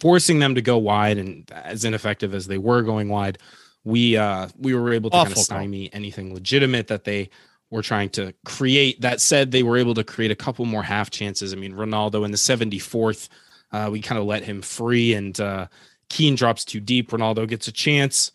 forcing 0.00 0.38
them 0.38 0.54
to 0.54 0.62
go 0.62 0.78
wide, 0.78 1.18
and 1.18 1.50
as 1.52 1.84
ineffective 1.84 2.34
as 2.34 2.46
they 2.46 2.58
were 2.58 2.82
going 2.82 3.08
wide, 3.08 3.38
we 3.84 4.16
uh 4.16 4.46
we 4.58 4.74
were 4.74 4.92
able 4.92 5.08
to 5.10 5.16
Awful 5.16 5.26
kind 5.26 5.38
of 5.38 5.44
stymie 5.44 5.90
anything 5.94 6.34
legitimate 6.34 6.88
that 6.88 7.04
they 7.04 7.30
were 7.70 7.82
trying 7.82 8.10
to 8.10 8.34
create. 8.44 9.00
That 9.00 9.20
said, 9.20 9.50
they 9.50 9.62
were 9.62 9.78
able 9.78 9.94
to 9.94 10.04
create 10.04 10.30
a 10.30 10.36
couple 10.36 10.64
more 10.64 10.82
half 10.82 11.10
chances. 11.10 11.52
I 11.52 11.56
mean, 11.56 11.72
Ronaldo 11.72 12.24
in 12.24 12.32
the 12.32 12.36
74th, 12.36 13.28
uh, 13.72 13.88
we 13.90 14.00
kind 14.00 14.18
of 14.18 14.26
let 14.26 14.42
him 14.42 14.60
free, 14.60 15.14
and 15.14 15.40
uh, 15.40 15.68
Keane 16.08 16.34
drops 16.34 16.64
too 16.64 16.80
deep. 16.80 17.10
Ronaldo 17.10 17.48
gets 17.48 17.68
a 17.68 17.72
chance. 17.72 18.32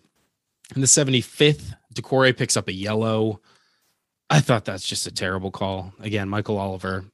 In 0.74 0.82
the 0.82 0.88
75th, 0.88 1.76
Doucouré 1.94 2.36
picks 2.36 2.58
up 2.58 2.68
a 2.68 2.74
yellow. 2.74 3.42
I 4.30 4.40
thought 4.40 4.66
that's 4.66 4.88
just 4.88 5.08
a 5.08 5.12
terrible 5.12 5.52
call. 5.52 5.94
Again, 6.00 6.30
Michael 6.30 6.58
Oliver 6.58 7.06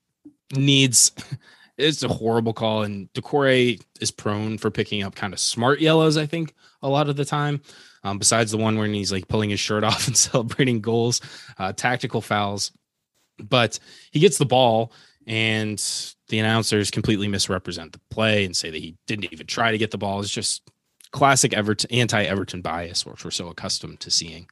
needs 0.54 1.12
it's 1.78 2.04
a 2.04 2.08
horrible 2.08 2.54
call, 2.54 2.84
and 2.84 3.12
Doucouré 3.14 3.82
is 4.00 4.12
prone 4.12 4.58
for 4.58 4.70
picking 4.70 5.04
up 5.04 5.16
kind 5.16 5.34
of 5.34 5.40
smart 5.40 5.80
yellows. 5.80 6.18
I 6.18 6.26
think 6.26 6.54
a 6.82 6.90
lot 6.90 7.10
of 7.10 7.16
the 7.16 7.26
time, 7.26 7.62
um, 8.04 8.18
besides 8.18 8.52
the 8.52 8.58
one 8.58 8.78
where 8.78 8.88
he's 8.88 9.12
like 9.12 9.28
pulling 9.28 9.50
his 9.50 9.60
shirt 9.60 9.84
off 9.84 10.08
and 10.08 10.18
celebrating 10.18 10.82
goals, 10.82 11.22
uh, 11.58 11.74
tactical 11.74 12.22
fouls. 12.22 12.72
But 13.40 13.80
he 14.12 14.20
gets 14.20 14.38
the 14.38 14.46
ball, 14.46 14.94
and 15.26 15.82
the 16.30 16.40
announcers 16.40 16.92
completely 16.92 17.28
misrepresent 17.28 17.94
the 17.94 18.02
play 18.10 18.46
and 18.46 18.56
say 18.56 18.70
that 18.70 18.78
he 18.78 18.96
didn't 19.08 19.32
even 19.34 19.48
try 19.48 19.72
to 19.72 19.78
get 19.78 19.92
the 19.92 19.98
ball. 19.98 20.20
It's 20.20 20.30
just 20.30 20.70
classic 21.12 21.54
Everton 21.54 21.92
anti-Everton 21.92 22.62
bias, 22.62 23.06
which 23.06 23.26
we're 23.26 23.32
so 23.32 23.50
accustomed 23.50 24.00
to 24.02 24.12
seeing. 24.12 24.48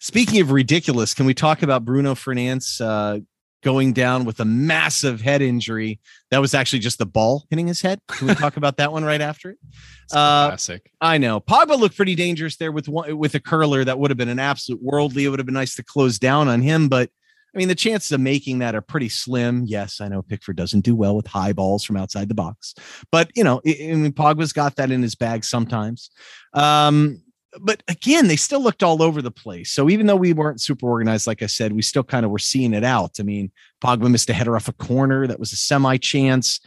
Speaking 0.00 0.40
of 0.40 0.52
ridiculous, 0.52 1.12
can 1.12 1.26
we 1.26 1.34
talk 1.34 1.62
about 1.62 1.84
Bruno 1.84 2.14
Fernandes 2.14 2.80
uh, 2.80 3.20
going 3.64 3.92
down 3.92 4.24
with 4.24 4.38
a 4.38 4.44
massive 4.44 5.20
head 5.20 5.42
injury? 5.42 5.98
That 6.30 6.40
was 6.40 6.54
actually 6.54 6.78
just 6.78 6.98
the 6.98 7.06
ball 7.06 7.46
hitting 7.50 7.66
his 7.66 7.82
head. 7.82 8.00
Can 8.06 8.28
we 8.28 8.34
talk 8.34 8.56
about 8.56 8.76
that 8.76 8.92
one 8.92 9.04
right 9.04 9.20
after 9.20 9.50
it? 9.50 9.58
Uh, 10.10 10.48
classic. 10.48 10.90
I 11.02 11.18
know 11.18 11.38
Pogba 11.38 11.78
looked 11.78 11.94
pretty 11.94 12.14
dangerous 12.14 12.56
there 12.56 12.72
with 12.72 12.88
one, 12.88 13.18
with 13.18 13.34
a 13.34 13.40
curler. 13.40 13.84
That 13.84 13.98
would 13.98 14.10
have 14.10 14.16
been 14.16 14.30
an 14.30 14.38
absolute 14.38 14.82
worldly. 14.82 15.26
It 15.26 15.28
would 15.28 15.38
have 15.38 15.44
been 15.44 15.52
nice 15.52 15.74
to 15.74 15.84
close 15.84 16.18
down 16.18 16.48
on 16.48 16.62
him, 16.62 16.88
but 16.88 17.10
I 17.54 17.58
mean 17.58 17.68
the 17.68 17.74
chances 17.74 18.10
of 18.12 18.18
making 18.22 18.60
that 18.60 18.74
are 18.74 18.80
pretty 18.80 19.10
slim. 19.10 19.64
Yes, 19.66 20.00
I 20.00 20.08
know 20.08 20.22
Pickford 20.22 20.56
doesn't 20.56 20.80
do 20.80 20.96
well 20.96 21.14
with 21.14 21.26
high 21.26 21.52
balls 21.52 21.84
from 21.84 21.98
outside 21.98 22.30
the 22.30 22.34
box, 22.34 22.74
but 23.12 23.30
you 23.36 23.44
know, 23.44 23.60
I 23.66 23.92
mean 23.94 24.12
Pogba's 24.12 24.54
got 24.54 24.76
that 24.76 24.90
in 24.90 25.02
his 25.02 25.14
bag 25.14 25.44
sometimes. 25.44 26.08
Um, 26.54 27.20
but 27.60 27.82
again, 27.88 28.28
they 28.28 28.36
still 28.36 28.62
looked 28.62 28.82
all 28.82 29.02
over 29.02 29.22
the 29.22 29.30
place. 29.30 29.70
So 29.70 29.88
even 29.88 30.06
though 30.06 30.16
we 30.16 30.32
weren't 30.32 30.60
super 30.60 30.88
organized, 30.88 31.26
like 31.26 31.42
I 31.42 31.46
said, 31.46 31.72
we 31.72 31.82
still 31.82 32.04
kind 32.04 32.24
of 32.24 32.30
were 32.30 32.38
seeing 32.38 32.74
it 32.74 32.84
out. 32.84 33.18
I 33.18 33.22
mean, 33.22 33.50
Pogba 33.82 34.10
missed 34.10 34.30
a 34.30 34.34
header 34.34 34.56
off 34.56 34.68
a 34.68 34.72
corner 34.72 35.26
that 35.26 35.40
was 35.40 35.52
a 35.52 35.56
semi 35.56 35.96
chance. 35.96 36.60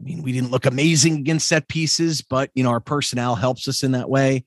I 0.00 0.04
mean, 0.04 0.22
we 0.22 0.32
didn't 0.32 0.50
look 0.50 0.66
amazing 0.66 1.18
against 1.18 1.48
set 1.48 1.68
pieces, 1.68 2.20
but 2.20 2.50
you 2.54 2.64
know, 2.64 2.70
our 2.70 2.80
personnel 2.80 3.36
helps 3.36 3.68
us 3.68 3.82
in 3.82 3.92
that 3.92 4.10
way. 4.10 4.44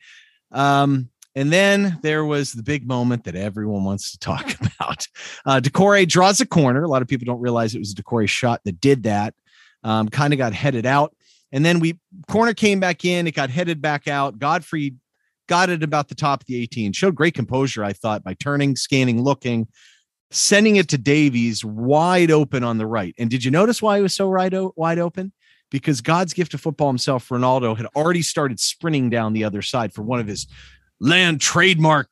Um, 0.51 1.09
and 1.35 1.53
then 1.53 1.99
there 2.01 2.25
was 2.25 2.51
the 2.51 2.63
big 2.63 2.87
moment 2.87 3.25
that 3.25 3.35
everyone 3.35 3.83
wants 3.83 4.11
to 4.11 4.19
talk 4.19 4.55
about. 4.59 5.07
Uh, 5.45 5.61
Doucouré 5.61 6.07
draws 6.07 6.41
a 6.41 6.45
corner. 6.45 6.83
A 6.83 6.87
lot 6.87 7.01
of 7.01 7.07
people 7.07 7.25
don't 7.25 7.41
realize 7.41 7.75
it 7.75 7.79
was 7.79 7.91
a 7.91 7.95
Doucouré 7.95 8.27
shot 8.27 8.61
that 8.65 8.81
did 8.81 9.03
that. 9.03 9.33
Um, 9.83 10.09
kind 10.09 10.33
of 10.33 10.37
got 10.37 10.53
headed 10.53 10.85
out. 10.85 11.15
And 11.51 11.63
then 11.63 11.79
we 11.79 11.99
corner 12.27 12.53
came 12.53 12.79
back 12.79 13.05
in. 13.05 13.27
It 13.27 13.35
got 13.35 13.49
headed 13.49 13.81
back 13.81 14.07
out. 14.07 14.37
Godfrey 14.37 14.95
got 15.47 15.69
it 15.69 15.83
about 15.83 16.09
the 16.09 16.15
top 16.15 16.41
of 16.41 16.47
the 16.47 16.61
18. 16.61 16.93
Showed 16.93 17.15
great 17.15 17.33
composure, 17.33 17.83
I 17.83 17.93
thought, 17.93 18.23
by 18.23 18.33
turning, 18.35 18.75
scanning, 18.75 19.21
looking, 19.21 19.67
sending 20.31 20.75
it 20.75 20.89
to 20.89 20.97
Davies 20.97 21.63
wide 21.63 22.31
open 22.31 22.63
on 22.63 22.77
the 22.77 22.85
right. 22.85 23.15
And 23.17 23.29
did 23.29 23.43
you 23.43 23.51
notice 23.51 23.81
why 23.81 23.97
he 23.97 24.03
was 24.03 24.13
so 24.13 24.33
o- 24.35 24.73
wide 24.75 24.99
open? 24.99 25.31
Because 25.69 26.01
God's 26.01 26.33
gift 26.33 26.53
of 26.53 26.61
football 26.61 26.87
himself, 26.87 27.27
Ronaldo, 27.29 27.75
had 27.75 27.87
already 27.95 28.21
started 28.21 28.59
sprinting 28.59 29.09
down 29.09 29.33
the 29.33 29.43
other 29.43 29.61
side 29.61 29.93
for 29.93 30.01
one 30.01 30.19
of 30.19 30.27
his 30.27 30.47
land 30.99 31.41
trademark, 31.41 32.09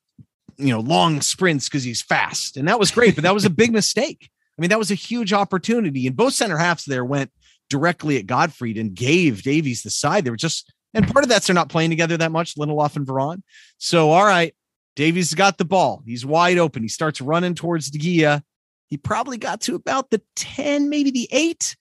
you 0.57 0.69
know, 0.69 0.79
long 0.79 1.21
sprints 1.21 1.69
because 1.69 1.83
he's 1.83 2.01
fast. 2.01 2.57
And 2.57 2.67
that 2.67 2.79
was 2.79 2.91
great, 2.91 3.15
but 3.15 3.23
that 3.23 3.33
was 3.33 3.45
a 3.45 3.49
big 3.49 3.71
mistake. 3.71 4.29
I 4.57 4.61
mean, 4.61 4.69
that 4.69 4.79
was 4.79 4.91
a 4.91 4.95
huge 4.95 5.33
opportunity. 5.33 6.07
And 6.07 6.15
both 6.15 6.33
center 6.33 6.57
halves 6.57 6.85
there 6.85 7.03
went 7.03 7.31
directly 7.69 8.17
at 8.17 8.27
Godfrey 8.27 8.77
and 8.77 8.93
gave 8.93 9.43
Davies 9.43 9.83
the 9.83 9.89
side. 9.89 10.23
They 10.23 10.29
were 10.29 10.35
just 10.35 10.71
and 10.95 11.11
part 11.11 11.23
of 11.25 11.29
that's 11.29 11.47
they're 11.47 11.53
not 11.53 11.69
playing 11.69 11.89
together 11.91 12.17
that 12.17 12.31
much, 12.31 12.55
Lindelof 12.55 12.95
and 12.95 13.05
Varane. 13.05 13.43
So, 13.77 14.09
all 14.11 14.25
right, 14.25 14.55
Davies 14.95 15.33
got 15.33 15.57
the 15.57 15.65
ball. 15.65 16.01
He's 16.05 16.25
wide 16.25 16.57
open. 16.57 16.81
He 16.81 16.89
starts 16.89 17.19
running 17.21 17.53
towards 17.53 17.91
De. 17.91 18.41
He 18.87 18.97
probably 18.97 19.37
got 19.37 19.61
to 19.61 19.75
about 19.75 20.09
the 20.09 20.21
10, 20.37 20.89
maybe 20.89 21.11
the 21.11 21.27
eight. 21.31 21.75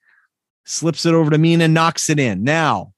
Slips 0.65 1.05
it 1.05 1.13
over 1.13 1.31
to 1.31 1.37
Mina, 1.37 1.67
knocks 1.67 2.09
it 2.09 2.19
in. 2.19 2.43
Now, 2.43 2.91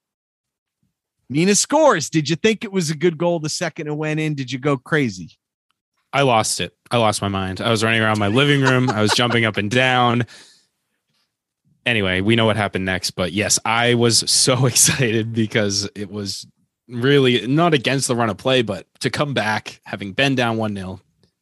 Mina 1.30 1.54
scores. 1.54 2.10
Did 2.10 2.30
you 2.30 2.36
think 2.36 2.64
it 2.64 2.72
was 2.72 2.90
a 2.90 2.96
good 2.96 3.18
goal 3.18 3.40
the 3.40 3.50
second 3.50 3.88
it 3.88 3.96
went 3.96 4.20
in? 4.20 4.34
Did 4.34 4.52
you 4.52 4.58
go 4.58 4.76
crazy? 4.76 5.38
I 6.14 6.24
lost 6.24 6.62
it. 6.62 6.76
I 6.90 6.98
lost 6.98 7.22
my 7.22 7.28
mind. 7.28 7.62
I 7.62 7.70
was 7.70 7.84
running 7.84 8.02
around 8.02 8.18
my 8.18 8.30
living 8.30 8.62
room. 8.62 8.90
I 8.90 9.02
was 9.02 9.12
jumping 9.12 9.46
up 9.46 9.58
and 9.58 9.70
down 9.70 10.26
anyway, 11.88 12.22
we 12.22 12.36
know 12.36 12.46
what 12.46 12.58
happened 12.58 12.86
next. 12.86 13.12
But 13.12 13.32
yes, 13.32 13.58
I 13.66 13.96
was 13.96 14.20
so 14.30 14.66
excited 14.66 15.34
because 15.34 15.90
it 15.96 16.12
was 16.12 16.46
really 16.88 17.48
not 17.48 17.74
against 17.74 18.08
the 18.08 18.16
run 18.16 18.30
of 18.30 18.38
play, 18.38 18.62
but 18.62 18.86
to 19.00 19.10
come 19.10 19.34
back, 19.34 19.82
having 19.86 20.14
been 20.14 20.36
down 20.36 20.58
1 20.58 20.76
0, 20.76 21.02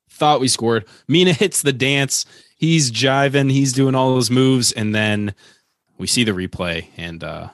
thought 0.10 0.40
we 0.40 0.48
scored. 0.48 0.86
Mina 1.08 1.34
hits 1.34 1.62
the 1.62 1.74
dance. 1.74 2.26
He's 2.58 2.92
jiving, 2.92 3.52
he's 3.52 3.74
doing 3.74 3.96
all 3.96 4.14
those 4.14 4.32
moves. 4.32 4.72
And 4.72 4.96
then 4.96 5.36
we 5.98 6.08
see 6.08 6.24
the 6.24 6.32
replay 6.32 6.88
and 6.98 7.24
uh 7.24 7.50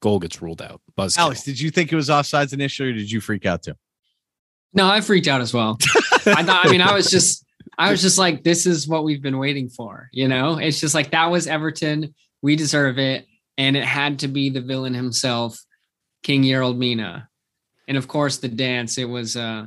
goal 0.00 0.18
gets 0.18 0.40
ruled 0.40 0.62
out. 0.62 0.80
Buzz. 0.94 1.18
Alex, 1.18 1.42
did 1.42 1.58
you 1.58 1.70
think 1.70 1.92
it 1.92 1.96
was 1.96 2.08
offsides 2.08 2.52
initially 2.52 2.90
or 2.90 2.92
did 2.92 3.10
you 3.10 3.20
freak 3.20 3.44
out 3.44 3.62
too? 3.64 3.74
No, 4.72 4.88
I 4.88 5.00
freaked 5.00 5.26
out 5.26 5.40
as 5.40 5.54
well. 5.54 5.78
I 6.26 6.42
thought, 6.42 6.66
I 6.66 6.70
mean, 6.70 6.82
I 6.82 6.92
was 6.92 7.10
just, 7.10 7.44
I 7.78 7.90
was 7.90 8.02
just 8.02 8.18
like, 8.18 8.44
this 8.44 8.66
is 8.66 8.86
what 8.86 9.04
we've 9.04 9.22
been 9.22 9.38
waiting 9.38 9.68
for. 9.68 10.08
You 10.12 10.28
know, 10.28 10.58
it's 10.58 10.80
just 10.80 10.94
like 10.94 11.10
that 11.10 11.30
was 11.30 11.46
Everton 11.46 12.14
we 12.46 12.54
deserve 12.54 12.96
it. 12.96 13.26
And 13.58 13.76
it 13.76 13.82
had 13.82 14.20
to 14.20 14.28
be 14.28 14.50
the 14.50 14.60
villain 14.60 14.94
himself, 14.94 15.58
King 16.22 16.44
Yerald 16.44 16.76
Mina. 16.76 17.28
And 17.88 17.98
of 17.98 18.06
course, 18.06 18.36
the 18.36 18.48
dance, 18.48 18.98
it 18.98 19.06
was 19.06 19.36
uh, 19.36 19.66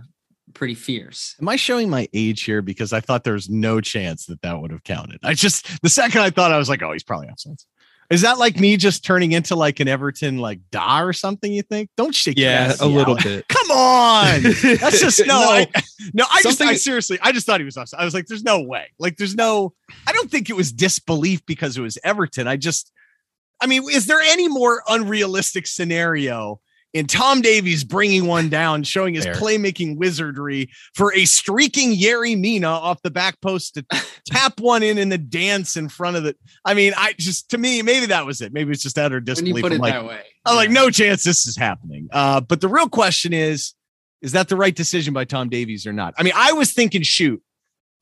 pretty 0.54 0.76
fierce. 0.76 1.36
Am 1.42 1.50
I 1.50 1.58
showing 1.58 1.90
my 1.90 2.08
age 2.14 2.44
here? 2.44 2.62
Because 2.62 2.94
I 2.94 3.02
thought 3.02 3.26
there 3.26 3.34
was 3.34 3.50
no 3.50 3.82
chance 3.82 4.28
that 4.28 4.42
that 4.44 4.62
would 4.62 4.72
have 4.72 4.86
counted. 4.86 5.20
I 5.24 5.34
just, 5.34 5.82
the 5.82 5.90
second 5.90 6.22
I 6.22 6.30
thought, 6.30 6.54
I 6.54 6.58
was 6.58 6.70
like, 6.70 6.82
oh, 6.82 6.94
he's 6.94 7.04
probably 7.04 7.28
offside. 7.28 7.58
Is 8.10 8.22
that 8.22 8.38
like 8.38 8.58
me 8.58 8.78
just 8.78 9.04
turning 9.04 9.34
into 9.34 9.56
like 9.56 9.82
an 9.82 9.90
Everton 9.90 10.38
like 10.38 10.62
da 10.72 11.02
or 11.02 11.12
something? 11.12 11.52
You 11.52 11.64
think? 11.64 11.90
Don't 11.98 12.16
shake. 12.16 12.40
Yeah, 12.40 12.74
a 12.80 12.88
little 12.88 13.16
bit. 13.16 13.46
On, 13.80 14.44
that's 14.80 15.00
just 15.00 15.20
no. 15.26 15.40
no, 15.40 15.50
I, 15.52 15.68
no, 16.14 16.26
I 16.32 16.42
just 16.42 16.62
I 16.62 16.76
seriously, 16.76 17.18
I 17.22 17.32
just 17.32 17.46
thought 17.46 17.60
he 17.60 17.66
was 17.66 17.78
offside. 17.78 18.00
I 18.00 18.06
was 18.06 18.14
like, 18.14 18.28
there's 18.28 18.44
no 18.44 18.62
way. 18.62 18.88
Like, 19.00 19.18
there's 19.18 19.36
no. 19.36 19.74
I 20.08 20.12
don't 20.12 20.30
think 20.30 20.50
it 20.50 20.56
was 20.56 20.72
disbelief 20.72 21.46
because 21.46 21.78
it 21.78 21.82
was 21.82 21.98
Everton. 22.04 22.48
I 22.48 22.58
just, 22.58 22.92
I 23.62 23.68
mean, 23.68 23.84
is 23.90 24.06
there 24.06 24.20
any 24.22 24.48
more 24.48 24.84
unrealistic 24.88 25.68
scenario 25.68 26.60
in 26.94 27.06
Tom 27.06 27.42
Davies 27.42 27.84
bringing 27.84 28.26
one 28.26 28.50
down, 28.50 28.84
showing 28.84 29.14
his 29.14 29.26
Fair. 29.26 29.36
playmaking 29.36 29.98
wizardry 29.98 30.70
for 30.96 31.14
a 31.14 31.26
streaking 31.26 31.96
Yerry 31.96 32.38
Mina 32.40 32.68
off 32.68 33.02
the 33.04 33.12
back 33.12 33.40
post 33.42 33.76
to 33.76 33.86
tap 34.26 34.60
one 34.60 34.82
in 34.82 34.98
in 34.98 35.10
the 35.10 35.18
dance 35.18 35.78
in 35.78 35.90
front 35.90 36.18
of 36.18 36.24
the. 36.24 36.36
I 36.66 36.74
mean, 36.74 36.94
I 36.98 37.14
just 37.18 37.50
to 37.52 37.58
me 37.58 37.82
maybe 37.82 38.08
that 38.08 38.26
was 38.26 38.42
it. 38.42 38.54
Maybe 38.54 38.72
it's 38.72 38.84
just 38.84 38.98
utter 38.98 39.20
disbelief. 39.20 39.54
When 39.54 39.58
you 39.58 39.70
put 39.70 39.72
it 39.74 39.82
like, 39.82 39.94
that 39.94 40.06
way, 40.06 40.22
I'm 40.46 40.54
yeah. 40.54 40.60
like, 40.60 40.70
no 40.72 40.90
chance 40.90 41.24
this 41.24 41.46
is 41.46 41.56
happening. 41.56 42.08
Uh, 42.12 42.42
but 42.42 42.62
the 42.62 42.68
real 42.68 42.90
question 42.90 43.34
is, 43.34 43.74
is 44.22 44.32
that 44.32 44.50
the 44.50 44.56
right 44.56 44.76
decision 44.76 45.14
by 45.14 45.26
Tom 45.26 45.50
Davies 45.50 45.86
or 45.86 45.94
not? 45.94 46.14
I 46.18 46.24
mean, 46.24 46.34
I 46.36 46.54
was 46.54 46.74
thinking 46.74 47.04
shoot, 47.04 47.42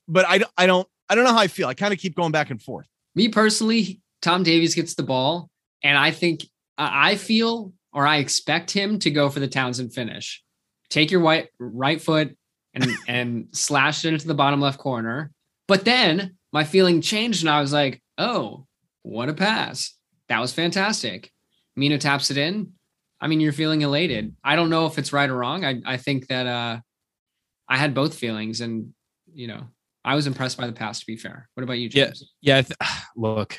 but 0.07 0.25
I 0.27 0.41
I 0.57 0.65
don't 0.65 0.87
I 1.09 1.15
don't 1.15 1.25
know 1.25 1.33
how 1.33 1.39
I 1.39 1.47
feel. 1.47 1.67
I 1.67 1.73
kind 1.73 1.93
of 1.93 1.99
keep 1.99 2.15
going 2.15 2.31
back 2.31 2.49
and 2.49 2.61
forth. 2.61 2.87
Me 3.15 3.27
personally, 3.27 4.01
Tom 4.21 4.43
Davies 4.43 4.75
gets 4.75 4.95
the 4.95 5.03
ball, 5.03 5.49
and 5.83 5.97
I 5.97 6.11
think 6.11 6.45
I 6.77 7.15
feel 7.15 7.73
or 7.97 8.05
I 8.05 8.17
expect 8.17 8.69
him 8.69 8.99
to 8.99 9.09
go 9.09 9.27
for 9.27 9.39
the 9.39 9.47
Townsend 9.47 9.91
finish. 9.91 10.43
Take 10.91 11.09
your 11.09 11.19
white 11.19 11.49
right 11.57 11.99
foot 11.99 12.37
and 12.75 12.87
and 13.07 13.47
slash 13.53 14.05
it 14.05 14.13
into 14.13 14.27
the 14.27 14.35
bottom 14.35 14.61
left 14.61 14.77
corner. 14.77 15.31
But 15.67 15.83
then 15.83 16.37
my 16.53 16.63
feeling 16.63 17.01
changed 17.01 17.41
and 17.41 17.49
I 17.49 17.59
was 17.59 17.73
like, 17.73 17.99
oh, 18.19 18.67
what 19.01 19.29
a 19.29 19.33
pass. 19.33 19.95
That 20.29 20.39
was 20.39 20.53
fantastic. 20.53 21.31
Mina 21.75 21.97
taps 21.97 22.29
it 22.29 22.37
in. 22.37 22.73
I 23.19 23.25
mean, 23.25 23.39
you're 23.39 23.51
feeling 23.51 23.81
elated. 23.81 24.35
I 24.43 24.55
don't 24.55 24.69
know 24.69 24.85
if 24.85 24.99
it's 24.99 25.11
right 25.11 25.27
or 25.27 25.35
wrong. 25.35 25.65
I, 25.65 25.81
I 25.83 25.97
think 25.97 26.27
that 26.27 26.45
uh 26.45 26.79
I 27.67 27.77
had 27.77 27.95
both 27.95 28.13
feelings 28.13 28.61
and 28.61 28.93
you 29.33 29.47
know, 29.47 29.69
I 30.05 30.13
was 30.13 30.27
impressed 30.27 30.59
by 30.59 30.67
the 30.67 30.73
pass 30.73 30.99
to 30.99 31.05
be 31.07 31.17
fair. 31.17 31.49
What 31.55 31.63
about 31.63 31.79
you, 31.79 31.89
James? 31.89 32.31
Yeah, 32.41 32.61
yeah. 32.69 32.87
Look, 33.15 33.57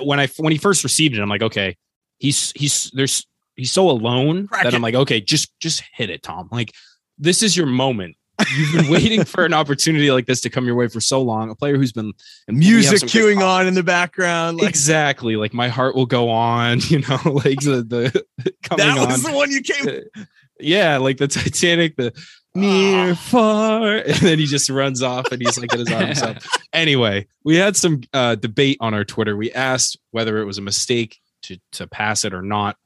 when 0.00 0.18
I 0.18 0.28
when 0.38 0.52
he 0.52 0.58
first 0.58 0.82
received 0.82 1.14
it, 1.14 1.20
I'm 1.20 1.28
like, 1.28 1.42
okay, 1.42 1.76
he's 2.18 2.52
he's 2.52 2.90
there's 2.94 3.26
he's 3.56 3.72
so 3.72 3.90
alone 3.90 4.48
Crack 4.48 4.64
that 4.64 4.72
it. 4.72 4.76
I'm 4.76 4.82
like, 4.82 4.94
okay, 4.94 5.20
just 5.20 5.58
just 5.60 5.82
hit 5.92 6.10
it, 6.10 6.22
Tom. 6.22 6.48
Like 6.50 6.72
this 7.18 7.42
is 7.42 7.56
your 7.56 7.66
moment. 7.66 8.16
You've 8.56 8.72
been 8.72 8.90
waiting 8.90 9.24
for 9.24 9.44
an 9.44 9.54
opportunity 9.54 10.10
like 10.10 10.26
this 10.26 10.40
to 10.40 10.50
come 10.50 10.66
your 10.66 10.74
way 10.74 10.88
for 10.88 11.00
so 11.00 11.22
long. 11.22 11.50
A 11.50 11.54
player 11.54 11.76
who's 11.76 11.92
been 11.92 12.12
music 12.48 13.08
queuing 13.08 13.40
on 13.40 13.66
in 13.66 13.74
the 13.74 13.82
background. 13.84 14.58
Like, 14.58 14.68
exactly. 14.68 15.36
Like 15.36 15.54
my 15.54 15.68
heart 15.68 15.94
will 15.94 16.06
go 16.06 16.30
on, 16.30 16.80
you 16.88 17.00
know, 17.00 17.20
like 17.24 17.60
the, 17.60 17.84
the 17.86 18.24
coming 18.64 18.86
That 18.86 19.06
was 19.06 19.24
on. 19.24 19.30
the 19.30 19.36
one 19.36 19.50
you 19.52 19.62
came. 19.62 19.88
Uh, 19.88 20.24
yeah, 20.60 20.96
like 20.98 21.18
the 21.18 21.28
Titanic, 21.28 21.96
the 21.96 22.12
near, 22.54 23.12
ah. 23.12 23.14
far, 23.14 23.96
and 24.06 24.16
then 24.16 24.38
he 24.38 24.46
just 24.46 24.70
runs 24.70 25.02
off 25.02 25.30
and 25.32 25.40
he's 25.40 25.58
like 25.58 25.72
in 25.72 25.80
his 25.80 25.92
arms 25.92 26.22
up. 26.22 26.38
Anyway, 26.72 27.26
we 27.44 27.56
had 27.56 27.76
some 27.76 28.00
uh, 28.12 28.34
debate 28.34 28.78
on 28.80 28.94
our 28.94 29.04
Twitter. 29.04 29.36
We 29.36 29.52
asked 29.52 29.98
whether 30.10 30.38
it 30.38 30.44
was 30.44 30.58
a 30.58 30.62
mistake 30.62 31.18
to 31.42 31.58
to 31.72 31.86
pass 31.86 32.24
it 32.24 32.34
or 32.34 32.42
not. 32.42 32.76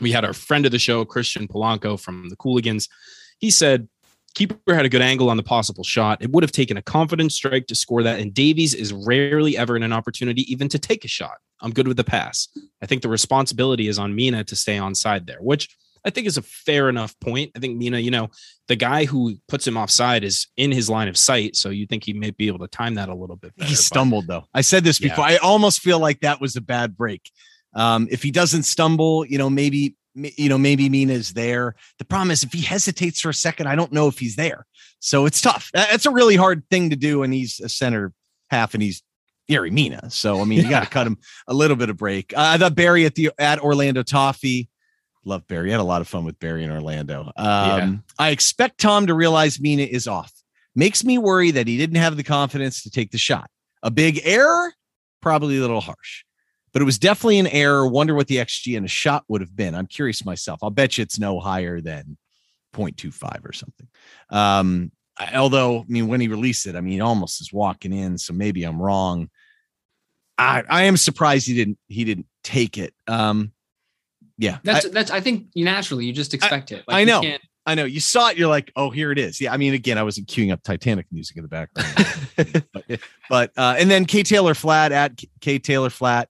We 0.00 0.12
had 0.12 0.24
our 0.24 0.32
friend 0.32 0.66
of 0.66 0.72
the 0.72 0.78
show, 0.78 1.04
Christian 1.04 1.46
Polanco 1.46 1.98
from 1.98 2.28
the 2.28 2.36
Cooligans. 2.36 2.88
He 3.38 3.50
said, 3.50 3.88
Keeper 4.34 4.74
had 4.74 4.84
a 4.84 4.88
good 4.88 5.02
angle 5.02 5.30
on 5.30 5.36
the 5.36 5.44
possible 5.44 5.84
shot. 5.84 6.20
It 6.20 6.30
would 6.32 6.42
have 6.42 6.50
taken 6.50 6.76
a 6.76 6.82
confident 6.82 7.30
strike 7.30 7.68
to 7.68 7.74
score 7.76 8.02
that, 8.02 8.18
and 8.18 8.34
Davies 8.34 8.74
is 8.74 8.92
rarely 8.92 9.56
ever 9.56 9.76
in 9.76 9.84
an 9.84 9.92
opportunity 9.92 10.50
even 10.52 10.68
to 10.70 10.78
take 10.78 11.04
a 11.04 11.08
shot. 11.08 11.36
I'm 11.60 11.72
good 11.72 11.86
with 11.86 11.96
the 11.96 12.04
pass. 12.04 12.48
I 12.82 12.86
think 12.86 13.02
the 13.02 13.08
responsibility 13.08 13.86
is 13.86 13.98
on 13.98 14.14
Mina 14.14 14.42
to 14.44 14.56
stay 14.56 14.76
on 14.76 14.96
side 14.96 15.28
there, 15.28 15.38
which 15.40 15.68
I 16.04 16.10
think 16.10 16.26
is 16.26 16.36
a 16.36 16.42
fair 16.42 16.88
enough 16.88 17.18
point. 17.20 17.52
I 17.56 17.60
think 17.60 17.78
Mina, 17.78 17.98
you 17.98 18.10
know, 18.10 18.28
the 18.66 18.76
guy 18.76 19.04
who 19.04 19.36
puts 19.48 19.66
him 19.66 19.76
offside 19.76 20.24
is 20.24 20.48
in 20.56 20.72
his 20.72 20.90
line 20.90 21.08
of 21.08 21.16
sight, 21.16 21.54
so 21.54 21.70
you 21.70 21.86
think 21.86 22.04
he 22.04 22.12
may 22.12 22.30
be 22.30 22.48
able 22.48 22.58
to 22.58 22.68
time 22.68 22.94
that 22.94 23.08
a 23.08 23.14
little 23.14 23.36
bit. 23.36 23.56
Better, 23.56 23.68
he 23.68 23.76
stumbled 23.76 24.26
but, 24.26 24.40
though. 24.40 24.46
I 24.52 24.62
said 24.62 24.82
this 24.82 24.98
before. 24.98 25.28
Yeah. 25.28 25.36
I 25.36 25.38
almost 25.38 25.80
feel 25.80 26.00
like 26.00 26.20
that 26.20 26.40
was 26.40 26.56
a 26.56 26.60
bad 26.60 26.96
break. 26.96 27.30
Um, 27.74 28.08
if 28.10 28.22
he 28.22 28.30
doesn't 28.30 28.62
stumble, 28.64 29.24
you 29.24 29.38
know, 29.38 29.50
maybe 29.50 29.96
you 30.14 30.48
know 30.48 30.58
maybe 30.58 30.88
Mina's 30.88 31.32
there. 31.32 31.74
The 31.98 32.04
problem 32.04 32.30
is 32.30 32.42
if 32.42 32.52
he 32.52 32.62
hesitates 32.62 33.20
for 33.20 33.30
a 33.30 33.34
second, 33.34 33.66
I 33.66 33.74
don't 33.74 33.92
know 33.92 34.08
if 34.08 34.18
he's 34.18 34.36
there. 34.36 34.66
So 35.00 35.26
it's 35.26 35.40
tough. 35.40 35.70
That's 35.74 36.06
a 36.06 36.10
really 36.10 36.36
hard 36.36 36.62
thing 36.70 36.90
to 36.90 36.96
do, 36.96 37.22
and 37.22 37.32
he's 37.32 37.60
a 37.60 37.68
center 37.68 38.12
half, 38.48 38.74
and 38.74 38.82
he's 38.82 39.02
Yerry 39.50 39.70
Mina. 39.70 40.10
So 40.10 40.40
I 40.40 40.44
mean, 40.44 40.62
you 40.62 40.70
got 40.70 40.84
to 40.84 40.90
cut 40.90 41.06
him 41.06 41.18
a 41.48 41.54
little 41.54 41.76
bit 41.76 41.90
of 41.90 41.96
break. 41.96 42.32
Uh, 42.32 42.42
I 42.54 42.58
thought 42.58 42.74
Barry 42.74 43.04
at 43.04 43.14
the 43.14 43.30
at 43.38 43.58
Orlando 43.58 44.02
Toffee. 44.02 44.68
Love 45.24 45.46
Barry. 45.46 45.70
Had 45.70 45.80
a 45.80 45.84
lot 45.84 46.00
of 46.00 46.08
fun 46.08 46.24
with 46.24 46.38
Barry 46.38 46.64
in 46.64 46.70
Orlando. 46.70 47.22
Um, 47.22 47.32
yeah. 47.36 47.94
I 48.18 48.30
expect 48.30 48.78
Tom 48.78 49.06
to 49.06 49.14
realize 49.14 49.58
Mina 49.58 49.82
is 49.82 50.06
off. 50.06 50.32
Makes 50.76 51.04
me 51.04 51.18
worry 51.18 51.50
that 51.52 51.66
he 51.66 51.78
didn't 51.78 51.96
have 51.96 52.16
the 52.16 52.24
confidence 52.24 52.82
to 52.82 52.90
take 52.90 53.10
the 53.10 53.18
shot. 53.18 53.48
A 53.82 53.90
big 53.90 54.20
error, 54.24 54.72
probably 55.22 55.56
a 55.56 55.60
little 55.60 55.80
harsh 55.80 56.23
but 56.74 56.82
it 56.82 56.84
was 56.84 56.98
definitely 56.98 57.38
an 57.38 57.46
error. 57.46 57.86
Wonder 57.86 58.14
what 58.14 58.26
the 58.26 58.36
XG 58.36 58.76
in 58.76 58.84
a 58.84 58.88
shot 58.88 59.24
would 59.28 59.40
have 59.40 59.54
been. 59.54 59.76
I'm 59.76 59.86
curious 59.86 60.24
myself. 60.24 60.58
I'll 60.62 60.70
bet 60.70 60.98
you 60.98 61.02
it's 61.02 61.20
no 61.20 61.38
higher 61.38 61.80
than 61.80 62.18
0.25 62.74 63.48
or 63.48 63.52
something. 63.52 63.86
Um, 64.28 64.90
although, 65.32 65.78
I 65.78 65.84
mean, 65.86 66.08
when 66.08 66.20
he 66.20 66.26
released 66.26 66.66
it, 66.66 66.74
I 66.74 66.80
mean, 66.80 67.00
almost 67.00 67.40
is 67.40 67.52
walking 67.52 67.92
in. 67.92 68.18
So 68.18 68.34
maybe 68.34 68.64
I'm 68.64 68.82
wrong. 68.82 69.30
I, 70.36 70.64
I 70.68 70.82
am 70.82 70.96
surprised 70.96 71.46
he 71.46 71.54
didn't 71.54 71.78
he 71.86 72.02
didn't 72.02 72.26
take 72.42 72.76
it. 72.76 72.92
Um, 73.06 73.52
yeah, 74.36 74.58
that's 74.64 74.86
I, 74.86 74.88
that's. 74.88 75.10
I 75.12 75.20
think 75.20 75.46
naturally 75.54 76.06
you 76.06 76.12
just 76.12 76.34
expect 76.34 76.72
I, 76.72 76.76
it. 76.76 76.84
Like 76.88 76.96
I 76.96 77.04
know. 77.04 77.22
I 77.66 77.76
know 77.76 77.84
you 77.84 78.00
saw 78.00 78.30
it. 78.30 78.36
You're 78.36 78.48
like, 78.48 78.72
oh, 78.76 78.90
here 78.90 79.10
it 79.12 79.18
is. 79.18 79.40
Yeah. 79.40 79.52
I 79.52 79.56
mean, 79.56 79.72
again, 79.72 79.96
I 79.96 80.02
wasn't 80.02 80.28
queuing 80.28 80.52
up 80.52 80.62
Titanic 80.62 81.06
music 81.10 81.38
in 81.38 81.44
the 81.44 81.48
background, 81.48 81.94
but, 82.74 83.00
but 83.30 83.52
uh, 83.56 83.76
and 83.78 83.90
then 83.90 84.04
K 84.04 84.22
Taylor 84.22 84.54
Flat 84.54 84.92
at 84.92 85.18
K 85.40 85.58
Taylor 85.60 85.88
Flat 85.88 86.28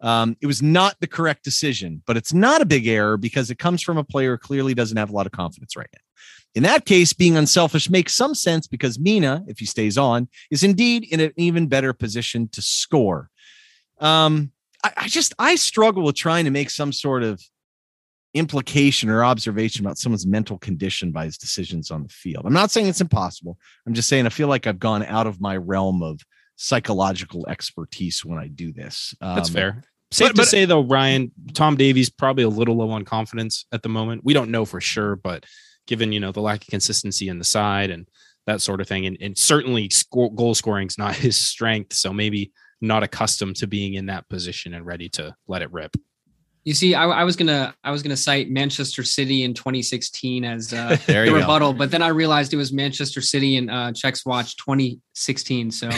um, 0.00 0.36
it 0.40 0.46
was 0.46 0.62
not 0.62 0.96
the 1.00 1.06
correct 1.06 1.44
decision, 1.44 2.02
but 2.06 2.16
it's 2.16 2.32
not 2.32 2.60
a 2.60 2.66
big 2.66 2.86
error 2.86 3.16
because 3.16 3.50
it 3.50 3.58
comes 3.58 3.82
from 3.82 3.96
a 3.96 4.04
player 4.04 4.32
who 4.32 4.38
clearly 4.38 4.74
doesn't 4.74 4.96
have 4.96 5.10
a 5.10 5.12
lot 5.12 5.26
of 5.26 5.32
confidence 5.32 5.76
right 5.76 5.88
now. 5.94 6.00
In 6.54 6.62
that 6.62 6.86
case, 6.86 7.12
being 7.12 7.36
unselfish 7.36 7.90
makes 7.90 8.14
some 8.14 8.34
sense 8.34 8.66
because 8.66 8.98
Mina, 8.98 9.44
if 9.46 9.58
he 9.58 9.66
stays 9.66 9.98
on, 9.98 10.28
is 10.50 10.62
indeed 10.62 11.06
in 11.10 11.20
an 11.20 11.32
even 11.36 11.66
better 11.66 11.92
position 11.92 12.48
to 12.52 12.62
score. 12.62 13.30
Um, 14.00 14.52
I, 14.82 14.92
I 14.96 15.08
just 15.08 15.34
I 15.38 15.56
struggle 15.56 16.02
with 16.02 16.16
trying 16.16 16.46
to 16.46 16.50
make 16.50 16.70
some 16.70 16.92
sort 16.92 17.22
of 17.22 17.42
implication 18.32 19.08
or 19.08 19.24
observation 19.24 19.84
about 19.84 19.98
someone's 19.98 20.26
mental 20.26 20.58
condition 20.58 21.10
by 21.10 21.24
his 21.24 21.38
decisions 21.38 21.90
on 21.90 22.02
the 22.02 22.08
field. 22.08 22.44
I'm 22.46 22.52
not 22.52 22.70
saying 22.70 22.86
it's 22.86 23.00
impossible. 23.00 23.58
I'm 23.86 23.94
just 23.94 24.08
saying 24.08 24.26
I 24.26 24.30
feel 24.30 24.48
like 24.48 24.66
I've 24.66 24.78
gone 24.78 25.02
out 25.04 25.26
of 25.26 25.40
my 25.40 25.56
realm 25.56 26.02
of 26.02 26.20
psychological 26.56 27.46
expertise 27.48 28.24
when 28.24 28.38
I 28.38 28.48
do 28.48 28.72
this. 28.72 29.14
Um, 29.20 29.36
That's 29.36 29.50
fair. 29.50 29.82
Safe 30.10 30.28
but, 30.34 30.42
to 30.42 30.46
say 30.46 30.64
though, 30.64 30.82
Ryan, 30.82 31.32
Tom 31.52 31.76
Davies 31.76 32.10
probably 32.10 32.44
a 32.44 32.48
little 32.48 32.76
low 32.76 32.90
on 32.90 33.04
confidence 33.04 33.66
at 33.72 33.82
the 33.82 33.88
moment. 33.88 34.22
We 34.24 34.34
don't 34.34 34.50
know 34.50 34.64
for 34.64 34.80
sure, 34.80 35.16
but 35.16 35.44
given 35.86 36.12
you 36.12 36.20
know 36.20 36.32
the 36.32 36.40
lack 36.40 36.62
of 36.62 36.68
consistency 36.68 37.28
in 37.28 37.38
the 37.38 37.44
side 37.44 37.90
and 37.90 38.08
that 38.46 38.60
sort 38.60 38.80
of 38.80 38.88
thing, 38.88 39.06
and, 39.06 39.16
and 39.20 39.36
certainly 39.36 39.90
score, 39.90 40.32
goal 40.32 40.54
scoring 40.54 40.86
is 40.86 40.98
not 40.98 41.16
his 41.16 41.36
strength, 41.36 41.92
so 41.92 42.12
maybe 42.12 42.52
not 42.80 43.02
accustomed 43.02 43.56
to 43.56 43.66
being 43.66 43.94
in 43.94 44.06
that 44.06 44.28
position 44.28 44.74
and 44.74 44.86
ready 44.86 45.08
to 45.08 45.34
let 45.48 45.62
it 45.62 45.72
rip. 45.72 45.96
You 46.66 46.74
see, 46.74 46.96
I, 46.96 47.04
I, 47.04 47.22
was 47.22 47.36
gonna 47.36 47.72
I 47.84 47.92
was 47.92 48.02
gonna 48.02 48.16
cite 48.16 48.50
Manchester 48.50 49.04
City 49.04 49.44
in 49.44 49.54
2016 49.54 50.44
as 50.44 50.72
uh, 50.72 50.96
the 51.06 51.30
rebuttal, 51.32 51.72
go. 51.72 51.78
but 51.78 51.92
then 51.92 52.02
I 52.02 52.08
realized 52.08 52.52
it 52.52 52.56
was 52.56 52.72
Manchester 52.72 53.20
City 53.20 53.54
in 53.54 53.70
uh, 53.70 53.92
Checks 53.92 54.26
Watch 54.26 54.56
2016. 54.56 55.70
So 55.70 55.88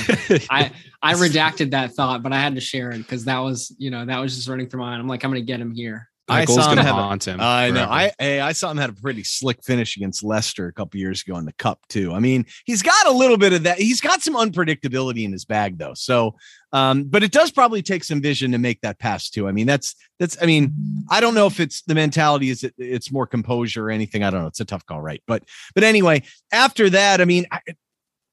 I 0.50 0.70
I 1.00 1.14
redacted 1.14 1.70
that 1.70 1.92
thought, 1.92 2.22
but 2.22 2.34
I 2.34 2.38
had 2.38 2.54
to 2.54 2.60
share 2.60 2.90
it 2.90 2.98
because 2.98 3.24
that 3.24 3.38
was 3.38 3.74
you 3.78 3.90
know 3.90 4.04
that 4.04 4.20
was 4.20 4.36
just 4.36 4.46
running 4.46 4.68
through 4.68 4.80
my 4.80 4.90
mind. 4.90 5.00
I'm 5.00 5.08
like 5.08 5.24
I'm 5.24 5.30
gonna 5.30 5.40
get 5.40 5.58
him 5.58 5.72
here. 5.72 6.10
I 6.28 6.44
saw 6.44 6.72
him 6.72 6.78
haunt 6.78 7.26
him. 7.26 7.40
I 7.40 7.70
know. 7.70 7.88
I 7.88 8.12
hey, 8.18 8.40
I 8.40 8.52
saw 8.52 8.70
him 8.70 8.76
had 8.76 8.90
a 8.90 8.92
pretty 8.92 9.24
slick 9.24 9.62
finish 9.64 9.96
against 9.96 10.22
Leicester 10.22 10.66
a 10.66 10.72
couple 10.72 11.00
years 11.00 11.22
ago 11.22 11.36
in 11.36 11.44
the 11.44 11.52
cup 11.54 11.80
too. 11.88 12.12
I 12.12 12.18
mean, 12.18 12.46
he's 12.64 12.82
got 12.82 13.06
a 13.06 13.12
little 13.12 13.38
bit 13.38 13.52
of 13.52 13.62
that. 13.64 13.78
He's 13.78 14.00
got 14.00 14.22
some 14.22 14.34
unpredictability 14.34 15.24
in 15.24 15.32
his 15.32 15.44
bag 15.44 15.78
though. 15.78 15.94
So, 15.94 16.36
um, 16.72 17.04
but 17.04 17.22
it 17.22 17.32
does 17.32 17.50
probably 17.50 17.82
take 17.82 18.04
some 18.04 18.20
vision 18.20 18.52
to 18.52 18.58
make 18.58 18.80
that 18.82 18.98
pass 18.98 19.30
too. 19.30 19.48
I 19.48 19.52
mean, 19.52 19.66
that's 19.66 19.94
that's. 20.18 20.36
I 20.42 20.46
mean, 20.46 20.72
I 21.10 21.20
don't 21.20 21.34
know 21.34 21.46
if 21.46 21.60
it's 21.60 21.82
the 21.82 21.94
mentality 21.94 22.50
is 22.50 22.64
it, 22.64 22.74
it's 22.78 23.10
more 23.10 23.26
composure 23.26 23.86
or 23.86 23.90
anything. 23.90 24.22
I 24.22 24.30
don't 24.30 24.42
know. 24.42 24.48
It's 24.48 24.60
a 24.60 24.64
tough 24.64 24.84
call, 24.86 25.00
right? 25.00 25.22
But 25.26 25.44
but 25.74 25.84
anyway, 25.84 26.22
after 26.52 26.90
that, 26.90 27.20
I 27.20 27.24
mean, 27.24 27.46
I, 27.50 27.60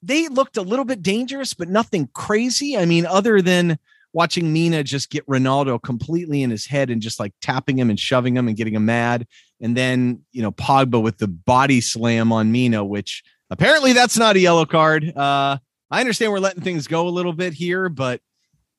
they 0.02 0.28
looked 0.28 0.58
a 0.58 0.62
little 0.62 0.86
bit 0.86 1.02
dangerous, 1.02 1.54
but 1.54 1.70
nothing 1.70 2.10
crazy. 2.14 2.78
I 2.78 2.86
mean, 2.86 3.06
other 3.06 3.41
than 3.41 3.80
watching 4.16 4.53
Mina 4.53 4.82
just 4.82 5.09
get 5.09 5.28
Ronaldo 5.28 5.82
completely 5.84 6.41
in 6.41 6.49
his 6.49 6.66
head 6.66 6.89
and 6.89 7.01
just 7.01 7.20
like 7.20 7.34
tapping 7.41 7.78
him 7.78 7.89
and 7.89 7.99
shoving 7.99 8.38
him 8.38 8.47
and 8.47 8.55
getting 8.55 8.74
him 8.74 8.86
mad. 8.86 9.28
And 9.59 9.76
then, 9.76 10.22
you 10.32 10.41
know, 10.41 10.53
Pogba 10.53 11.03
with 11.03 11.18
the 11.18 11.28
body 11.28 11.82
slam 11.82 12.32
on 12.32 12.49
Mina, 12.49 12.86
which 12.86 13.26
apparently 13.49 13.91
that's 13.91 14.18
not 14.18 14.38
a 14.38 14.39
yellow 14.39 14.66
card. 14.66 15.11
Uh, 15.16 15.57
I 15.91 15.99
understand 15.99 16.32
we're 16.32 16.39
letting 16.39 16.63
things 16.63 16.88
go 16.88 17.09
a 17.09 17.09
little 17.09 17.34
bit 17.34 17.53
here, 17.53 17.89
but 17.89 18.22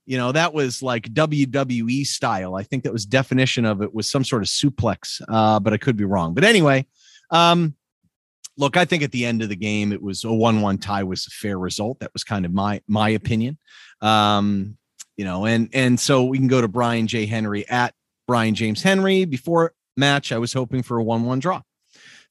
you 0.06 0.16
know, 0.16 0.32
that 0.32 0.54
was 0.54 0.82
like 0.82 1.12
WWE 1.12 2.06
style. 2.06 2.54
I 2.54 2.62
think 2.62 2.84
that 2.84 2.92
was 2.92 3.04
definition 3.04 3.66
of 3.66 3.82
it 3.82 3.94
was 3.94 4.08
some 4.08 4.24
sort 4.24 4.40
of 4.40 4.48
suplex, 4.48 5.20
uh, 5.28 5.60
but 5.60 5.74
I 5.74 5.76
could 5.76 5.98
be 5.98 6.04
wrong. 6.04 6.32
But 6.32 6.44
anyway, 6.44 6.86
um, 7.30 7.74
look, 8.56 8.78
I 8.78 8.86
think 8.86 9.02
at 9.02 9.12
the 9.12 9.26
end 9.26 9.42
of 9.42 9.50
the 9.50 9.56
game, 9.56 9.92
it 9.92 10.00
was 10.00 10.24
a 10.24 10.32
one-one 10.32 10.78
tie 10.78 11.02
was 11.02 11.26
a 11.26 11.30
fair 11.30 11.58
result. 11.58 12.00
That 12.00 12.14
was 12.14 12.24
kind 12.24 12.46
of 12.46 12.54
my 12.54 12.80
my 12.88 13.10
opinion. 13.10 13.58
Um, 14.00 14.78
you 15.16 15.24
know, 15.24 15.46
and 15.46 15.68
and 15.72 15.98
so 15.98 16.24
we 16.24 16.38
can 16.38 16.48
go 16.48 16.60
to 16.60 16.68
Brian 16.68 17.06
J. 17.06 17.26
Henry 17.26 17.68
at 17.68 17.94
Brian 18.26 18.54
James 18.54 18.82
Henry 18.82 19.24
before 19.24 19.72
match, 19.96 20.32
I 20.32 20.38
was 20.38 20.52
hoping 20.52 20.82
for 20.82 20.98
a 20.98 21.02
1 21.02 21.24
1 21.24 21.38
draw. 21.38 21.62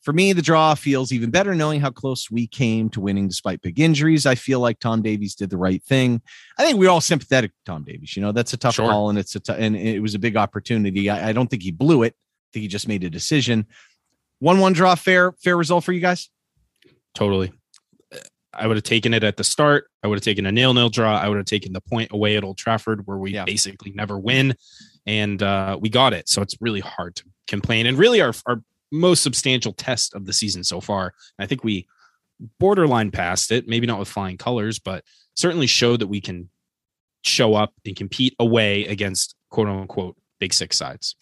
For 0.02 0.14
me, 0.14 0.34
the 0.34 0.42
draw 0.44 0.76
feels 0.76 1.12
even 1.12 1.32
better 1.32 1.56
knowing 1.56 1.82
how 1.82 1.90
close 1.90 2.30
we 2.30 2.46
came 2.46 2.90
to 2.92 3.02
winning 3.02 3.28
despite 3.28 3.62
big 3.62 3.80
injuries. 3.80 4.28
I 4.28 4.36
feel 4.36 4.60
like 4.60 4.80
Tom 4.80 5.02
Davies 5.02 5.34
did 5.34 5.50
the 5.50 5.58
right 5.58 5.84
thing. 5.84 6.22
I 6.60 6.64
think 6.64 6.78
we're 6.78 6.92
all 6.92 7.02
sympathetic 7.02 7.52
to 7.52 7.58
Tom 7.66 7.84
Davies. 7.84 8.16
You 8.16 8.22
know, 8.22 8.32
that's 8.32 8.54
a 8.54 8.58
tough 8.58 8.76
sure. 8.76 8.88
call 8.88 9.10
and 9.10 9.18
it's 9.18 9.36
a 9.36 9.40
t- 9.40 9.54
and 9.58 9.76
it 9.76 10.02
was 10.02 10.14
a 10.14 10.20
big 10.20 10.38
opportunity. 10.38 11.10
I, 11.10 11.30
I 11.30 11.34
don't 11.34 11.48
think 11.48 11.64
he 11.64 11.72
blew 11.72 12.04
it. 12.04 12.14
I 12.14 12.48
think 12.54 12.62
he 12.62 12.68
just 12.68 12.88
made 12.88 13.04
a 13.04 13.10
decision. 13.10 13.66
One 14.40 14.60
one 14.60 14.74
draw, 14.74 14.94
fair 14.94 15.32
fair 15.44 15.58
result 15.58 15.84
for 15.84 15.92
you 15.92 16.02
guys. 16.02 16.30
Totally. 17.16 17.52
I 18.58 18.68
would 18.68 18.78
have 18.78 18.84
taken 18.84 19.14
it 19.14 19.24
at 19.24 19.38
the 19.38 19.44
start. 19.44 19.90
I 20.04 20.08
would 20.08 20.16
have 20.16 20.24
taken 20.24 20.46
a 20.46 20.52
nail 20.52 20.74
nil 20.74 20.90
draw. 20.90 21.18
I 21.18 21.28
would 21.28 21.38
have 21.38 21.46
taken 21.46 21.74
the 21.74 21.82
point 21.82 22.12
away 22.12 22.38
at 22.38 22.44
Old 22.44 22.58
Trafford 22.58 23.06
where 23.06 23.18
we 23.18 23.32
yeah. 23.34 23.46
basically 23.46 23.92
never 23.92 24.18
win, 24.18 24.56
and 25.06 25.42
uh, 25.42 25.78
we 25.80 25.90
got 25.90 26.14
it. 26.14 26.30
So 26.30 26.42
it's 26.42 26.56
really 26.62 26.80
hard 26.80 27.16
to 27.18 27.24
complain. 27.48 27.86
And 27.86 27.98
really, 27.98 28.22
our 28.22 28.34
our 28.46 28.62
most 28.92 29.24
substantial 29.24 29.74
test 29.74 30.14
of 30.14 30.26
the 30.26 30.34
season 30.34 30.64
so 30.64 30.82
far. 30.82 31.14
I 31.40 31.46
think 31.46 31.64
we 31.64 31.88
borderline 32.60 33.12
passed 33.12 33.52
it, 33.52 33.68
maybe 33.68 33.88
not 33.88 34.00
with 34.00 34.08
flying 34.08 34.38
colors, 34.38 34.80
but 34.80 35.04
certainly 35.36 35.68
showed 35.68 36.00
that 36.02 36.08
we 36.08 36.22
can 36.22 36.50
show 37.24 37.56
up 37.56 37.74
and 37.86 37.96
compete 37.96 38.36
away 38.40 38.86
against 38.86 39.36
quote 39.50 39.68
unquote 39.68 40.16
big 40.40 40.54
six 40.54 40.78
sides. 40.78 41.16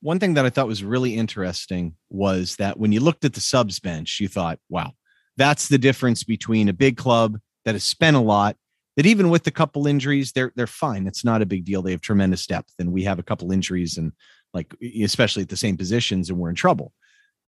One 0.00 0.18
thing 0.18 0.34
that 0.34 0.44
I 0.44 0.50
thought 0.50 0.66
was 0.66 0.84
really 0.84 1.14
interesting 1.14 1.94
was 2.10 2.56
that 2.56 2.78
when 2.78 2.92
you 2.92 3.00
looked 3.00 3.24
at 3.24 3.32
the 3.32 3.40
subs 3.40 3.80
bench, 3.80 4.20
you 4.20 4.28
thought, 4.28 4.58
wow, 4.68 4.92
that's 5.36 5.68
the 5.68 5.78
difference 5.78 6.24
between 6.24 6.68
a 6.68 6.72
big 6.72 6.96
club 6.96 7.38
that 7.64 7.74
has 7.74 7.84
spent 7.84 8.16
a 8.16 8.20
lot 8.20 8.56
that 8.96 9.06
even 9.06 9.28
with 9.28 9.46
a 9.46 9.50
couple 9.50 9.86
injuries, 9.86 10.32
they're 10.32 10.52
they're 10.54 10.66
fine. 10.66 11.06
It's 11.06 11.24
not 11.24 11.42
a 11.42 11.46
big 11.46 11.64
deal. 11.64 11.82
They 11.82 11.90
have 11.90 12.00
tremendous 12.00 12.46
depth, 12.46 12.72
and 12.78 12.92
we 12.92 13.04
have 13.04 13.18
a 13.18 13.24
couple 13.24 13.52
injuries 13.52 13.98
and 13.98 14.12
like 14.52 14.74
especially 15.02 15.42
at 15.42 15.48
the 15.48 15.56
same 15.56 15.76
positions, 15.76 16.30
and 16.30 16.38
we're 16.38 16.50
in 16.50 16.54
trouble. 16.54 16.92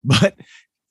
But 0.05 0.37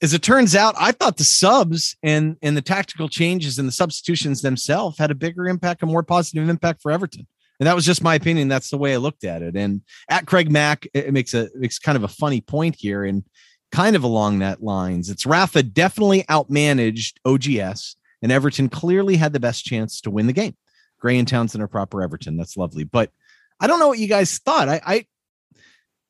as 0.01 0.13
it 0.13 0.21
turns 0.21 0.55
out, 0.55 0.75
I 0.77 0.91
thought 0.91 1.17
the 1.17 1.23
subs 1.23 1.95
and 2.03 2.35
and 2.41 2.57
the 2.57 2.61
tactical 2.61 3.07
changes 3.07 3.57
and 3.57 3.67
the 3.67 3.71
substitutions 3.71 4.41
themselves 4.41 4.97
had 4.97 5.09
a 5.09 5.15
bigger 5.15 5.47
impact, 5.47 5.83
a 5.83 5.85
more 5.85 6.03
positive 6.03 6.49
impact 6.49 6.81
for 6.81 6.91
Everton. 6.91 7.27
And 7.59 7.67
that 7.67 7.75
was 7.75 7.85
just 7.85 8.03
my 8.03 8.15
opinion. 8.15 8.49
That's 8.49 8.69
the 8.69 8.77
way 8.77 8.93
I 8.93 8.97
looked 8.97 9.23
at 9.23 9.41
it. 9.41 9.55
And 9.55 9.81
at 10.09 10.25
Craig 10.25 10.51
Mack, 10.51 10.85
it 10.93 11.13
makes 11.13 11.33
a 11.33 11.49
makes 11.55 11.79
kind 11.79 11.95
of 11.95 12.03
a 12.03 12.09
funny 12.09 12.41
point 12.41 12.75
here, 12.77 13.05
and 13.05 13.23
kind 13.71 13.95
of 13.95 14.03
along 14.03 14.39
that 14.39 14.63
lines. 14.63 15.09
It's 15.09 15.25
Rafa 15.25 15.63
definitely 15.63 16.23
outmanaged 16.23 17.13
OGS, 17.25 17.95
and 18.21 18.31
Everton 18.31 18.69
clearly 18.69 19.17
had 19.17 19.33
the 19.33 19.39
best 19.39 19.65
chance 19.65 20.01
to 20.01 20.11
win 20.11 20.27
the 20.27 20.33
game. 20.33 20.55
Gray 20.99 21.17
and 21.17 21.27
Townsend 21.27 21.63
are 21.63 21.67
proper 21.67 22.01
Everton. 22.01 22.37
That's 22.37 22.57
lovely. 22.57 22.83
But 22.83 23.11
I 23.59 23.67
don't 23.67 23.79
know 23.79 23.87
what 23.87 23.99
you 23.99 24.07
guys 24.07 24.37
thought. 24.39 24.69
I, 24.69 24.81
I 24.85 25.05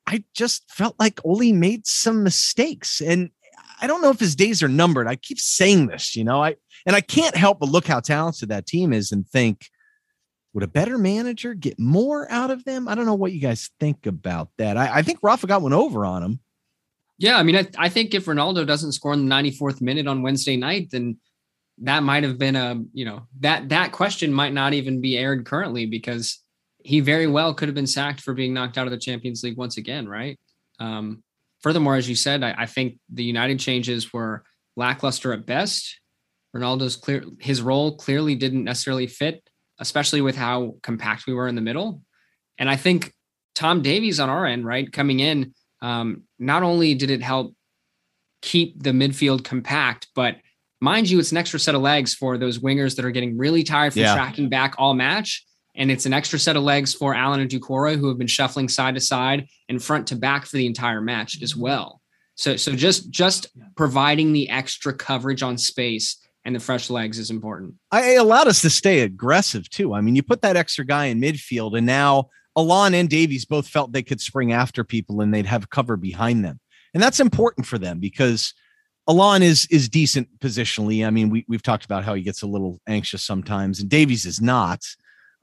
I 0.07 0.23
just 0.33 0.69
felt 0.71 0.95
like 0.99 1.19
Ole 1.25 1.53
made 1.53 1.87
some 1.87 2.23
mistakes. 2.23 3.01
And 3.01 3.31
I 3.81 3.87
don't 3.87 4.01
know 4.01 4.11
if 4.11 4.19
his 4.19 4.35
days 4.35 4.61
are 4.61 4.67
numbered. 4.67 5.07
I 5.07 5.15
keep 5.15 5.39
saying 5.39 5.87
this, 5.87 6.15
you 6.15 6.23
know, 6.23 6.43
I 6.43 6.55
and 6.85 6.95
I 6.95 7.01
can't 7.01 7.35
help 7.35 7.59
but 7.59 7.69
look 7.69 7.87
how 7.87 7.99
talented 7.99 8.49
that 8.49 8.67
team 8.67 8.93
is 8.93 9.11
and 9.11 9.27
think, 9.27 9.65
would 10.53 10.63
a 10.63 10.67
better 10.67 10.97
manager 10.97 11.53
get 11.53 11.79
more 11.79 12.31
out 12.31 12.51
of 12.51 12.63
them? 12.63 12.87
I 12.87 12.95
don't 12.95 13.05
know 13.05 13.15
what 13.15 13.31
you 13.31 13.41
guys 13.41 13.71
think 13.79 14.05
about 14.05 14.49
that. 14.57 14.77
I, 14.77 14.97
I 14.97 15.01
think 15.01 15.19
Rafa 15.21 15.47
got 15.47 15.61
one 15.61 15.73
over 15.73 16.05
on 16.05 16.23
him. 16.23 16.39
Yeah, 17.17 17.37
I 17.37 17.43
mean, 17.43 17.55
I, 17.55 17.67
I 17.77 17.89
think 17.89 18.13
if 18.13 18.25
Ronaldo 18.25 18.67
doesn't 18.67 18.91
score 18.91 19.13
in 19.13 19.27
the 19.27 19.33
94th 19.33 19.81
minute 19.81 20.07
on 20.07 20.21
Wednesday 20.21 20.57
night, 20.57 20.89
then 20.91 21.17
that 21.79 22.03
might 22.03 22.23
have 22.23 22.37
been 22.37 22.55
a, 22.55 22.81
you 22.93 23.05
know, 23.05 23.27
that 23.39 23.69
that 23.69 23.91
question 23.91 24.33
might 24.33 24.53
not 24.53 24.73
even 24.73 25.01
be 25.01 25.17
aired 25.17 25.45
currently 25.45 25.85
because 25.85 26.41
he 26.83 26.99
very 26.99 27.27
well 27.27 27.53
could 27.53 27.67
have 27.67 27.75
been 27.75 27.87
sacked 27.87 28.21
for 28.21 28.33
being 28.33 28.53
knocked 28.53 28.77
out 28.77 28.85
of 28.85 28.91
the 28.91 28.97
Champions 28.97 29.43
League 29.43 29.57
once 29.57 29.77
again, 29.77 30.07
right? 30.07 30.39
Um, 30.79 31.23
furthermore, 31.61 31.95
as 31.95 32.07
you 32.07 32.15
said, 32.15 32.43
I, 32.43 32.53
I, 32.59 32.65
think 32.65 32.99
the 33.11 33.23
United 33.23 33.59
changes 33.59 34.13
were 34.13 34.43
lackluster 34.75 35.33
at 35.33 35.45
best. 35.45 35.99
Ronaldo's 36.55 36.95
clear 36.95 37.23
his 37.39 37.61
role 37.61 37.95
clearly 37.97 38.35
didn't 38.35 38.65
necessarily 38.65 39.07
fit, 39.07 39.41
especially 39.79 40.21
with 40.21 40.35
how 40.35 40.75
compact 40.83 41.25
we 41.27 41.33
were 41.33 41.47
in 41.47 41.55
the 41.55 41.61
middle. 41.61 42.01
And 42.57 42.69
I 42.69 42.75
think 42.75 43.13
Tom 43.55 43.81
Davies 43.81 44.19
on 44.19 44.29
our 44.29 44.45
end, 44.45 44.65
right, 44.65 44.91
coming 44.91 45.19
in, 45.19 45.53
um, 45.85 46.23
not 46.39 46.63
only 46.63 46.95
did 46.95 47.09
it 47.09 47.21
help 47.21 47.55
keep 48.41 48.81
the 48.81 48.91
midfield 48.91 49.43
compact, 49.43 50.07
but 50.15 50.37
mind 50.81 51.09
you, 51.09 51.19
it's 51.19 51.31
an 51.31 51.37
extra 51.37 51.59
set 51.59 51.75
of 51.75 51.81
legs 51.81 52.13
for 52.13 52.37
those 52.37 52.59
wingers 52.59 52.95
that 52.95 53.05
are 53.05 53.11
getting 53.11 53.37
really 53.37 53.63
tired 53.63 53.93
from 53.93 54.01
yeah. 54.01 54.15
tracking 54.15 54.49
back 54.49 54.75
all 54.77 54.93
match 54.93 55.45
and 55.75 55.91
it's 55.91 56.05
an 56.05 56.13
extra 56.13 56.39
set 56.39 56.55
of 56.55 56.63
legs 56.63 56.93
for 56.93 57.13
Allan 57.13 57.41
and 57.41 57.49
Doucouré, 57.49 57.97
who 57.97 58.07
have 58.07 58.17
been 58.17 58.27
shuffling 58.27 58.69
side 58.69 58.95
to 58.95 59.01
side 59.01 59.47
and 59.69 59.83
front 59.83 60.07
to 60.07 60.15
back 60.15 60.45
for 60.45 60.57
the 60.57 60.65
entire 60.65 61.01
match 61.01 61.41
as 61.41 61.55
well. 61.55 62.01
So, 62.35 62.55
so 62.55 62.73
just 62.75 63.09
just 63.11 63.47
providing 63.75 64.33
the 64.33 64.49
extra 64.49 64.93
coverage 64.93 65.43
on 65.43 65.57
space 65.57 66.17
and 66.43 66.55
the 66.55 66.59
fresh 66.59 66.89
legs 66.89 67.17
is 67.17 67.29
important. 67.29 67.75
I 67.91 68.13
allowed 68.13 68.47
us 68.47 68.61
to 68.61 68.69
stay 68.69 69.01
aggressive 69.01 69.69
too. 69.69 69.93
I 69.93 70.01
mean, 70.01 70.15
you 70.15 70.23
put 70.23 70.41
that 70.41 70.57
extra 70.57 70.85
guy 70.85 71.05
in 71.05 71.19
midfield, 71.19 71.77
and 71.77 71.85
now 71.85 72.29
Allan 72.57 72.93
and 72.93 73.09
Davies 73.09 73.45
both 73.45 73.67
felt 73.67 73.91
they 73.91 74.03
could 74.03 74.21
spring 74.21 74.53
after 74.53 74.83
people 74.83 75.21
and 75.21 75.33
they'd 75.33 75.45
have 75.45 75.69
cover 75.69 75.97
behind 75.97 76.43
them, 76.45 76.59
and 76.93 77.01
that's 77.01 77.19
important 77.19 77.65
for 77.65 77.77
them 77.77 77.99
because. 77.99 78.53
Allan 79.07 79.43
is 79.43 79.67
is 79.69 79.87
decent 79.87 80.27
positionally. 80.39 81.05
I 81.05 81.11
mean, 81.11 81.29
we 81.29 81.45
we've 81.47 81.61
talked 81.61 81.85
about 81.85 82.03
how 82.03 82.15
he 82.15 82.23
gets 82.23 82.41
a 82.41 82.47
little 82.47 82.81
anxious 82.87 83.23
sometimes, 83.23 83.79
and 83.79 83.87
Davies 83.87 84.25
is 84.25 84.41
not. 84.41 84.83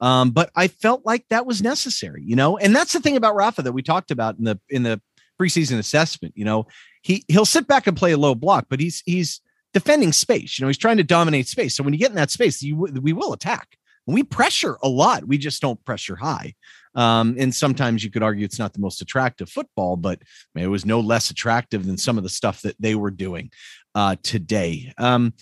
Um, 0.01 0.31
but 0.31 0.51
I 0.53 0.67
felt 0.67 1.05
like 1.05 1.25
that 1.29 1.45
was 1.45 1.61
necessary, 1.61 2.23
you 2.25 2.35
know, 2.35 2.57
and 2.57 2.75
that's 2.75 2.91
the 2.91 2.99
thing 2.99 3.15
about 3.15 3.35
Rafa 3.35 3.61
that 3.61 3.71
we 3.71 3.81
talked 3.81 4.11
about 4.11 4.37
in 4.37 4.43
the 4.43 4.59
in 4.69 4.83
the 4.83 5.01
preseason 5.39 5.79
assessment. 5.79 6.33
You 6.35 6.43
know, 6.43 6.67
he 7.01 7.23
he'll 7.29 7.45
sit 7.45 7.67
back 7.67 7.87
and 7.87 7.95
play 7.95 8.11
a 8.11 8.17
low 8.17 8.35
block, 8.35 8.65
but 8.69 8.81
he's 8.81 9.01
he's 9.05 9.39
defending 9.73 10.11
space. 10.11 10.59
You 10.59 10.63
know, 10.63 10.67
he's 10.67 10.77
trying 10.77 10.97
to 10.97 11.03
dominate 11.03 11.47
space. 11.47 11.75
So 11.75 11.83
when 11.83 11.93
you 11.93 11.99
get 11.99 12.09
in 12.09 12.17
that 12.17 12.31
space, 12.31 12.61
you 12.61 12.75
we 12.75 13.13
will 13.13 13.31
attack. 13.33 13.77
We 14.05 14.23
pressure 14.23 14.77
a 14.83 14.89
lot. 14.89 15.25
We 15.25 15.37
just 15.37 15.61
don't 15.61 15.83
pressure 15.85 16.17
high. 16.17 16.55
Um, 16.95 17.35
and 17.39 17.53
sometimes 17.53 18.03
you 18.03 18.11
could 18.11 18.23
argue 18.23 18.45
it's 18.45 18.59
not 18.59 18.73
the 18.73 18.79
most 18.79 19.01
attractive 19.01 19.49
football, 19.49 19.95
but 19.95 20.21
it 20.55 20.67
was 20.67 20.85
no 20.85 20.99
less 20.99 21.29
attractive 21.29 21.85
than 21.85 21.97
some 21.97 22.17
of 22.17 22.23
the 22.23 22.29
stuff 22.29 22.61
that 22.61 22.75
they 22.79 22.95
were 22.95 23.11
doing 23.11 23.51
uh, 23.95 24.15
today. 24.21 24.93
Um, 24.97 25.33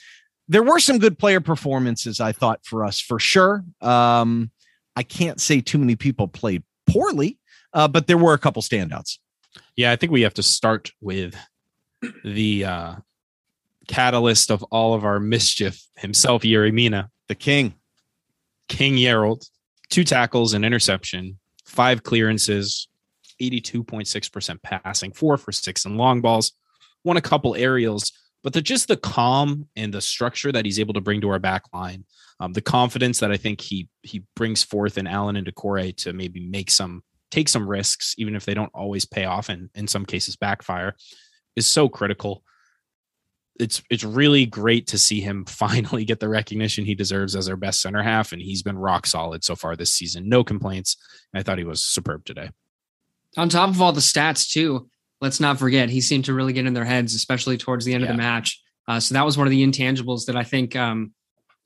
there 0.48 0.64
were 0.64 0.80
some 0.80 1.00
good 1.00 1.18
player 1.18 1.40
performances, 1.40 2.20
I 2.20 2.32
thought, 2.32 2.66
for 2.66 2.86
us 2.86 3.00
for 3.00 3.20
sure. 3.20 3.64
Um, 3.82 4.52
I 4.96 5.04
can't 5.04 5.40
say 5.40 5.62
too 5.62 5.78
many 5.78 5.96
people 5.96 6.28
played 6.28 6.64
poorly, 6.88 7.40
uh, 7.74 7.88
but 7.88 8.08
there 8.08 8.18
were 8.18 8.34
a 8.34 8.38
couple 8.38 8.62
standouts. 8.62 9.18
Yeah, 9.76 9.92
I 9.92 9.96
think 9.96 10.12
we 10.12 10.22
have 10.22 10.34
to 10.36 10.44
start 10.44 10.92
with 11.00 11.36
the 12.24 12.66
uh, 12.66 12.96
catalyst 13.88 14.52
of 14.52 14.64
all 14.64 14.94
of 14.94 15.06
our 15.06 15.20
mischief 15.20 15.82
himself, 15.96 16.44
Yerry 16.44 16.74
Mina, 16.74 17.10
the 17.28 17.36
king, 17.36 17.74
King 18.68 18.96
Yerald, 18.96 19.48
two 19.90 20.04
tackles, 20.04 20.54
an 20.54 20.64
interception, 20.64 21.40
five 21.72 22.04
clearances, 22.04 22.88
82.6% 23.42 24.62
passing, 24.62 25.14
four 25.14 25.38
for 25.38 25.52
six 25.52 25.86
in 25.86 25.98
long 25.98 26.22
balls, 26.22 26.52
won 27.04 27.18
a 27.18 27.22
couple 27.22 27.56
aerials 27.56 28.12
but 28.44 28.54
the 28.54 28.62
just 28.62 28.88
the 28.88 28.98
calm 28.98 29.68
and 29.76 29.94
the 29.94 30.02
structure 30.02 30.52
that 30.52 30.66
he's 30.66 30.80
able 30.80 30.94
to 30.96 31.02
bring 31.02 31.22
to 31.22 31.30
our 31.30 31.40
back 31.40 31.64
line, 31.74 32.06
um, 32.40 32.54
the 32.54 32.62
confidence 32.62 33.20
that 33.20 33.32
I 33.32 33.38
think 33.38 33.62
he 33.62 33.88
he 34.02 34.24
brings 34.36 34.64
forth 34.64 34.98
in 34.98 35.08
Allan 35.08 35.36
and 35.36 35.46
Doucouré 35.46 35.96
to 35.98 36.14
maybe 36.14 36.40
make 36.40 36.72
some 36.72 37.04
take 37.30 37.50
some 37.50 37.68
risks, 37.68 38.16
even 38.18 38.36
if 38.36 38.46
they 38.46 38.54
don't 38.54 38.72
always 38.74 39.06
pay 39.06 39.26
off 39.26 39.50
and 39.50 39.70
in 39.76 39.88
some 39.88 40.06
cases 40.06 40.36
backfire, 40.36 40.96
is 41.56 41.68
so 41.68 41.88
critical. 41.88 42.44
It's 43.62 43.82
it's 43.90 44.04
really 44.04 44.46
great 44.46 44.88
to 44.88 44.98
see 44.98 45.22
him 45.22 45.46
finally 45.48 46.06
get 46.06 46.20
the 46.20 46.30
recognition 46.30 46.86
he 46.86 46.96
deserves 46.96 47.36
as 47.36 47.48
our 47.48 47.56
best 47.56 47.82
center 47.82 48.04
half, 48.04 48.32
and 48.32 48.42
he's 48.42 48.64
been 48.64 48.78
rock 48.78 49.06
solid 49.06 49.44
so 49.44 49.56
far 49.56 49.76
this 49.76 49.94
season. 49.94 50.28
No 50.28 50.44
complaints. 50.44 50.98
I 51.34 51.44
thought 51.44 51.58
he 51.58 51.64
was 51.64 51.86
superb 51.86 52.26
today. 52.26 52.50
On 53.38 53.48
top 53.48 53.70
of 53.70 53.82
all 53.82 53.94
the 53.94 54.02
stats, 54.02 54.50
too, 54.50 54.90
let's 55.22 55.40
not 55.40 55.58
forget 55.58 55.90
he 55.90 56.02
seemed 56.02 56.26
to 56.26 56.34
really 56.34 56.52
get 56.52 56.66
in 56.66 56.74
their 56.74 56.84
heads, 56.84 57.16
especially 57.16 57.58
towards 57.58 57.86
the 57.86 57.94
end 57.94 58.04
yeah. 58.04 58.10
of 58.10 58.18
the 58.18 58.22
match. 58.22 58.62
Uh, 58.88 59.00
so 59.00 59.14
that 59.14 59.26
was 59.26 59.38
one 59.38 59.48
of 59.48 59.52
the 59.52 59.66
intangibles 59.66 60.26
that 60.26 60.36
I 60.36 60.44
think 60.44 60.76
um, 60.76 61.14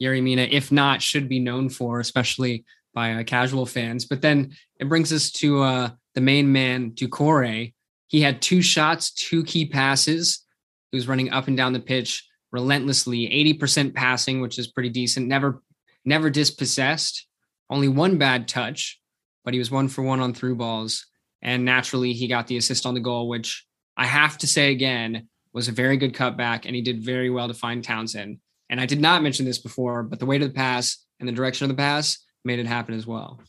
Yerry 0.02 0.22
Mina, 0.22 0.44
if 0.44 0.72
not, 0.72 1.02
should 1.02 1.28
be 1.28 1.40
known 1.40 1.70
for, 1.70 2.00
especially 2.00 2.66
by 2.94 3.14
uh, 3.14 3.24
casual 3.24 3.66
fans. 3.66 4.06
But 4.06 4.22
then 4.22 4.56
it 4.80 4.90
brings 4.90 5.12
us 5.12 5.32
to 5.34 5.64
uh, 5.64 5.90
the 6.14 6.22
main 6.22 6.52
man, 6.52 6.92
Doucouré. 6.92 7.74
He 8.08 8.22
had 8.22 8.42
two 8.42 8.62
shots, 8.62 9.12
two 9.12 9.44
key 9.44 9.66
passes. 9.66 10.45
Was 10.94 11.08
running 11.08 11.32
up 11.32 11.48
and 11.48 11.58
down 11.58 11.74
the 11.74 11.80
pitch 11.80 12.26
relentlessly, 12.52 13.28
80% 13.60 13.94
passing, 13.94 14.40
which 14.40 14.58
is 14.58 14.68
pretty 14.68 14.90
decent. 14.90 15.28
Never, 15.28 15.62
never 16.06 16.30
dispossessed. 16.30 17.28
Only 17.70 17.90
one 17.90 18.18
bad 18.18 18.48
touch, 18.48 19.02
but 19.44 19.54
he 19.54 19.60
was 19.60 19.72
one 19.72 19.90
for 19.90 20.04
one 20.04 20.22
on 20.22 20.34
through 20.34 20.56
balls. 20.56 21.06
And 21.42 21.66
naturally, 21.66 22.14
he 22.14 22.28
got 22.28 22.48
the 22.48 22.58
assist 22.58 22.86
on 22.86 22.94
the 22.94 23.02
goal, 23.02 23.28
which 23.28 23.66
I 23.98 24.06
have 24.06 24.38
to 24.40 24.48
say 24.48 24.72
again 24.72 25.28
was 25.52 25.68
a 25.68 25.74
very 25.74 25.98
good 25.98 26.14
cutback. 26.14 26.66
And 26.66 26.76
he 26.76 26.82
did 26.82 27.04
very 27.04 27.30
well 27.30 27.48
to 27.50 27.54
find 27.54 27.84
Townsend. 27.84 28.40
And 28.70 28.80
I 28.80 28.86
did 28.86 29.02
not 29.02 29.22
mention 29.22 29.46
this 29.46 29.60
before, 29.60 30.04
but 30.04 30.20
the 30.20 30.26
weight 30.26 30.42
of 30.42 30.48
the 30.48 30.54
pass 30.54 31.04
and 31.20 31.28
the 31.28 31.34
direction 31.34 31.66
of 31.66 31.76
the 31.76 31.82
pass 31.82 32.20
made 32.46 32.60
it 32.60 32.68
happen 32.68 32.96
as 32.96 33.06
well. 33.06 33.42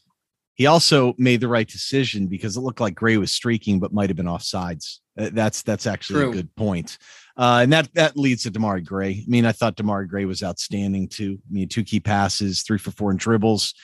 he 0.54 0.66
also 0.66 1.14
made 1.18 1.40
the 1.40 1.48
right 1.48 1.68
decision 1.68 2.26
because 2.26 2.56
it 2.56 2.60
looked 2.60 2.80
like 2.80 2.94
Gray 2.94 3.18
was 3.18 3.30
streaking, 3.30 3.78
but 3.78 3.92
might 3.92 4.08
have 4.10 4.16
been 4.16 4.26
offsides. 4.26 4.98
Uh, 5.18 5.30
that's 5.32 5.62
that's 5.62 5.86
actually 5.86 6.20
True. 6.20 6.30
a 6.30 6.34
good 6.34 6.54
point. 6.56 6.98
Uh, 7.36 7.60
and 7.62 7.72
that 7.72 7.92
that 7.94 8.16
leads 8.16 8.44
to 8.44 8.50
Demarai 8.50 8.84
Gray. 8.84 9.10
I 9.10 9.24
mean, 9.28 9.44
I 9.44 9.52
thought 9.52 9.76
Demarai 9.76 10.08
Gray 10.08 10.24
was 10.24 10.42
outstanding 10.42 11.08
too. 11.08 11.38
I 11.48 11.52
mean, 11.52 11.68
two 11.68 11.84
key 11.84 12.00
passes, 12.00 12.62
three 12.62 12.78
for 12.78 12.90
four 12.90 13.10
in 13.10 13.18
dribbles, 13.18 13.74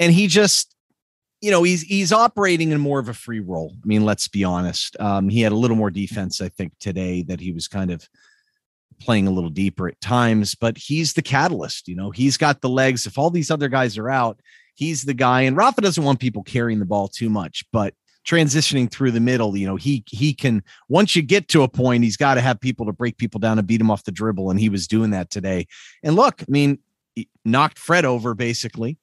and 0.00 0.12
he 0.12 0.26
just, 0.26 0.74
you 1.40 1.52
know, 1.52 1.62
he's 1.62 1.82
he's 1.82 2.12
operating 2.12 2.72
in 2.72 2.80
more 2.80 2.98
of 2.98 3.08
a 3.08 3.14
free 3.14 3.40
role. 3.40 3.76
I 3.76 3.86
mean, 3.86 4.04
let's 4.04 4.26
be 4.26 4.42
honest. 4.42 4.96
Um, 4.98 5.28
he 5.28 5.40
had 5.40 5.52
a 5.52 5.56
little 5.56 5.76
more 5.76 5.90
defense, 5.90 6.40
I 6.40 6.48
think, 6.48 6.72
today 6.80 7.22
that 7.24 7.38
he 7.40 7.52
was 7.52 7.68
kind 7.68 7.92
of 7.92 8.08
playing 9.00 9.26
a 9.26 9.30
little 9.30 9.50
deeper 9.50 9.88
at 9.88 10.00
times, 10.00 10.54
but 10.54 10.76
he's 10.76 11.14
the 11.14 11.22
catalyst. 11.22 11.88
You 11.88 11.96
know, 11.96 12.10
he's 12.10 12.36
got 12.36 12.60
the 12.60 12.68
legs. 12.68 13.06
If 13.06 13.18
all 13.18 13.30
these 13.30 13.50
other 13.50 13.68
guys 13.68 13.96
are 13.98 14.10
out, 14.10 14.40
he's 14.74 15.02
the 15.02 15.14
guy. 15.14 15.42
And 15.42 15.56
Rafa 15.56 15.80
doesn't 15.80 16.04
want 16.04 16.20
people 16.20 16.42
carrying 16.42 16.80
the 16.80 16.84
ball 16.84 17.08
too 17.08 17.30
much, 17.30 17.64
but 17.72 17.94
transitioning 18.26 18.90
through 18.90 19.10
the 19.10 19.20
middle, 19.20 19.56
you 19.56 19.66
know, 19.66 19.76
he 19.76 20.04
he 20.08 20.34
can 20.34 20.62
once 20.88 21.16
you 21.16 21.22
get 21.22 21.48
to 21.48 21.62
a 21.62 21.68
point, 21.68 22.04
he's 22.04 22.16
got 22.16 22.34
to 22.34 22.40
have 22.40 22.60
people 22.60 22.86
to 22.86 22.92
break 22.92 23.16
people 23.16 23.40
down 23.40 23.58
and 23.58 23.66
beat 23.66 23.80
him 23.80 23.90
off 23.90 24.04
the 24.04 24.12
dribble. 24.12 24.50
And 24.50 24.60
he 24.60 24.68
was 24.68 24.86
doing 24.86 25.10
that 25.10 25.30
today. 25.30 25.66
And 26.02 26.16
look, 26.16 26.42
I 26.42 26.46
mean, 26.48 26.78
knocked 27.44 27.78
Fred 27.78 28.04
over 28.04 28.34
basically. 28.34 28.98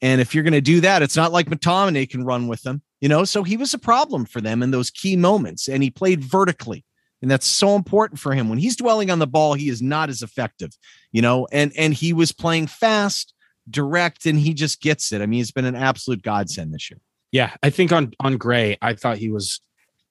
And 0.00 0.20
if 0.20 0.34
you're 0.34 0.44
going 0.44 0.52
to 0.52 0.60
do 0.60 0.80
that, 0.80 1.02
it's 1.02 1.16
not 1.16 1.32
like 1.32 1.48
McTominay 1.48 2.08
can 2.08 2.24
run 2.24 2.46
with 2.46 2.62
them, 2.62 2.82
you 3.00 3.08
know. 3.08 3.24
So 3.24 3.42
he 3.42 3.56
was 3.56 3.74
a 3.74 3.78
problem 3.78 4.24
for 4.24 4.40
them 4.40 4.62
in 4.62 4.70
those 4.70 4.90
key 4.90 5.16
moments, 5.16 5.68
and 5.68 5.82
he 5.82 5.90
played 5.90 6.22
vertically, 6.22 6.84
and 7.20 7.28
that's 7.28 7.46
so 7.46 7.74
important 7.74 8.20
for 8.20 8.32
him. 8.32 8.48
When 8.48 8.58
he's 8.58 8.76
dwelling 8.76 9.10
on 9.10 9.18
the 9.18 9.26
ball, 9.26 9.54
he 9.54 9.68
is 9.68 9.82
not 9.82 10.08
as 10.08 10.22
effective, 10.22 10.70
you 11.10 11.20
know. 11.20 11.48
And 11.50 11.72
and 11.76 11.92
he 11.92 12.12
was 12.12 12.30
playing 12.30 12.68
fast, 12.68 13.34
direct, 13.68 14.24
and 14.24 14.38
he 14.38 14.54
just 14.54 14.80
gets 14.80 15.10
it. 15.10 15.20
I 15.20 15.26
mean, 15.26 15.38
he's 15.38 15.50
been 15.50 15.64
an 15.64 15.74
absolute 15.74 16.22
godsend 16.22 16.72
this 16.72 16.90
year. 16.90 17.00
Yeah, 17.32 17.54
I 17.62 17.70
think 17.70 17.92
on 17.92 18.12
on 18.20 18.36
Gray, 18.36 18.78
I 18.80 18.94
thought 18.94 19.18
he 19.18 19.30
was 19.30 19.60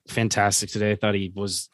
fantastic 0.07 0.69
today. 0.69 0.91
I 0.91 0.95
thought 0.95 1.15
he 1.15 1.31
was 1.35 1.69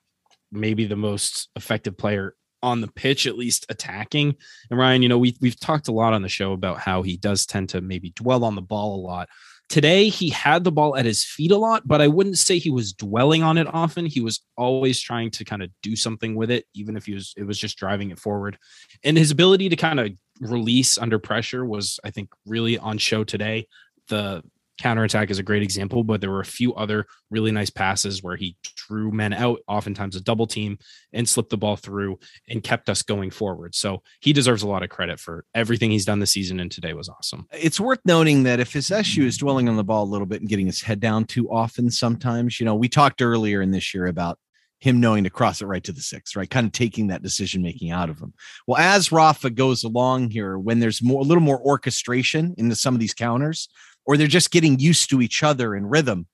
maybe 0.52 0.86
the 0.86 0.96
most 0.96 1.50
effective 1.56 1.98
player 1.98 2.36
on 2.62 2.80
the 2.80 2.88
pitch, 2.88 3.28
at 3.28 3.38
least 3.38 3.66
attacking. 3.70 4.36
And 4.70 4.80
Ryan, 4.80 5.02
you 5.02 5.10
know, 5.10 5.18
we 5.18 5.36
we've 5.42 5.60
talked 5.60 5.90
a 5.90 5.94
lot 5.94 6.14
on 6.14 6.22
the 6.22 6.30
show 6.30 6.54
about 6.54 6.80
how 6.80 7.02
he 7.02 7.18
does 7.18 7.46
tend 7.46 7.70
to 7.70 7.82
maybe 7.82 8.12
dwell 8.12 8.46
on 8.46 8.56
the 8.56 8.62
ball 8.62 8.96
a 8.96 9.02
lot. 9.02 9.30
Today, 9.70 10.10
he 10.10 10.30
had 10.30 10.64
the 10.64 10.72
ball 10.72 10.96
at 10.96 11.06
his 11.06 11.24
feet 11.24 11.52
a 11.52 11.58
lot, 11.58 11.88
but 11.88 12.02
I 12.02 12.08
wouldn't 12.08 12.38
say 12.38 12.60
he 12.60 12.70
was 12.70 12.94
dwelling 12.94 13.44
on 13.44 13.58
it 13.58 13.68
often. 13.74 14.06
He 14.06 14.22
was 14.22 14.42
always 14.56 15.02
trying 15.02 15.32
to 15.32 15.46
kind 15.46 15.64
of 15.64 15.70
do 15.82 15.96
something 15.96 16.36
with 16.36 16.52
it, 16.52 16.66
even 16.74 16.96
if 16.96 17.06
he 17.06 17.14
was 17.14 17.34
it 17.38 17.44
was 17.44 17.58
just 17.58 17.78
driving 17.78 18.12
it 18.12 18.20
forward. 18.20 18.58
And 19.04 19.18
his 19.18 19.32
ability 19.32 19.70
to 19.70 19.76
kind 19.76 20.00
of 20.00 20.12
release 20.40 20.98
under 20.98 21.20
pressure 21.20 21.66
was, 21.66 22.00
I 22.04 22.12
think, 22.12 22.30
really 22.46 22.78
on 22.78 22.98
show 22.98 23.24
today. 23.24 23.68
The 24.10 24.44
counterattack 24.80 25.30
is 25.30 25.40
a 25.40 25.44
great 25.44 25.64
example, 25.64 26.04
but 26.04 26.22
there 26.22 26.32
were 26.32 26.40
a 26.40 26.46
few 26.46 26.74
other 26.74 27.06
really 27.30 27.52
nice 27.52 27.70
passes 27.70 28.24
where 28.24 28.36
he 28.36 28.56
drew 28.76 29.12
men 29.12 29.34
out, 29.34 29.60
oftentimes 29.68 30.16
a 30.16 30.22
double 30.22 30.48
team, 30.48 30.78
and 31.12 31.28
slipped 31.28 31.50
the 31.50 31.58
ball 31.58 31.76
through 31.76 32.20
and 32.50 32.64
kept 32.64 32.90
us 32.90 33.02
going 33.02 33.32
forward. 33.32 33.76
So 33.76 34.02
he 34.20 34.34
deserves 34.34 34.64
a 34.64 34.68
lot 34.68 34.84
of 34.84 34.90
credit 34.90 35.20
for 35.20 35.46
everything 35.54 35.92
he's 35.92 36.06
done 36.06 36.20
this 36.20 36.32
season, 36.32 36.60
and 36.60 36.72
today 36.72 36.94
was 36.94 37.10
awesome. 37.10 37.48
It's 37.52 37.80
worth 37.80 38.00
noting 38.06 38.44
that 38.44 38.60
if 38.60 38.74
his 38.74 38.92
issue 38.92 39.24
is 39.24 39.38
dwelling 39.38 39.70
on 39.70 39.76
the 39.76 39.84
ball 39.84 40.04
a 40.04 40.06
little 40.06 40.28
bit 40.28 40.42
and 40.42 40.50
getting 40.50 40.66
his 40.66 40.82
head 40.82 41.00
down 41.00 41.26
too 41.26 41.52
often, 41.52 41.92
sometimes, 41.92 42.60
you 42.60 42.66
know, 42.66 42.76
we 42.76 42.90
talked 42.90 43.22
earlier 43.22 43.62
in 43.62 43.72
this 43.72 43.94
year 43.94 44.08
about 44.08 44.40
him 44.84 45.00
knowing 45.00 45.24
to 45.24 45.30
cross 45.30 45.62
it 45.62 45.66
right 45.66 45.86
to 45.86 45.94
the 45.94 46.02
six, 46.02 46.36
right? 46.36 46.50
Kind 46.50 46.66
of 46.66 46.74
taking 46.74 47.08
that 47.08 47.22
decision 47.22 47.62
making 47.62 47.90
out 47.90 48.10
of 48.10 48.20
him. 48.20 48.34
Well, 48.68 48.78
as 48.78 49.14
Rafa 49.14 49.50
goes 49.50 49.86
along 49.86 50.32
here, 50.32 50.60
when 50.60 50.80
there's 50.80 51.02
more 51.02 51.22
a 51.22 51.24
little 51.24 51.42
more 51.42 51.62
orchestration 51.62 52.54
into 52.58 52.76
some 52.76 52.94
of 52.94 53.00
these 53.00 53.14
counters, 53.14 53.70
or 54.06 54.18
they're 54.18 54.28
just 54.28 54.52
getting 54.52 54.80
used 54.80 55.10
to 55.10 55.22
each 55.22 55.44
other 55.44 55.76
in 55.76 55.88
rhythm. 55.88 56.28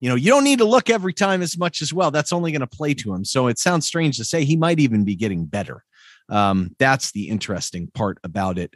You 0.00 0.08
know, 0.08 0.14
you 0.14 0.30
don't 0.30 0.44
need 0.44 0.60
to 0.60 0.64
look 0.64 0.88
every 0.88 1.12
time 1.12 1.42
as 1.42 1.58
much 1.58 1.82
as 1.82 1.92
well. 1.92 2.10
That's 2.10 2.32
only 2.32 2.52
going 2.52 2.60
to 2.60 2.66
play 2.66 2.94
to 2.94 3.14
him. 3.14 3.24
So 3.24 3.48
it 3.48 3.58
sounds 3.58 3.86
strange 3.86 4.16
to 4.16 4.24
say 4.24 4.44
he 4.44 4.56
might 4.56 4.80
even 4.80 5.04
be 5.04 5.14
getting 5.14 5.44
better. 5.44 5.84
Um, 6.30 6.74
that's 6.78 7.12
the 7.12 7.28
interesting 7.28 7.88
part 7.88 8.18
about 8.24 8.58
it. 8.58 8.74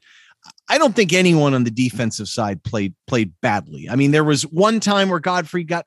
I 0.69 0.77
don't 0.77 0.95
think 0.95 1.13
anyone 1.13 1.55
on 1.55 1.65
the 1.65 1.71
defensive 1.71 2.29
side 2.29 2.63
played 2.63 2.95
played 3.07 3.33
badly. 3.41 3.89
I 3.89 3.97
mean, 3.97 4.11
there 4.11 4.25
was 4.25 4.43
one 4.43 4.81
time 4.81 5.09
where 5.09 5.21
Godfrey 5.21 5.65
got, 5.65 5.87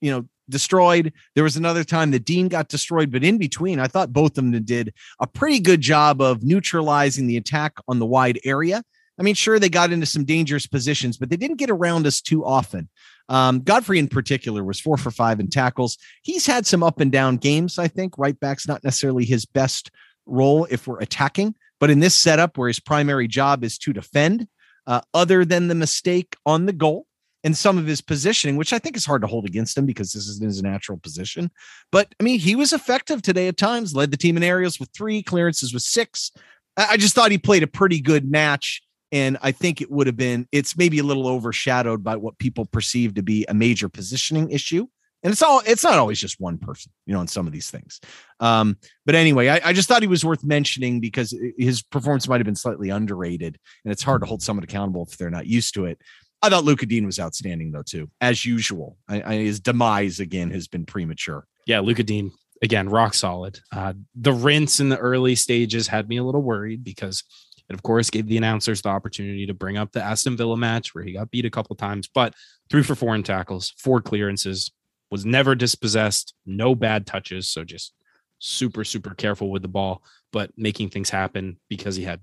you 0.00 0.12
know, 0.12 0.26
destroyed. 0.48 1.12
There 1.34 1.42
was 1.42 1.56
another 1.56 1.82
time 1.82 2.10
that 2.12 2.24
Digne 2.24 2.48
got 2.48 2.68
destroyed, 2.68 3.10
but 3.10 3.24
in 3.24 3.38
between, 3.38 3.80
I 3.80 3.88
thought 3.88 4.12
both 4.12 4.38
of 4.38 4.44
them 4.44 4.62
did 4.62 4.94
a 5.20 5.26
pretty 5.26 5.58
good 5.58 5.80
job 5.80 6.20
of 6.20 6.44
neutralizing 6.44 7.26
the 7.26 7.36
attack 7.36 7.74
on 7.88 7.98
the 7.98 8.06
wide 8.06 8.38
area 8.44 8.84
I 9.18 9.22
mean, 9.22 9.34
sure, 9.34 9.58
they 9.58 9.68
got 9.68 9.92
into 9.92 10.06
some 10.06 10.24
dangerous 10.24 10.66
positions, 10.66 11.16
but 11.16 11.30
they 11.30 11.36
didn't 11.36 11.58
get 11.58 11.70
around 11.70 12.06
us 12.06 12.20
too 12.20 12.44
often. 12.44 12.88
Um, 13.28 13.60
Godfrey, 13.60 13.98
in 13.98 14.08
particular, 14.08 14.64
was 14.64 14.80
four 14.80 14.96
for 14.96 15.10
five 15.10 15.40
in 15.40 15.48
tackles. 15.48 15.96
He's 16.22 16.46
had 16.46 16.66
some 16.66 16.82
up 16.82 17.00
and 17.00 17.12
down 17.12 17.36
games, 17.36 17.78
I 17.78 17.88
think. 17.88 18.18
Right 18.18 18.38
back's 18.38 18.68
not 18.68 18.84
necessarily 18.84 19.24
his 19.24 19.46
best 19.46 19.90
role 20.26 20.66
if 20.70 20.86
we're 20.86 21.00
attacking, 21.00 21.54
but 21.80 21.90
in 21.90 22.00
this 22.00 22.14
setup 22.14 22.58
where 22.58 22.68
his 22.68 22.80
primary 22.80 23.28
job 23.28 23.64
is 23.64 23.78
to 23.78 23.92
defend, 23.92 24.48
uh, 24.86 25.00
other 25.14 25.44
than 25.44 25.68
the 25.68 25.74
mistake 25.74 26.36
on 26.44 26.66
the 26.66 26.72
goal 26.72 27.06
and 27.44 27.56
some 27.56 27.78
of 27.78 27.86
his 27.86 28.00
positioning, 28.00 28.56
which 28.56 28.72
I 28.72 28.78
think 28.78 28.96
is 28.96 29.04
hard 29.04 29.22
to 29.22 29.28
hold 29.28 29.44
against 29.46 29.76
him 29.76 29.86
because 29.86 30.12
this 30.12 30.26
is 30.26 30.40
his 30.40 30.62
natural 30.62 30.98
position. 30.98 31.50
But 31.92 32.14
I 32.18 32.24
mean, 32.24 32.38
he 32.38 32.56
was 32.56 32.72
effective 32.72 33.22
today 33.22 33.48
at 33.48 33.56
times, 33.56 33.94
led 33.94 34.10
the 34.10 34.16
team 34.16 34.36
in 34.36 34.42
aerials 34.42 34.80
with 34.80 34.90
three, 34.94 35.22
clearances 35.22 35.72
with 35.72 35.82
six. 35.82 36.32
I 36.76 36.96
just 36.96 37.14
thought 37.14 37.30
he 37.30 37.38
played 37.38 37.62
a 37.62 37.68
pretty 37.68 38.00
good 38.00 38.28
match 38.30 38.82
and 39.14 39.38
I 39.42 39.52
think 39.52 39.80
it 39.80 39.92
would 39.92 40.08
have 40.08 40.16
been, 40.16 40.48
it's 40.50 40.76
maybe 40.76 40.98
a 40.98 41.04
little 41.04 41.28
overshadowed 41.28 42.02
by 42.02 42.16
what 42.16 42.36
people 42.38 42.66
perceive 42.66 43.14
to 43.14 43.22
be 43.22 43.46
a 43.48 43.54
major 43.54 43.88
positioning 43.88 44.50
issue. 44.50 44.88
And 45.22 45.32
it's 45.32 45.40
all, 45.40 45.62
it's 45.64 45.84
not 45.84 46.00
always 46.00 46.20
just 46.20 46.40
one 46.40 46.58
person, 46.58 46.90
you 47.06 47.14
know, 47.14 47.20
in 47.20 47.28
some 47.28 47.46
of 47.46 47.52
these 47.52 47.70
things. 47.70 48.00
Um, 48.40 48.76
but 49.06 49.14
anyway, 49.14 49.48
I, 49.48 49.60
I 49.66 49.72
just 49.72 49.88
thought 49.88 50.02
he 50.02 50.08
was 50.08 50.24
worth 50.24 50.42
mentioning 50.42 51.00
because 51.00 51.32
his 51.56 51.80
performance 51.80 52.26
might 52.26 52.40
have 52.40 52.44
been 52.44 52.56
slightly 52.56 52.90
underrated. 52.90 53.56
And 53.84 53.92
it's 53.92 54.02
hard 54.02 54.20
to 54.22 54.26
hold 54.26 54.42
someone 54.42 54.64
accountable 54.64 55.06
if 55.08 55.16
they're 55.16 55.30
not 55.30 55.46
used 55.46 55.74
to 55.74 55.84
it. 55.84 56.00
I 56.42 56.50
thought 56.50 56.64
Lucas 56.64 56.88
Digne 56.88 57.06
was 57.06 57.20
outstanding 57.20 57.70
though, 57.70 57.84
too, 57.84 58.10
as 58.20 58.44
usual. 58.44 58.98
I, 59.08 59.22
I, 59.22 59.34
his 59.36 59.60
demise 59.60 60.18
again 60.18 60.50
has 60.50 60.66
been 60.66 60.86
premature. 60.86 61.46
Yeah, 61.66 61.80
Lucas 61.80 62.04
Digne, 62.04 62.32
again, 62.62 62.88
rock 62.88 63.14
solid. 63.14 63.60
Uh, 63.72 63.94
the 64.16 64.32
rinse 64.32 64.80
in 64.80 64.88
the 64.88 64.98
early 64.98 65.36
stages 65.36 65.86
had 65.86 66.08
me 66.08 66.16
a 66.16 66.24
little 66.24 66.42
worried 66.42 66.82
because 66.82 67.22
it, 67.68 67.74
of 67.74 67.82
course, 67.82 68.10
gave 68.10 68.26
the 68.26 68.36
announcers 68.36 68.82
the 68.82 68.90
opportunity 68.90 69.46
to 69.46 69.54
bring 69.54 69.78
up 69.78 69.92
the 69.92 70.02
Aston 70.02 70.36
Villa 70.36 70.56
match 70.56 70.94
where 70.94 71.04
he 71.04 71.12
got 71.12 71.30
beat 71.30 71.46
a 71.46 71.50
couple 71.50 71.74
times, 71.76 72.08
but 72.12 72.34
three 72.70 72.82
for 72.82 72.94
four 72.94 73.14
in 73.14 73.22
tackles, 73.22 73.72
four 73.78 74.00
clearances, 74.00 74.70
was 75.10 75.24
never 75.24 75.54
dispossessed, 75.54 76.34
no 76.44 76.74
bad 76.74 77.06
touches. 77.06 77.48
So 77.48 77.64
just 77.64 77.92
super, 78.38 78.84
super 78.84 79.14
careful 79.14 79.50
with 79.50 79.62
the 79.62 79.68
ball, 79.68 80.02
but 80.32 80.50
making 80.56 80.90
things 80.90 81.08
happen 81.08 81.58
because 81.68 81.96
he 81.96 82.02
had 82.02 82.20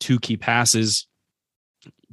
two 0.00 0.18
key 0.18 0.36
passes. 0.36 1.06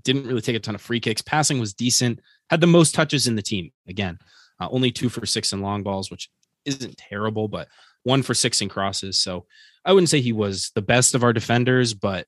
Didn't 0.03 0.27
really 0.27 0.41
take 0.41 0.55
a 0.55 0.59
ton 0.59 0.75
of 0.75 0.81
free 0.81 0.99
kicks. 0.99 1.21
Passing 1.21 1.59
was 1.59 1.73
decent. 1.73 2.19
Had 2.49 2.61
the 2.61 2.67
most 2.67 2.93
touches 2.93 3.27
in 3.27 3.35
the 3.35 3.41
team. 3.41 3.71
Again, 3.87 4.19
uh, 4.59 4.67
only 4.69 4.91
two 4.91 5.09
for 5.09 5.25
six 5.25 5.51
in 5.51 5.61
long 5.61 5.83
balls, 5.83 6.11
which 6.11 6.29
isn't 6.65 6.97
terrible, 6.97 7.47
but 7.47 7.67
one 8.03 8.21
for 8.21 8.33
six 8.33 8.61
in 8.61 8.69
crosses. 8.69 9.17
So 9.17 9.45
I 9.83 9.93
wouldn't 9.93 10.09
say 10.09 10.21
he 10.21 10.33
was 10.33 10.71
the 10.75 10.81
best 10.81 11.15
of 11.15 11.23
our 11.23 11.33
defenders, 11.33 11.93
but 11.93 12.27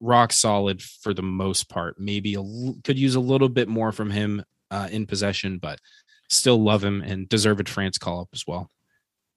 rock 0.00 0.32
solid 0.32 0.82
for 0.82 1.14
the 1.14 1.22
most 1.22 1.68
part. 1.68 1.98
Maybe 1.98 2.36
could 2.84 2.98
use 2.98 3.14
a 3.14 3.20
little 3.20 3.48
bit 3.48 3.68
more 3.68 3.92
from 3.92 4.10
him 4.10 4.44
uh, 4.70 4.88
in 4.90 5.06
possession, 5.06 5.58
but 5.58 5.78
still 6.28 6.62
love 6.62 6.82
him 6.82 7.02
and 7.02 7.28
deserved 7.28 7.66
a 7.66 7.70
France 7.70 7.98
call 7.98 8.20
up 8.20 8.28
as 8.32 8.44
well. 8.46 8.70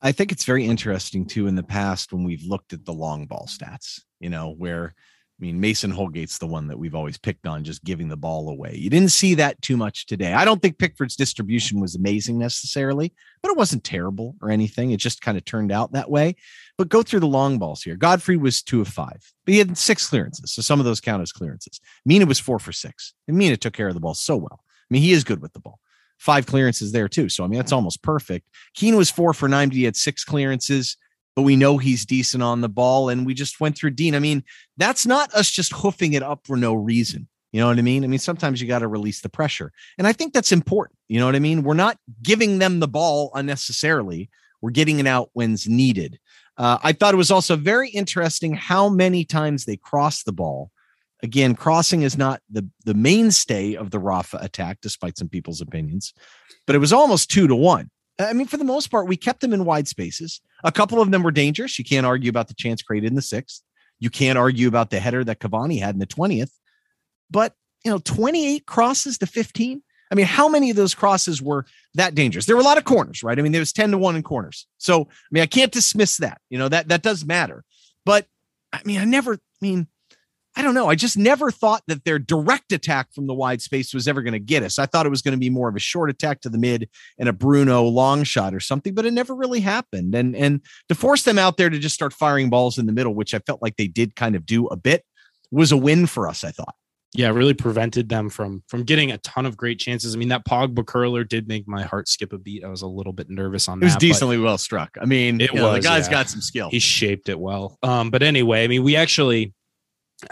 I 0.02 0.12
think 0.12 0.32
it's 0.32 0.46
very 0.46 0.66
interesting 0.66 1.26
too 1.26 1.48
in 1.48 1.56
the 1.56 1.64
past 1.64 2.14
when 2.14 2.24
we've 2.24 2.44
looked 2.44 2.74
at 2.74 2.86
the 2.86 2.94
long 2.94 3.26
ball 3.26 3.48
stats, 3.50 4.02
you 4.20 4.30
know, 4.30 4.54
where 4.56 4.94
I 5.40 5.46
mean, 5.46 5.60
Mason 5.60 5.92
Holgate's 5.92 6.40
the 6.40 6.48
one 6.48 6.68
that 6.68 6.80
we've 6.80 6.96
always 6.96 7.20
picked 7.20 7.46
on, 7.46 7.64
just 7.64 7.84
giving 7.84 8.08
the 8.08 8.18
ball 8.18 8.50
away. 8.50 8.76
You 8.76 8.90
didn't 8.90 9.12
see 9.12 9.36
that 9.36 9.62
too 9.62 9.78
much 9.78 10.08
today. 10.08 10.34
I 10.34 10.44
don't 10.46 10.60
think 10.60 10.80
Pickford's 10.80 11.16
distribution 11.16 11.80
was 11.80 11.94
amazing 11.94 12.40
necessarily, 12.40 13.14
but 13.44 13.52
it 13.52 13.58
wasn't 13.58 13.84
terrible 13.84 14.36
or 14.42 14.50
anything. 14.50 14.92
It 14.92 14.98
just 14.98 15.22
kind 15.22 15.38
of 15.38 15.46
turned 15.46 15.72
out 15.72 15.92
that 15.92 16.10
way. 16.10 16.38
But 16.76 16.90
go 16.90 17.04
through 17.04 17.20
the 17.20 17.28
long 17.28 17.60
balls 17.60 17.84
here. 17.84 17.96
Godfrey 17.96 18.36
was 18.36 18.64
two 18.64 18.82
of 18.82 18.88
five, 18.88 19.32
but 19.46 19.52
he 19.52 19.60
had 19.60 19.78
six 19.78 20.10
clearances. 20.10 20.54
So 20.54 20.64
some 20.64 20.80
of 20.80 20.86
those 20.86 21.02
count 21.02 21.22
as 21.22 21.32
clearances. 21.32 21.80
Mina 22.04 22.26
was 22.26 22.40
four 22.40 22.58
for 22.58 22.72
six. 22.72 23.14
And 23.28 23.38
Mina 23.38 23.58
took 23.58 23.74
care 23.74 23.88
of 23.88 23.94
the 23.94 24.00
ball 24.00 24.16
so 24.16 24.38
well. 24.38 24.64
I 24.64 24.88
mean, 24.90 25.04
he 25.04 25.12
is 25.12 25.24
good 25.24 25.42
with 25.42 25.54
the 25.54 25.60
ball. 25.60 25.80
Five 26.18 26.48
clearances 26.48 26.92
there 26.92 27.08
too. 27.08 27.30
So 27.30 27.44
I 27.44 27.48
mean, 27.48 27.60
that's 27.60 27.72
almost 27.72 28.02
perfect. 28.02 28.48
Keane 28.74 28.96
was 28.96 29.12
four 29.12 29.34
for 29.34 29.48
nine, 29.48 29.70
but 29.70 29.78
he 29.78 29.84
had 29.84 29.96
six 29.96 30.24
clearances 30.24 30.98
but 31.38 31.44
we 31.44 31.56
know 31.56 31.78
he's 31.78 32.04
decent 32.04 32.42
on 32.42 32.62
the 32.62 32.68
ball. 32.68 33.10
And 33.10 33.24
we 33.24 33.36
just 33.36 33.60
went 33.60 33.78
through 33.78 33.92
Digne. 33.92 34.16
I 34.16 34.20
mean, 34.20 34.44
that's 34.78 35.06
not 35.06 35.32
us 35.36 35.52
just 35.52 35.72
hoofing 35.72 36.14
it 36.14 36.24
up 36.24 36.48
for 36.48 36.58
no 36.58 36.74
reason. 36.74 37.28
You 37.52 37.62
know 37.62 37.68
what 37.68 37.78
I 37.78 37.84
mean? 37.84 38.04
I 38.04 38.08
mean, 38.08 38.18
sometimes 38.18 38.60
you 38.60 38.68
got 38.68 38.80
to 38.80 38.88
release 38.88 39.22
the 39.22 39.30
pressure. 39.30 39.72
And 40.00 40.08
I 40.08 40.14
think 40.14 40.34
that's 40.34 40.52
important. 40.52 40.98
You 41.08 41.20
know 41.20 41.28
what 41.28 41.36
I 41.36 41.40
mean? 41.40 41.62
We're 41.62 41.76
not 41.76 42.00
giving 42.24 42.58
them 42.58 42.80
the 42.80 42.88
ball 42.88 43.30
unnecessarily, 43.36 44.32
we're 44.62 44.72
getting 44.72 45.00
it 45.00 45.06
out 45.06 45.30
when's 45.34 45.68
needed. 45.68 46.18
Uh, 46.58 46.80
I 46.82 46.92
thought 46.92 47.14
it 47.14 47.18
was 47.18 47.30
also 47.30 47.56
very 47.56 47.90
interesting 47.90 48.56
how 48.56 48.90
many 48.90 49.24
times 49.24 49.66
they 49.66 49.78
crossed 49.78 50.26
the 50.26 50.34
ball 50.34 50.72
Again, 51.24 51.56
crossing 51.56 52.04
is 52.04 52.18
not 52.18 52.42
the, 52.50 52.70
the 52.86 52.94
mainstay 52.94 53.76
of 53.76 53.90
the 53.90 54.00
Rafa 54.00 54.38
attack, 54.38 54.80
despite 54.82 55.18
some 55.18 55.30
people's 55.30 55.62
opinions, 55.62 56.14
but 56.68 56.76
it 56.76 56.80
was 56.80 56.94
almost 56.94 57.32
two 57.32 57.48
to 57.48 57.56
one. 57.56 57.90
I 58.20 58.34
mean, 58.34 58.48
for 58.48 58.58
the 58.58 58.64
most 58.64 58.88
part, 58.90 59.08
we 59.08 59.18
kept 59.18 59.42
them 59.42 59.54
in 59.54 59.66
wide 59.66 59.88
spaces. 59.88 60.42
A 60.64 60.72
couple 60.72 61.02
of 61.02 61.12
them 61.12 61.24
were 61.24 61.32
dangerous. 61.32 61.78
You 61.78 61.86
can't 61.86 62.06
argue 62.06 62.30
about 62.30 62.48
the 62.48 62.56
chance 62.56 62.82
created 62.82 63.08
in 63.08 63.16
the 63.16 63.22
sixth. 63.22 63.62
You 64.00 64.10
can't 64.10 64.38
argue 64.38 64.68
about 64.68 64.90
the 64.90 65.00
header 65.00 65.24
that 65.24 65.40
Cavani 65.40 65.80
had 65.80 65.96
in 65.96 66.00
the 66.00 66.08
20th. 66.08 66.52
But, 67.30 67.54
you 67.84 67.92
know, 67.92 68.00
28 68.00 68.66
crosses 68.66 69.18
to 69.20 69.28
15. 69.28 69.82
I 70.10 70.16
mean, 70.16 70.26
how 70.26 70.48
many 70.48 70.70
of 70.70 70.76
those 70.76 70.96
crosses 70.96 71.42
were 71.42 71.66
that 71.96 72.16
dangerous? 72.16 72.46
There 72.46 72.56
were 72.56 72.62
a 72.62 72.66
lot 72.66 72.78
of 72.78 72.86
corners, 72.86 73.24
right? 73.24 73.38
I 73.38 73.42
mean, 73.42 73.52
there 73.52 73.62
was 73.62 73.74
10 73.74 73.92
to 73.92 73.98
1 73.98 74.16
in 74.16 74.24
corners. 74.24 74.68
So, 74.78 75.02
I 75.04 75.30
mean, 75.32 75.44
I 75.44 75.48
can't 75.48 75.72
dismiss 75.72 76.18
that. 76.18 76.40
You 76.50 76.58
know, 76.58 76.70
that 76.70 76.88
that 76.88 77.04
does 77.04 77.26
matter. 77.26 77.64
But 78.06 78.26
I 78.72 78.82
mean, 78.86 79.00
I 79.00 79.06
never, 79.06 79.34
I 79.34 79.38
mean, 79.62 79.88
I 80.58 80.64
don't 80.64 80.74
know. 80.74 80.90
I 80.90 80.96
just 80.96 81.18
never 81.18 81.52
thought 81.52 81.84
that 81.86 82.04
their 82.04 82.18
direct 82.18 82.72
attack 82.72 83.14
from 83.14 83.28
the 83.28 83.34
wide 83.36 83.62
space 83.62 83.94
was 83.94 84.08
ever 84.08 84.24
going 84.24 84.34
to 84.34 84.40
get 84.40 84.64
us. 84.64 84.80
I 84.80 84.88
thought 84.88 85.06
it 85.06 85.10
was 85.10 85.22
going 85.22 85.34
to 85.34 85.40
be 85.40 85.52
more 85.52 85.70
of 85.70 85.76
a 85.76 85.80
short 85.80 86.10
attack 86.10 86.42
to 86.42 86.50
the 86.50 86.58
mid 86.58 86.90
and 87.20 87.30
a 87.30 87.34
Bruno 87.34 87.84
long 87.84 88.24
shot 88.24 88.56
or 88.56 88.60
something, 88.60 88.96
but 88.96 89.06
it 89.06 89.14
never 89.14 89.36
really 89.36 89.60
happened. 89.60 90.16
And 90.16 90.36
and 90.36 90.62
to 90.90 90.96
force 90.96 91.22
them 91.22 91.38
out 91.38 91.58
there 91.58 91.70
to 91.70 91.78
just 91.78 91.94
start 91.94 92.12
firing 92.12 92.50
balls 92.50 92.80
in 92.80 92.88
the 92.88 92.92
middle, 92.92 93.14
which 93.14 93.36
I 93.36 93.40
felt 93.40 93.62
like 93.62 93.76
they 93.78 93.88
did 93.88 94.16
kind 94.16 94.36
of 94.36 94.48
do 94.48 94.66
a 94.66 94.76
bit, 94.76 95.06
was 95.52 95.72
a 95.72 95.78
win 95.78 96.08
for 96.08 96.28
us. 96.28 96.44
I 96.44 96.50
thought. 96.50 96.74
Yeah, 97.14 97.30
really 97.30 97.54
prevented 97.54 98.10
them 98.10 98.28
from 98.28 98.64
from 98.68 98.84
getting 98.84 99.12
a 99.12 99.20
ton 99.20 99.46
of 99.46 99.58
great 99.58 99.80
chances. 99.80 100.16
I 100.16 100.18
mean, 100.18 100.30
that 100.30 100.44
Pogba 100.44 100.86
curler 100.88 101.24
did 101.24 101.48
make 101.48 101.68
my 101.68 101.84
heart 101.84 102.08
skip 102.08 102.34
a 102.34 102.40
beat. 102.40 102.64
I 102.64 102.68
was 102.68 102.82
a 102.82 102.88
little 102.88 103.14
bit 103.14 103.30
nervous 103.30 103.68
on 103.70 103.80
that. 103.80 103.86
It 103.86 103.90
was 103.90 103.96
decently 103.96 104.40
well 104.40 104.58
struck. 104.58 104.98
I 105.00 105.06
mean, 105.06 105.40
it 105.40 105.54
was. 105.54 105.62
Know, 105.62 105.74
the 105.74 105.82
guy's 105.82 106.08
yeah. 106.08 106.12
got 106.12 106.30
some 106.30 106.42
skill. 106.42 106.70
He 106.72 106.80
shaped 106.80 107.30
it 107.30 107.40
well. 107.40 107.78
Um, 107.84 108.10
but 108.10 108.24
anyway, 108.24 108.64
I 108.64 108.68
mean, 108.68 108.84
we 108.84 108.96
actually 108.96 109.54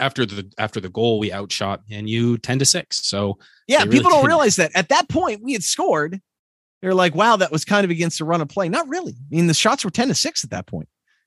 after 0.00 0.26
the 0.26 0.50
after 0.58 0.80
the 0.80 0.88
goal, 0.88 1.18
we 1.18 1.32
outshot 1.32 1.82
and 1.90 2.08
you 2.08 2.38
10 2.38 2.58
to 2.60 2.64
6. 2.64 3.06
So 3.06 3.38
yeah, 3.66 3.78
really 3.78 3.90
people 3.90 4.10
don't 4.10 4.22
did. 4.22 4.28
realize 4.28 4.56
that 4.56 4.72
at 4.74 4.88
that 4.88 5.08
point 5.08 5.42
we 5.42 5.52
had 5.52 5.62
scored. 5.64 6.20
They're 6.82 6.94
like, 6.94 7.14
wow, 7.14 7.36
that 7.36 7.50
was 7.50 7.64
kind 7.64 7.84
of 7.84 7.90
against 7.90 8.18
the 8.18 8.24
run 8.24 8.40
of 8.40 8.48
play. 8.48 8.68
Not 8.68 8.88
really. 8.88 9.12
I 9.12 9.34
mean, 9.34 9.46
the 9.46 9.54
shots 9.54 9.84
were 9.84 9.90
10 9.90 10.08
to 10.08 10.14
6 10.14 10.44
at 10.44 10.50
that. 10.50 10.68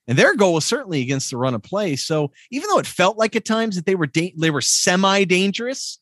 And 0.07 0.17
their 0.17 0.35
goal 0.35 0.53
was 0.53 0.65
certainly 0.65 1.01
against 1.01 1.31
the 1.31 1.37
run 1.37 1.53
of 1.55 1.63
play. 1.63 1.95
So 1.95 2.31
even 2.51 2.69
though 2.69 2.79
it 2.79 2.85
felt 2.85 3.17
like 3.17 3.35
at 3.35 3.45
times 3.45 3.75
that 3.75 3.85
they 3.85 3.95
were 3.95 4.07
da- 4.07 4.33
they 4.37 4.51
were 4.51 4.61
semi-dangerous, 4.61 5.99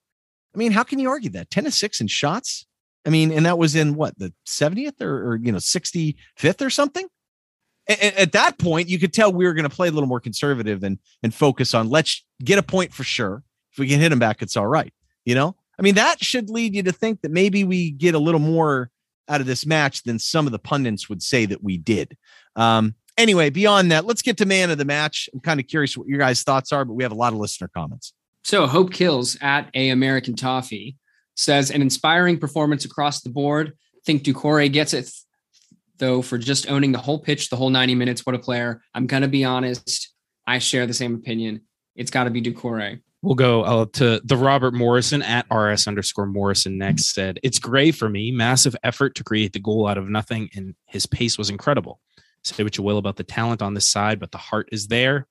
I 0.53 0.57
mean, 0.57 0.71
how 0.71 0.83
can 0.83 0.99
you 0.99 1.09
argue 1.09 1.29
that? 1.31 1.49
10 1.49 1.65
to 1.65 1.71
6 1.71 2.01
in 2.01 2.07
shots? 2.07 2.65
I 3.05 3.09
mean, 3.09 3.31
and 3.31 3.45
that 3.45 3.57
was 3.57 3.75
in 3.75 3.95
what 3.95 4.17
the 4.19 4.33
70th 4.45 5.01
or, 5.01 5.31
or 5.31 5.35
you 5.37 5.51
know 5.51 5.59
65th 5.59 6.65
or 6.65 6.69
something 6.69 7.07
at 7.89 8.31
that 8.33 8.57
point, 8.57 8.89
you 8.89 8.99
could 8.99 9.13
tell 9.13 9.31
we 9.31 9.45
were 9.45 9.53
going 9.53 9.69
to 9.69 9.75
play 9.75 9.87
a 9.87 9.91
little 9.91 10.09
more 10.09 10.19
conservative 10.19 10.83
and 10.83 10.99
and 11.23 11.33
focus 11.33 11.73
on 11.73 11.89
let's 11.89 12.23
get 12.43 12.59
a 12.59 12.63
point 12.63 12.93
for 12.93 13.03
sure. 13.03 13.43
If 13.71 13.79
we 13.79 13.87
can 13.87 13.99
hit 13.99 14.11
him 14.11 14.19
back, 14.19 14.41
it's 14.41 14.57
all 14.57 14.67
right. 14.67 14.93
You 15.25 15.35
know, 15.35 15.55
I 15.77 15.81
mean, 15.81 15.95
that 15.95 16.23
should 16.23 16.49
lead 16.49 16.75
you 16.75 16.83
to 16.83 16.91
think 16.91 17.21
that 17.21 17.31
maybe 17.31 17.63
we 17.63 17.91
get 17.91 18.15
a 18.15 18.19
little 18.19 18.39
more 18.39 18.89
out 19.29 19.41
of 19.41 19.47
this 19.47 19.65
match 19.65 20.03
than 20.03 20.19
some 20.19 20.45
of 20.45 20.51
the 20.51 20.59
pundits 20.59 21.09
would 21.09 21.21
say 21.21 21.45
that 21.45 21.63
we 21.63 21.77
did. 21.77 22.17
Um, 22.55 22.95
anyway, 23.17 23.49
beyond 23.49 23.91
that, 23.91 24.05
let's 24.05 24.21
get 24.21 24.37
to 24.37 24.45
man 24.45 24.71
of 24.71 24.77
the 24.77 24.85
match. 24.85 25.29
I'm 25.33 25.39
kind 25.39 25.59
of 25.59 25.67
curious 25.67 25.97
what 25.97 26.07
your 26.07 26.19
guys' 26.19 26.43
thoughts 26.43 26.71
are, 26.71 26.85
but 26.85 26.93
we 26.93 27.03
have 27.03 27.11
a 27.11 27.15
lot 27.15 27.33
of 27.33 27.39
listener 27.39 27.69
comments. 27.73 28.13
So 28.43 28.65
Hope 28.65 28.93
Kills 28.93 29.37
at 29.41 29.69
a 29.73 29.89
American 29.89 30.35
Toffee 30.35 30.97
says 31.35 31.69
an 31.69 31.81
inspiring 31.81 32.39
performance 32.39 32.85
across 32.85 33.21
the 33.21 33.29
board. 33.29 33.73
Think 34.05 34.23
Doucouré 34.23 34.71
gets 34.71 34.93
it 34.93 35.11
though, 35.99 36.21
for 36.21 36.37
just 36.37 36.69
owning 36.69 36.91
the 36.91 36.99
whole 36.99 37.19
pitch, 37.19 37.49
the 37.49 37.55
whole 37.55 37.69
90 37.69 37.95
minutes. 37.95 38.25
What 38.25 38.35
a 38.35 38.39
player. 38.39 38.81
I'm 38.93 39.07
going 39.07 39.23
to 39.23 39.27
be 39.27 39.43
honest. 39.43 40.13
I 40.45 40.59
share 40.59 40.85
the 40.85 40.93
same 40.93 41.15
opinion. 41.15 41.61
It's 41.95 42.11
got 42.11 42.25
to 42.25 42.29
be 42.29 42.41
Doucouré. 42.41 43.01
We'll 43.23 43.35
go 43.35 43.63
uh, 43.63 43.85
to 43.93 44.21
the 44.23 44.37
Robert 44.37 44.73
Morrison 44.73 45.23
at 45.23 45.47
RS 45.51 45.87
underscore 45.87 46.27
Morrison 46.27 46.77
next 46.77 47.13
said, 47.13 47.39
It's 47.41 47.59
Gray 47.59 47.91
for 47.91 48.07
me. 48.07 48.31
Massive 48.31 48.75
effort 48.83 49.15
to 49.15 49.23
create 49.23 49.53
the 49.53 49.59
goal 49.59 49.87
out 49.87 49.97
of 49.97 50.07
nothing, 50.07 50.49
and 50.55 50.75
his 50.85 51.07
pace 51.07 51.37
was 51.37 51.49
incredible. 51.49 51.99
Say 52.43 52.63
what 52.63 52.77
you 52.77 52.83
will 52.83 52.99
about 52.99 53.17
the 53.17 53.23
talent 53.23 53.61
on 53.61 53.73
this 53.73 53.89
side, 53.91 54.19
but 54.19 54.31
the 54.31 54.37
heart 54.37 54.69
is 54.71 54.87
there. 54.87 55.27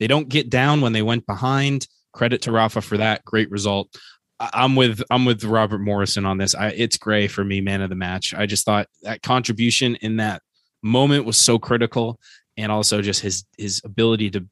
They 0.00 0.08
don't 0.08 0.28
get 0.28 0.50
down 0.50 0.80
when 0.80 0.92
they 0.92 1.02
went 1.02 1.26
behind. 1.26 1.86
Credit 2.12 2.42
to 2.42 2.52
Rafa 2.52 2.80
for 2.80 2.96
that. 2.96 3.24
Great 3.24 3.50
result. 3.50 3.96
I'm 4.40 4.76
with 4.76 5.02
I'm 5.10 5.24
with 5.24 5.42
Robert 5.44 5.80
Morrison 5.80 6.24
on 6.24 6.38
this. 6.38 6.54
I, 6.54 6.68
it's 6.68 6.96
Gray 6.96 7.26
for 7.26 7.44
me, 7.44 7.60
man 7.60 7.82
of 7.82 7.90
the 7.90 7.96
match. 7.96 8.34
I 8.34 8.46
just 8.46 8.64
thought 8.64 8.88
that 9.02 9.22
contribution 9.22 9.96
in 9.96 10.16
that 10.16 10.42
moment 10.82 11.24
was 11.24 11.36
so 11.36 11.58
critical, 11.58 12.20
and 12.56 12.70
also 12.70 13.02
just 13.02 13.20
his 13.20 13.44
his 13.56 13.82
ability 13.84 14.30
to 14.30 14.46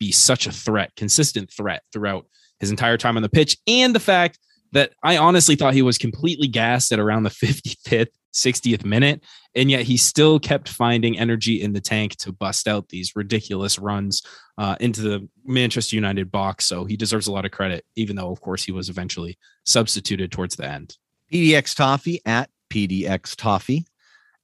be 0.00 0.12
such 0.12 0.46
a 0.46 0.52
threat, 0.52 0.94
consistent 0.96 1.52
threat 1.52 1.82
throughout 1.92 2.26
his 2.58 2.70
entire 2.70 2.96
time 2.96 3.16
on 3.16 3.22
the 3.22 3.28
pitch, 3.28 3.56
and 3.66 3.94
the 3.94 4.00
fact 4.00 4.38
that 4.72 4.92
I 5.02 5.16
honestly 5.16 5.56
thought 5.56 5.74
he 5.74 5.82
was 5.82 5.98
completely 5.98 6.48
gassed 6.48 6.92
at 6.92 6.98
around 6.98 7.22
the 7.22 7.30
55th 7.30 8.08
60th 8.34 8.84
minute. 8.84 9.24
And 9.54 9.70
yet 9.70 9.82
he 9.82 9.96
still 9.96 10.38
kept 10.38 10.68
finding 10.68 11.18
energy 11.18 11.60
in 11.62 11.72
the 11.72 11.80
tank 11.80 12.16
to 12.16 12.32
bust 12.32 12.68
out 12.68 12.88
these 12.88 13.16
ridiculous 13.16 13.78
runs 13.78 14.22
uh, 14.56 14.76
into 14.80 15.00
the 15.00 15.28
Manchester 15.44 15.96
United 15.96 16.30
box. 16.30 16.66
So 16.66 16.84
he 16.84 16.96
deserves 16.96 17.26
a 17.26 17.32
lot 17.32 17.44
of 17.44 17.50
credit, 17.50 17.84
even 17.96 18.16
though, 18.16 18.30
of 18.30 18.40
course, 18.40 18.64
he 18.64 18.72
was 18.72 18.88
eventually 18.88 19.38
substituted 19.64 20.30
towards 20.30 20.56
the 20.56 20.66
end. 20.66 20.96
PDX 21.32 21.74
Toffee 21.74 22.20
at 22.24 22.50
PDX 22.70 23.36
Toffee. 23.36 23.86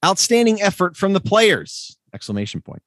Outstanding 0.05 0.61
effort 0.61 0.97
from 0.97 1.14
the 1.14 1.20
players! 1.20 1.97
Exclamation 2.12 2.61
point. 2.61 2.82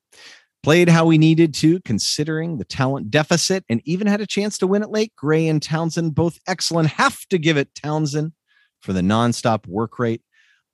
Played 0.63 0.89
how 0.89 1.05
we 1.05 1.17
needed 1.17 1.53
to, 1.55 1.79
considering 1.81 2.57
the 2.57 2.65
talent 2.65 3.09
deficit, 3.09 3.63
and 3.69 3.81
even 3.85 4.07
had 4.07 4.21
a 4.21 4.27
chance 4.27 4.57
to 4.59 4.67
win 4.67 4.83
it 4.83 4.89
late. 4.89 5.15
Gray 5.15 5.47
and 5.47 5.61
Townsend, 5.61 6.13
both 6.13 6.39
excellent. 6.47 6.89
Have 6.89 7.25
to 7.29 7.37
give 7.37 7.57
it 7.57 7.73
Townsend 7.73 8.33
for 8.81 8.93
the 8.93 9.01
nonstop 9.01 9.67
work 9.67 9.97
rate 9.97 10.21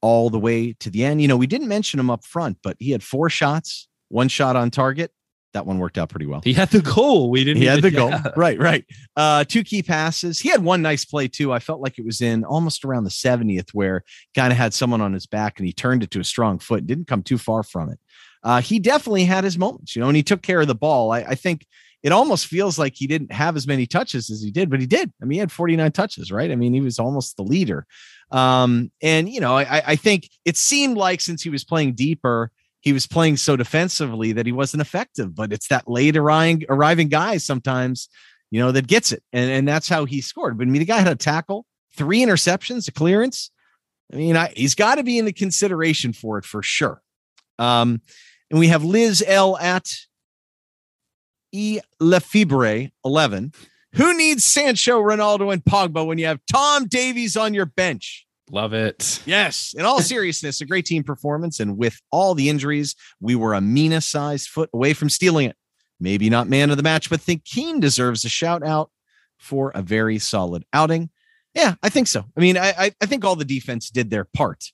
all 0.03 0.29
the 0.29 0.37
way 0.37 0.73
to 0.73 0.89
the 0.89 1.05
end. 1.05 1.21
You 1.21 1.29
know, 1.29 1.37
we 1.37 1.47
didn't 1.47 1.69
mention 1.69 1.97
him 1.97 2.09
up 2.09 2.25
front, 2.25 2.57
but 2.61 2.75
he 2.77 2.91
had 2.91 3.01
four 3.01 3.29
shots, 3.29 3.87
one 4.09 4.27
shot 4.27 4.57
on 4.57 4.69
target. 4.69 5.11
That 5.53 5.65
one 5.65 5.77
worked 5.77 5.97
out 5.97 6.09
pretty 6.09 6.25
well. 6.25 6.41
He 6.43 6.53
had 6.53 6.71
the 6.71 6.81
goal. 6.81 7.29
We 7.29 7.43
didn't. 7.43 7.61
He 7.61 7.67
had 7.67 7.81
the 7.81 7.91
goal. 8.01 8.11
Right, 8.35 8.59
right. 8.59 8.83
Uh, 9.15 9.45
two 9.45 9.63
key 9.63 9.81
passes. 9.81 10.39
He 10.39 10.49
had 10.49 10.63
one 10.63 10.81
nice 10.81 11.05
play 11.05 11.27
too. 11.27 11.53
I 11.53 11.59
felt 11.59 11.79
like 11.79 11.97
it 11.97 12.05
was 12.05 12.21
in 12.21 12.43
almost 12.43 12.83
around 12.83 13.05
the 13.05 13.11
70th, 13.11 13.69
where 13.71 14.03
kind 14.35 14.51
of 14.51 14.57
had 14.57 14.73
someone 14.73 14.99
on 14.99 15.13
his 15.13 15.25
back 15.25 15.57
and 15.57 15.65
he 15.65 15.71
turned 15.71 16.03
it 16.03 16.11
to 16.11 16.19
a 16.19 16.23
strong 16.23 16.59
foot. 16.59 16.85
Didn't 16.85 17.07
come 17.07 17.23
too 17.23 17.37
far 17.37 17.63
from 17.63 17.89
it. 17.89 17.99
Uh, 18.43 18.61
he 18.61 18.79
definitely 18.79 19.23
had 19.23 19.45
his 19.45 19.57
moments, 19.57 19.95
you 19.95 20.01
know, 20.01 20.09
and 20.09 20.17
he 20.17 20.23
took 20.23 20.41
care 20.41 20.59
of 20.59 20.67
the 20.67 20.75
ball. 20.75 21.11
I, 21.13 21.19
I 21.19 21.35
think 21.35 21.65
it 22.01 22.11
almost 22.11 22.47
feels 22.47 22.77
like 22.77 22.95
he 22.95 23.07
didn't 23.07 23.31
have 23.31 23.55
as 23.55 23.65
many 23.65 23.85
touches 23.85 24.29
as 24.29 24.41
he 24.41 24.51
did, 24.51 24.69
but 24.69 24.81
he 24.81 24.85
did. 24.85 25.13
I 25.21 25.25
mean, 25.25 25.37
he 25.37 25.39
had 25.39 25.51
49 25.51 25.91
touches, 25.93 26.31
right? 26.31 26.51
I 26.51 26.55
mean, 26.55 26.73
he 26.73 26.81
was 26.81 26.99
almost 26.99 27.37
the 27.37 27.43
leader. 27.43 27.85
Um, 28.33 28.91
and 29.01 29.29
you 29.29 29.39
know, 29.39 29.55
I, 29.55 29.83
I 29.87 29.95
think 29.95 30.29
it 30.43 30.57
seemed 30.57 30.97
like 30.97 31.21
since 31.21 31.43
he 31.43 31.49
was 31.49 31.63
playing 31.63 31.93
deeper, 31.93 32.51
he 32.81 32.91
was 32.91 33.07
playing 33.07 33.37
so 33.37 33.55
defensively 33.55 34.33
that 34.33 34.45
he 34.45 34.51
wasn't 34.51 34.81
effective. 34.81 35.35
But 35.35 35.53
it's 35.53 35.67
that 35.67 35.87
late 35.87 36.17
arriving 36.17 36.65
arriving 36.67 37.09
guy 37.09 37.37
sometimes, 37.37 38.09
you 38.49 38.59
know, 38.59 38.71
that 38.71 38.87
gets 38.87 39.11
it, 39.11 39.23
and 39.31 39.51
and 39.51 39.67
that's 39.67 39.87
how 39.87 40.05
he 40.05 40.19
scored. 40.19 40.57
But 40.57 40.67
I 40.67 40.69
mean, 40.71 40.79
the 40.79 40.85
guy 40.85 40.97
had 40.97 41.07
a 41.07 41.15
tackle, 41.15 41.65
three 41.95 42.19
interceptions, 42.19 42.87
a 42.87 42.91
clearance. 42.91 43.51
I 44.11 44.17
mean, 44.17 44.35
I, 44.35 44.51
he's 44.55 44.75
got 44.75 44.95
to 44.95 45.03
be 45.03 45.17
in 45.17 45.25
the 45.25 45.33
consideration 45.33 46.11
for 46.11 46.37
it 46.37 46.45
for 46.45 46.61
sure. 46.61 47.01
Um, 47.59 48.01
and 48.49 48.59
we 48.59 48.67
have 48.67 48.83
Liz 48.83 49.23
L 49.25 49.57
at 49.57 49.91
E 51.51 51.79
Lefebvre 51.99 52.89
11. 53.05 53.53
Who 53.95 54.17
needs 54.17 54.43
Sancho, 54.43 55.01
Ronaldo, 55.01 55.53
and 55.53 55.63
Pogba 55.63 56.05
when 56.05 56.17
you 56.17 56.25
have 56.25 56.39
Tom 56.51 56.87
Davies 56.87 57.37
on 57.37 57.53
your 57.53 57.65
bench? 57.65 58.25
Love 58.51 58.73
it. 58.73 59.21
Yes. 59.25 59.73
In 59.77 59.85
all 59.85 60.01
seriousness, 60.01 60.61
a 60.61 60.65
great 60.65 60.85
team 60.85 61.03
performance. 61.03 61.59
And 61.59 61.77
with 61.77 61.99
all 62.11 62.35
the 62.35 62.49
injuries, 62.49 62.95
we 63.19 63.35
were 63.35 63.53
a 63.53 63.61
Mina 63.61 64.01
sized 64.01 64.49
foot 64.49 64.69
away 64.73 64.93
from 64.93 65.09
stealing 65.09 65.49
it. 65.49 65.55
Maybe 65.99 66.29
not 66.29 66.49
man 66.49 66.69
of 66.69 66.77
the 66.77 66.83
match, 66.83 67.09
but 67.09 67.21
think 67.21 67.45
Keane 67.45 67.79
deserves 67.79 68.25
a 68.25 68.29
shout 68.29 68.65
out 68.65 68.91
for 69.37 69.71
a 69.75 69.81
very 69.81 70.19
solid 70.19 70.65
outing. 70.73 71.09
Yeah, 71.53 71.75
I 71.83 71.89
think 71.89 72.07
so. 72.07 72.25
I 72.35 72.39
mean, 72.39 72.57
I 72.57 72.91
I, 72.99 73.05
think 73.05 73.23
all 73.23 73.35
the 73.35 73.45
defense 73.45 73.89
did 73.89 74.09
their 74.09 74.25
part. 74.25 74.71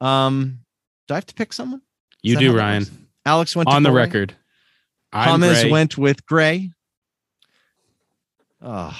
Um, 0.00 0.60
do 1.08 1.14
I 1.14 1.16
have 1.16 1.26
to 1.26 1.34
pick 1.34 1.52
someone? 1.52 1.82
Is 2.22 2.32
you 2.32 2.38
do, 2.38 2.56
Ryan. 2.56 2.86
Alex 3.26 3.56
went 3.56 3.68
on 3.68 3.82
the 3.82 3.90
record. 3.90 4.34
Thomas 5.12 5.64
went 5.64 5.98
with 5.98 6.24
Gray. 6.24 6.70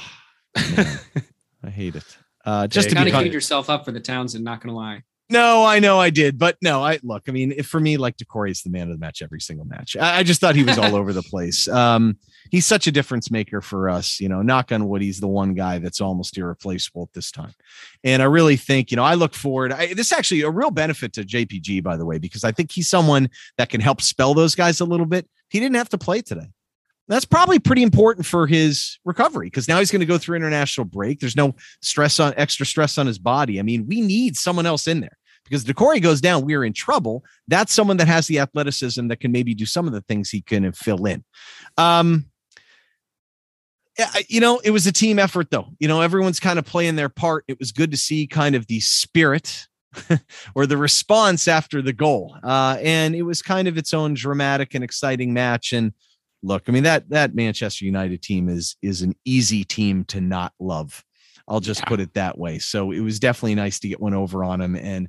Oh, 0.57 1.01
I 1.63 1.71
hate 1.71 1.95
it. 1.95 2.19
Uh, 2.45 2.67
just 2.67 2.89
to 2.89 2.95
kind 2.95 3.09
of 3.09 3.15
queued 3.15 3.33
yourself 3.33 3.69
up 3.69 3.85
for 3.85 3.93
the 3.93 4.01
Townsend. 4.01 4.43
Not 4.43 4.61
gonna 4.61 4.75
lie. 4.75 5.03
No, 5.31 5.65
I 5.65 5.79
know 5.79 6.01
I 6.01 6.11
did, 6.11 6.39
but 6.39 6.57
no, 6.61 6.83
I 6.83 6.99
look. 7.05 7.29
I 7.29 7.31
mean, 7.31 7.53
if 7.57 7.69
for 7.69 7.79
me, 7.79 7.97
like 7.97 8.17
Doucouré 8.17 8.51
is 8.51 8.63
the 8.63 8.71
man 8.71 8.89
of 8.89 8.95
the 8.95 8.99
match 8.99 9.23
every 9.23 9.41
single 9.41 9.65
match. 9.65 9.97
I, 9.97 10.19
I 10.19 10.23
just 10.25 10.41
thought 10.41 10.57
he 10.57 10.65
was 10.65 10.77
all 10.77 10.97
over 10.97 11.13
the 11.13 11.23
place. 11.23 11.69
Um, 11.81 12.19
he's 12.51 12.67
such 12.67 12.87
a 12.87 12.93
difference 12.93 13.31
maker 13.31 13.61
for 13.61 13.89
us. 13.89 14.19
You 14.21 14.29
know, 14.29 14.43
knock 14.43 14.73
on 14.73 14.89
wood, 14.89 15.03
he's 15.03 15.21
the 15.21 15.29
one 15.29 15.55
guy 15.55 15.79
that's 15.79 16.01
almost 16.01 16.37
irreplaceable 16.37 17.05
at 17.05 17.13
this 17.13 17.31
time. 17.31 17.55
And 18.03 18.23
I 18.23 18.25
really 18.27 18.57
think, 18.57 18.91
you 18.91 18.97
know, 18.97 19.05
I 19.05 19.15
look 19.15 19.35
forward. 19.35 19.73
I, 19.73 19.95
this 19.95 20.07
is 20.07 20.13
actually 20.13 20.43
a 20.43 20.51
real 20.51 20.71
benefit 20.71 21.13
to 21.15 21.23
JPG, 21.23 21.83
by 21.83 21.97
the 21.97 22.05
way, 22.05 22.19
because 22.19 22.45
I 22.45 22.53
think 22.53 22.73
he's 22.73 22.89
someone 22.89 23.31
that 23.57 23.69
can 23.69 23.81
help 23.81 24.03
spell 24.03 24.35
those 24.35 24.55
guys 24.55 24.81
a 24.81 24.85
little 24.85 25.07
bit. 25.07 25.29
He 25.49 25.61
didn't 25.61 25.77
have 25.77 25.89
to 25.91 25.99
play 25.99 26.23
today. 26.23 26.51
That's 27.11 27.25
probably 27.25 27.59
pretty 27.59 27.83
important 27.83 28.25
for 28.25 28.47
his 28.47 29.01
recovery 29.05 29.49
because 29.49 29.67
now 29.67 29.81
he's 29.81 29.91
going 29.91 30.01
to 30.01 30.07
go 30.07 30.17
through 30.17 30.37
international 30.37 30.85
break. 30.85 31.19
There's 31.19 31.35
no 31.35 31.57
stress 31.83 32.21
on 32.21 32.33
extra 32.37 32.65
stress 32.65 32.99
on 32.99 33.09
his 33.09 33.19
body. 33.19 33.59
I 33.59 33.63
mean, 33.63 33.85
we 33.89 34.01
need 34.01 34.37
someone 34.37 34.65
else 34.65 34.87
in 34.87 35.01
there 35.01 35.19
because 35.43 35.65
Doucouré 35.65 36.01
goes 36.01 36.21
down, 36.21 36.45
we're 36.45 36.65
in 36.65 36.73
trouble. 36.73 37.25
That's 37.49 37.73
someone 37.73 37.97
that 37.97 38.07
has 38.07 38.29
the 38.29 38.39
athleticism 38.39 39.09
that 39.09 39.19
can 39.19 39.33
maybe 39.33 39.55
do 39.55 39.67
some 39.67 39.89
of 39.89 39.93
the 39.93 40.03
things 40.03 40.31
he 40.31 40.41
can 40.41 40.71
fill 40.71 41.05
in. 41.05 41.25
Um, 41.77 42.27
you 44.29 44.41
know, 44.41 44.61
it 44.63 44.71
was 44.71 44.87
a 44.87 44.93
team 44.93 45.19
effort 45.19 45.51
though. 45.51 45.67
You 45.81 45.89
know, 45.89 46.03
everyone's 46.03 46.39
kind 46.39 46.61
of 46.61 46.65
playing 46.65 46.95
their 46.95 47.09
part. 47.09 47.45
It 47.49 47.59
was 47.59 47.73
good 47.73 47.91
to 47.91 47.97
see 47.97 48.29
kind 48.29 48.55
of 48.55 48.69
the 48.69 48.79
spirit 48.79 49.67
or 50.55 50.65
the 50.65 50.77
response 50.77 51.49
after 51.49 51.83
the 51.83 51.93
goal. 51.93 52.37
Uh, 52.45 52.79
and 52.81 53.17
it 53.17 53.23
was 53.23 53.43
kind 53.43 53.67
of 53.67 53.77
its 53.77 53.93
own 53.93 54.15
dramatic 54.15 54.77
and 54.77 54.85
exciting 54.85 55.33
match. 55.33 55.73
And 55.73 55.93
look, 56.43 56.65
I 56.69 56.73
mean 56.73 56.85
that 56.85 57.09
that 57.11 57.35
Manchester 57.35 57.85
United 57.85 58.23
team 58.23 58.49
is 58.49 58.77
is 58.83 59.03
an 59.03 59.15
easy 59.25 59.65
team 59.65 60.05
to 60.07 60.21
not 60.21 60.53
love. 60.59 61.05
I'll 61.49 61.61
just 61.61 61.81
yeah. 61.81 61.89
put 61.89 62.01
it 62.01 62.15
that 62.15 62.39
way. 62.39 62.59
So 62.59 62.93
it 62.93 63.01
was 63.01 63.19
definitely 63.19 63.57
nice 63.57 63.81
to 63.81 63.89
get 63.89 64.01
one 64.01 64.15
over 64.15 64.45
on 64.45 64.61
him. 64.61 64.77
And 64.77 65.09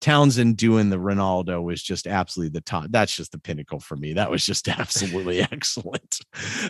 Townsend 0.00 0.56
doing 0.56 0.90
the 0.90 0.98
Ronaldo 0.98 1.62
was 1.62 1.82
just 1.82 2.06
absolutely 2.06 2.50
the 2.50 2.60
top. 2.60 2.86
That's 2.90 3.14
just 3.14 3.32
the 3.32 3.38
pinnacle 3.38 3.80
for 3.80 3.96
me. 3.96 4.12
That 4.12 4.30
was 4.30 4.44
just 4.44 4.68
absolutely 4.78 5.40
excellent. 5.52 6.20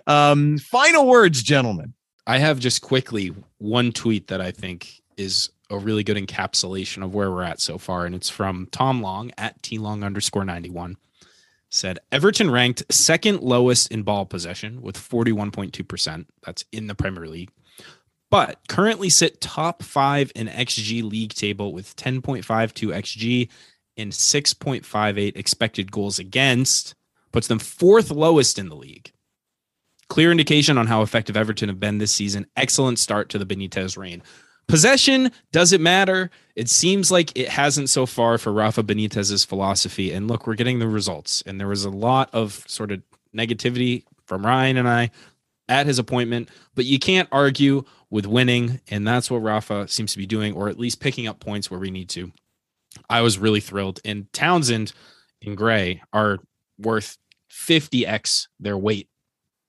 Um, 0.06 0.58
final 0.58 1.06
words, 1.06 1.42
gentlemen. 1.42 1.94
I 2.26 2.38
have 2.38 2.58
just 2.58 2.82
quickly 2.82 3.34
one 3.56 3.90
tweet 3.90 4.28
that 4.28 4.40
I 4.40 4.50
think 4.50 5.00
is 5.16 5.50
a 5.70 5.78
really 5.78 6.04
good 6.04 6.16
encapsulation 6.16 7.02
of 7.02 7.14
where 7.14 7.30
we're 7.30 7.42
at 7.42 7.60
so 7.60 7.78
far. 7.78 8.06
And 8.06 8.14
it's 8.14 8.28
from 8.30 8.68
Tom 8.70 9.02
Long 9.02 9.32
at 9.36 9.62
T 9.62 9.78
Long 9.78 10.04
underscore 10.04 10.44
91 10.44 10.96
said 11.70 11.98
Everton 12.10 12.50
ranked 12.50 12.82
second 12.90 13.40
lowest 13.40 13.90
in 13.92 14.02
ball 14.02 14.24
possession 14.24 14.80
with 14.80 14.96
41.2%. 14.96 16.26
That's 16.44 16.64
in 16.72 16.86
the 16.86 16.94
Premier 16.94 17.26
League. 17.26 17.50
But 18.30 18.60
currently 18.68 19.08
sit 19.08 19.40
top 19.40 19.82
five 19.82 20.30
in 20.34 20.48
XG 20.48 21.02
league 21.02 21.32
table 21.32 21.72
with 21.72 21.96
10.52 21.96 22.42
XG 22.44 23.48
and 23.96 24.12
6.58 24.12 25.36
expected 25.36 25.90
goals 25.90 26.18
against, 26.18 26.94
puts 27.32 27.48
them 27.48 27.58
fourth 27.58 28.10
lowest 28.10 28.58
in 28.58 28.68
the 28.68 28.76
league. 28.76 29.10
Clear 30.08 30.30
indication 30.30 30.78
on 30.78 30.86
how 30.86 31.02
effective 31.02 31.36
Everton 31.36 31.68
have 31.68 31.80
been 31.80 31.98
this 31.98 32.14
season. 32.14 32.46
Excellent 32.56 32.98
start 32.98 33.28
to 33.30 33.38
the 33.38 33.46
Benitez 33.46 33.96
reign. 33.96 34.22
Possession 34.68 35.32
doesn't 35.50 35.82
matter. 35.82 36.30
It 36.54 36.68
seems 36.68 37.10
like 37.10 37.36
it 37.36 37.48
hasn't 37.48 37.88
so 37.88 38.04
far 38.04 38.36
for 38.36 38.52
Rafa 38.52 38.82
Benitez's 38.82 39.44
philosophy. 39.44 40.12
And 40.12 40.28
look, 40.28 40.46
we're 40.46 40.54
getting 40.54 40.78
the 40.78 40.86
results. 40.86 41.42
And 41.46 41.58
there 41.58 41.68
was 41.68 41.86
a 41.86 41.90
lot 41.90 42.28
of 42.34 42.64
sort 42.66 42.92
of 42.92 43.02
negativity 43.34 44.04
from 44.26 44.44
Ryan 44.44 44.76
and 44.76 44.88
I 44.88 45.10
at 45.70 45.86
his 45.86 45.98
appointment, 45.98 46.50
but 46.74 46.84
you 46.84 46.98
can't 46.98 47.28
argue 47.32 47.84
with 48.10 48.26
winning. 48.26 48.80
And 48.90 49.06
that's 49.06 49.30
what 49.30 49.38
Rafa 49.38 49.88
seems 49.88 50.12
to 50.12 50.18
be 50.18 50.26
doing, 50.26 50.54
or 50.54 50.68
at 50.68 50.78
least 50.78 51.00
picking 51.00 51.26
up 51.26 51.40
points 51.40 51.70
where 51.70 51.80
we 51.80 51.90
need 51.90 52.10
to. 52.10 52.30
I 53.08 53.22
was 53.22 53.38
really 53.38 53.60
thrilled. 53.60 54.00
And 54.04 54.30
Townsend 54.34 54.92
and 55.42 55.56
Gray 55.56 56.02
are 56.12 56.38
worth 56.78 57.16
50x 57.50 58.48
their 58.60 58.76
weight 58.76 59.08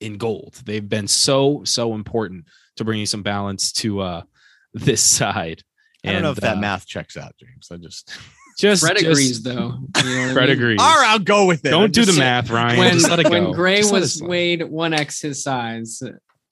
in 0.01 0.17
gold. 0.17 0.61
They've 0.65 0.87
been 0.87 1.07
so, 1.07 1.63
so 1.63 1.93
important 1.93 2.45
to 2.75 2.83
bringing 2.83 3.05
some 3.05 3.23
balance 3.23 3.71
to 3.73 3.99
uh 4.01 4.21
this 4.73 5.01
side. 5.01 5.63
I 6.05 6.13
don't 6.13 6.21
know 6.21 6.31
if 6.31 6.37
that 6.37 6.57
uh, 6.57 6.61
math 6.61 6.87
checks 6.87 7.17
out, 7.17 7.35
James. 7.37 7.69
I 7.71 7.77
just 7.77 8.17
just 8.57 8.83
Fred 8.83 8.97
just, 8.97 9.05
agrees 9.05 9.43
though. 9.43 9.79
You 9.97 10.27
know 10.27 10.33
Fred 10.33 10.49
I 10.49 10.53
mean? 10.53 10.57
agrees. 10.57 10.79
All 10.81 10.95
right, 10.95 11.09
I'll 11.09 11.19
go 11.19 11.45
with 11.45 11.65
it. 11.65 11.71
Don't 11.71 11.85
I'm 11.85 11.91
do 11.91 12.05
the 12.05 12.17
math, 12.17 12.49
Ryan. 12.49 12.79
When, 12.79 12.93
just 12.93 13.09
let 13.09 13.19
it 13.19 13.29
when 13.29 13.45
go. 13.45 13.53
Gray 13.53 13.79
just 13.79 13.91
was 13.91 14.21
weighed 14.21 14.63
one 14.63 14.93
x 14.93 15.21
his 15.21 15.43
size, 15.43 16.01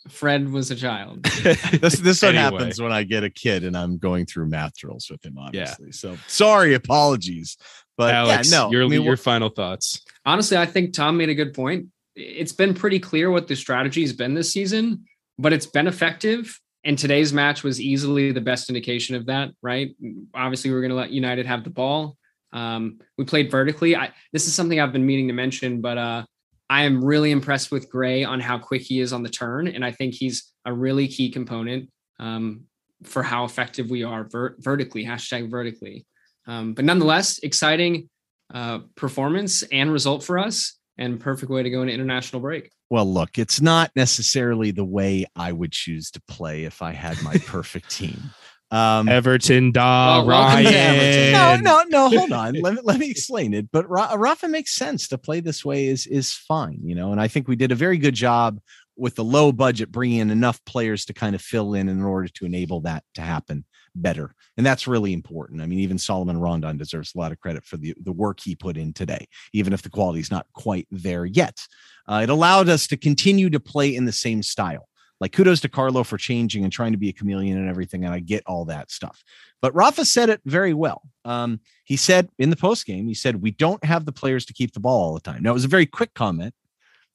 Fred 0.09 0.51
was 0.51 0.71
a 0.71 0.75
child. 0.75 1.23
this 1.43 1.99
this 1.99 2.23
anyway. 2.23 2.43
what 2.43 2.53
happens 2.53 2.81
when 2.81 2.91
I 2.91 3.03
get 3.03 3.23
a 3.23 3.29
kid 3.29 3.63
and 3.63 3.77
I'm 3.77 3.97
going 3.97 4.25
through 4.25 4.47
math 4.47 4.75
drills 4.77 5.07
with 5.09 5.25
him, 5.25 5.37
obviously. 5.37 5.87
Yeah. 5.87 5.91
So 5.91 6.17
sorry, 6.27 6.73
apologies. 6.73 7.57
But 7.97 8.13
Alex, 8.13 8.51
yeah, 8.51 8.59
no. 8.59 8.71
Your, 8.71 8.83
I 8.83 8.87
mean, 8.87 9.01
your 9.01 9.17
final 9.17 9.49
thoughts. 9.49 10.03
Honestly, 10.25 10.57
I 10.57 10.65
think 10.65 10.93
Tom 10.93 11.17
made 11.17 11.29
a 11.29 11.35
good 11.35 11.53
point. 11.53 11.87
It's 12.15 12.51
been 12.51 12.73
pretty 12.73 12.99
clear 12.99 13.31
what 13.31 13.47
the 13.47 13.55
strategy 13.55 14.01
has 14.01 14.13
been 14.13 14.33
this 14.33 14.51
season, 14.51 15.05
but 15.39 15.53
it's 15.53 15.65
been 15.65 15.87
effective. 15.87 16.59
And 16.87 16.97
today's 16.97 17.33
match 17.33 17.63
was 17.63 17.81
easily 17.81 18.31
the 18.31 18.39
best 18.39 18.69
indication 18.69 19.17
of 19.17 19.25
that, 19.25 19.49
right? 19.61 19.93
Obviously, 20.33 20.71
we 20.71 20.77
are 20.77 20.79
going 20.79 20.89
to 20.91 20.95
let 20.95 21.11
United 21.11 21.45
have 21.45 21.65
the 21.65 21.69
ball. 21.69 22.15
Um, 22.53 23.01
we 23.17 23.25
played 23.25 23.51
vertically. 23.51 23.93
I, 23.97 24.13
this 24.31 24.47
is 24.47 24.55
something 24.55 24.79
I've 24.79 24.93
been 24.93 25.05
meaning 25.05 25.27
to 25.27 25.33
mention, 25.33 25.81
but 25.81 25.97
uh, 25.97 26.23
I 26.69 26.83
am 26.83 27.03
really 27.03 27.31
impressed 27.31 27.71
with 27.71 27.89
Gray 27.89 28.23
on 28.23 28.39
how 28.39 28.57
quick 28.57 28.83
he 28.83 29.01
is 29.01 29.11
on 29.11 29.21
the 29.21 29.29
turn, 29.29 29.67
and 29.67 29.83
I 29.83 29.91
think 29.91 30.13
he's 30.13 30.53
a 30.63 30.71
really 30.71 31.09
key 31.09 31.29
component 31.29 31.89
um, 32.19 32.61
for 33.03 33.21
how 33.21 33.43
effective 33.43 33.89
we 33.89 34.03
are 34.03 34.23
ver- 34.23 34.55
vertically. 34.59 35.03
Hashtag 35.03 35.51
vertically. 35.51 36.05
Um, 36.47 36.73
but 36.73 36.85
nonetheless, 36.85 37.39
exciting 37.39 38.09
uh, 38.53 38.79
performance 38.95 39.61
and 39.73 39.91
result 39.91 40.23
for 40.23 40.39
us, 40.39 40.76
and 40.97 41.19
perfect 41.19 41.51
way 41.51 41.63
to 41.63 41.69
go 41.69 41.81
into 41.81 41.93
international 41.93 42.41
break. 42.41 42.71
Well, 42.89 43.11
look, 43.11 43.37
it's 43.37 43.61
not 43.61 43.91
necessarily 43.95 44.71
the 44.71 44.85
way 44.85 45.25
I 45.35 45.51
would 45.51 45.71
choose 45.71 46.11
to 46.11 46.21
play 46.27 46.63
if 46.63 46.81
I 46.81 46.93
had 46.93 47.21
my 47.21 47.37
perfect 47.45 47.91
team. 47.91 48.31
Um, 48.69 49.07
Everton, 49.07 49.71
da 49.71 50.17
well, 50.17 50.27
Ryan. 50.27 51.31
No, 51.31 51.55
no, 51.55 51.83
no. 51.87 52.17
Hold 52.17 52.31
on. 52.33 52.53
let 52.61 52.73
me 52.73 52.81
let 52.83 52.99
me 52.99 53.09
explain 53.09 53.53
it. 53.53 53.69
But 53.71 53.89
Rafa 53.89 54.47
makes 54.49 54.75
sense 54.75 55.07
to 55.09 55.17
play 55.17 55.39
this 55.39 55.63
way. 55.63 55.87
is 55.87 56.05
is 56.05 56.33
fine, 56.33 56.79
you 56.83 56.93
know. 56.93 57.11
And 57.11 57.21
I 57.21 57.29
think 57.29 57.47
we 57.47 57.55
did 57.55 57.71
a 57.71 57.75
very 57.75 57.97
good 57.97 58.13
job 58.13 58.59
with 58.97 59.15
the 59.15 59.23
low 59.23 59.51
budget, 59.51 59.91
bringing 59.91 60.19
in 60.19 60.31
enough 60.31 60.63
players 60.65 61.05
to 61.05 61.13
kind 61.13 61.33
of 61.33 61.41
fill 61.41 61.75
in 61.75 61.87
in 61.87 62.03
order 62.03 62.27
to 62.27 62.45
enable 62.45 62.81
that 62.81 63.03
to 63.15 63.21
happen 63.21 63.63
better. 64.01 64.33
And 64.55 64.65
that's 64.65 64.87
really 64.87 65.13
important. 65.13 65.61
I 65.61 65.65
mean, 65.65 65.79
even 65.79 65.97
Salomon 65.97 66.39
Rondon 66.39 66.77
deserves 66.77 67.13
a 67.13 67.17
lot 67.17 67.31
of 67.31 67.39
credit 67.39 67.65
for 67.65 67.77
the, 67.77 67.93
the 68.01 68.11
work 68.11 68.39
he 68.39 68.55
put 68.55 68.77
in 68.77 68.93
today, 68.93 69.27
even 69.53 69.73
if 69.73 69.81
the 69.81 69.89
quality 69.89 70.19
is 70.19 70.31
not 70.31 70.47
quite 70.53 70.87
there 70.91 71.25
yet. 71.25 71.59
Uh, 72.07 72.21
it 72.23 72.29
allowed 72.29 72.69
us 72.69 72.87
to 72.87 72.97
continue 72.97 73.49
to 73.49 73.59
play 73.59 73.93
in 73.95 74.05
the 74.05 74.11
same 74.11 74.41
style. 74.41 74.87
Like 75.19 75.31
kudos 75.31 75.61
to 75.61 75.69
Carlo 75.69 76.03
for 76.03 76.17
changing 76.17 76.63
and 76.63 76.71
trying 76.71 76.91
to 76.91 76.97
be 76.97 77.09
a 77.09 77.13
chameleon 77.13 77.57
and 77.57 77.69
everything. 77.69 78.05
And 78.05 78.13
I 78.13 78.19
get 78.19 78.43
all 78.45 78.65
that 78.65 78.91
stuff. 78.91 79.23
But 79.61 79.73
Rafa 79.73 80.05
said 80.05 80.29
it 80.29 80.41
very 80.45 80.73
well. 80.73 81.01
Um, 81.25 81.59
he 81.85 81.95
said 81.95 82.29
in 82.37 82.51
the 82.51 82.55
post 82.55 82.85
game, 82.85 83.07
he 83.07 83.15
said, 83.15 83.41
We 83.41 83.51
don't 83.51 83.83
have 83.83 84.05
the 84.05 84.11
players 84.11 84.45
to 84.45 84.53
keep 84.53 84.73
the 84.73 84.79
ball 84.79 85.01
all 85.01 85.13
the 85.15 85.19
time. 85.19 85.41
Now, 85.41 85.51
it 85.51 85.55
was 85.55 85.65
a 85.65 85.69
very 85.69 85.87
quick 85.87 86.13
comment. 86.13 86.53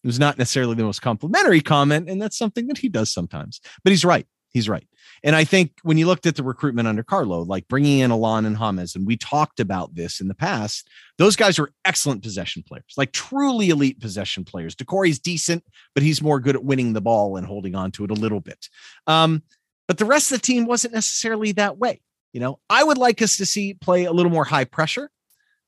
It 0.02 0.06
was 0.06 0.18
not 0.18 0.36
necessarily 0.36 0.74
the 0.74 0.82
most 0.82 1.00
complimentary 1.00 1.60
comment. 1.60 2.10
And 2.10 2.20
that's 2.20 2.36
something 2.36 2.66
that 2.66 2.78
he 2.78 2.88
does 2.88 3.12
sometimes. 3.12 3.60
But 3.84 3.92
he's 3.92 4.04
right. 4.04 4.26
He's 4.52 4.68
right. 4.68 4.86
And 5.24 5.36
I 5.36 5.44
think 5.44 5.72
when 5.82 5.98
you 5.98 6.06
looked 6.06 6.26
at 6.26 6.36
the 6.36 6.42
recruitment 6.42 6.88
under 6.88 7.02
Carlo, 7.02 7.42
like 7.42 7.68
bringing 7.68 8.00
in 8.00 8.10
Allan 8.10 8.44
and 8.44 8.58
James, 8.58 8.94
and 8.96 9.06
we 9.06 9.16
talked 9.16 9.60
about 9.60 9.94
this 9.94 10.20
in 10.20 10.28
the 10.28 10.34
past, 10.34 10.88
those 11.16 11.36
guys 11.36 11.58
are 11.58 11.72
excellent 11.84 12.22
possession 12.22 12.62
players, 12.62 12.94
like 12.96 13.12
truly 13.12 13.70
elite 13.70 14.00
possession 14.00 14.44
players. 14.44 14.74
Doucouré's 14.74 15.18
decent, 15.18 15.64
but 15.94 16.02
he's 16.02 16.22
more 16.22 16.40
good 16.40 16.56
at 16.56 16.64
winning 16.64 16.92
the 16.92 17.00
ball 17.00 17.36
and 17.36 17.46
holding 17.46 17.74
on 17.74 17.92
to 17.92 18.04
it 18.04 18.10
a 18.10 18.14
little 18.14 18.40
bit. 18.40 18.68
Um, 19.06 19.42
but 19.88 19.98
the 19.98 20.04
rest 20.04 20.32
of 20.32 20.40
the 20.40 20.46
team 20.46 20.66
wasn't 20.66 20.94
necessarily 20.94 21.52
that 21.52 21.78
way. 21.78 22.00
You 22.32 22.40
know, 22.40 22.58
I 22.68 22.82
would 22.82 22.98
like 22.98 23.22
us 23.22 23.36
to 23.36 23.46
see 23.46 23.74
play 23.74 24.04
a 24.04 24.12
little 24.12 24.32
more 24.32 24.44
high 24.44 24.64
pressure, 24.64 25.10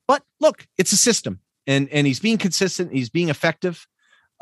but 0.09 0.23
look, 0.41 0.67
it's 0.79 0.93
a 0.93 0.97
system 0.97 1.41
and, 1.67 1.89
and 1.91 2.07
he's 2.07 2.21
being 2.21 2.39
consistent. 2.39 2.93
He's 2.93 3.11
being 3.11 3.29
effective. 3.29 3.87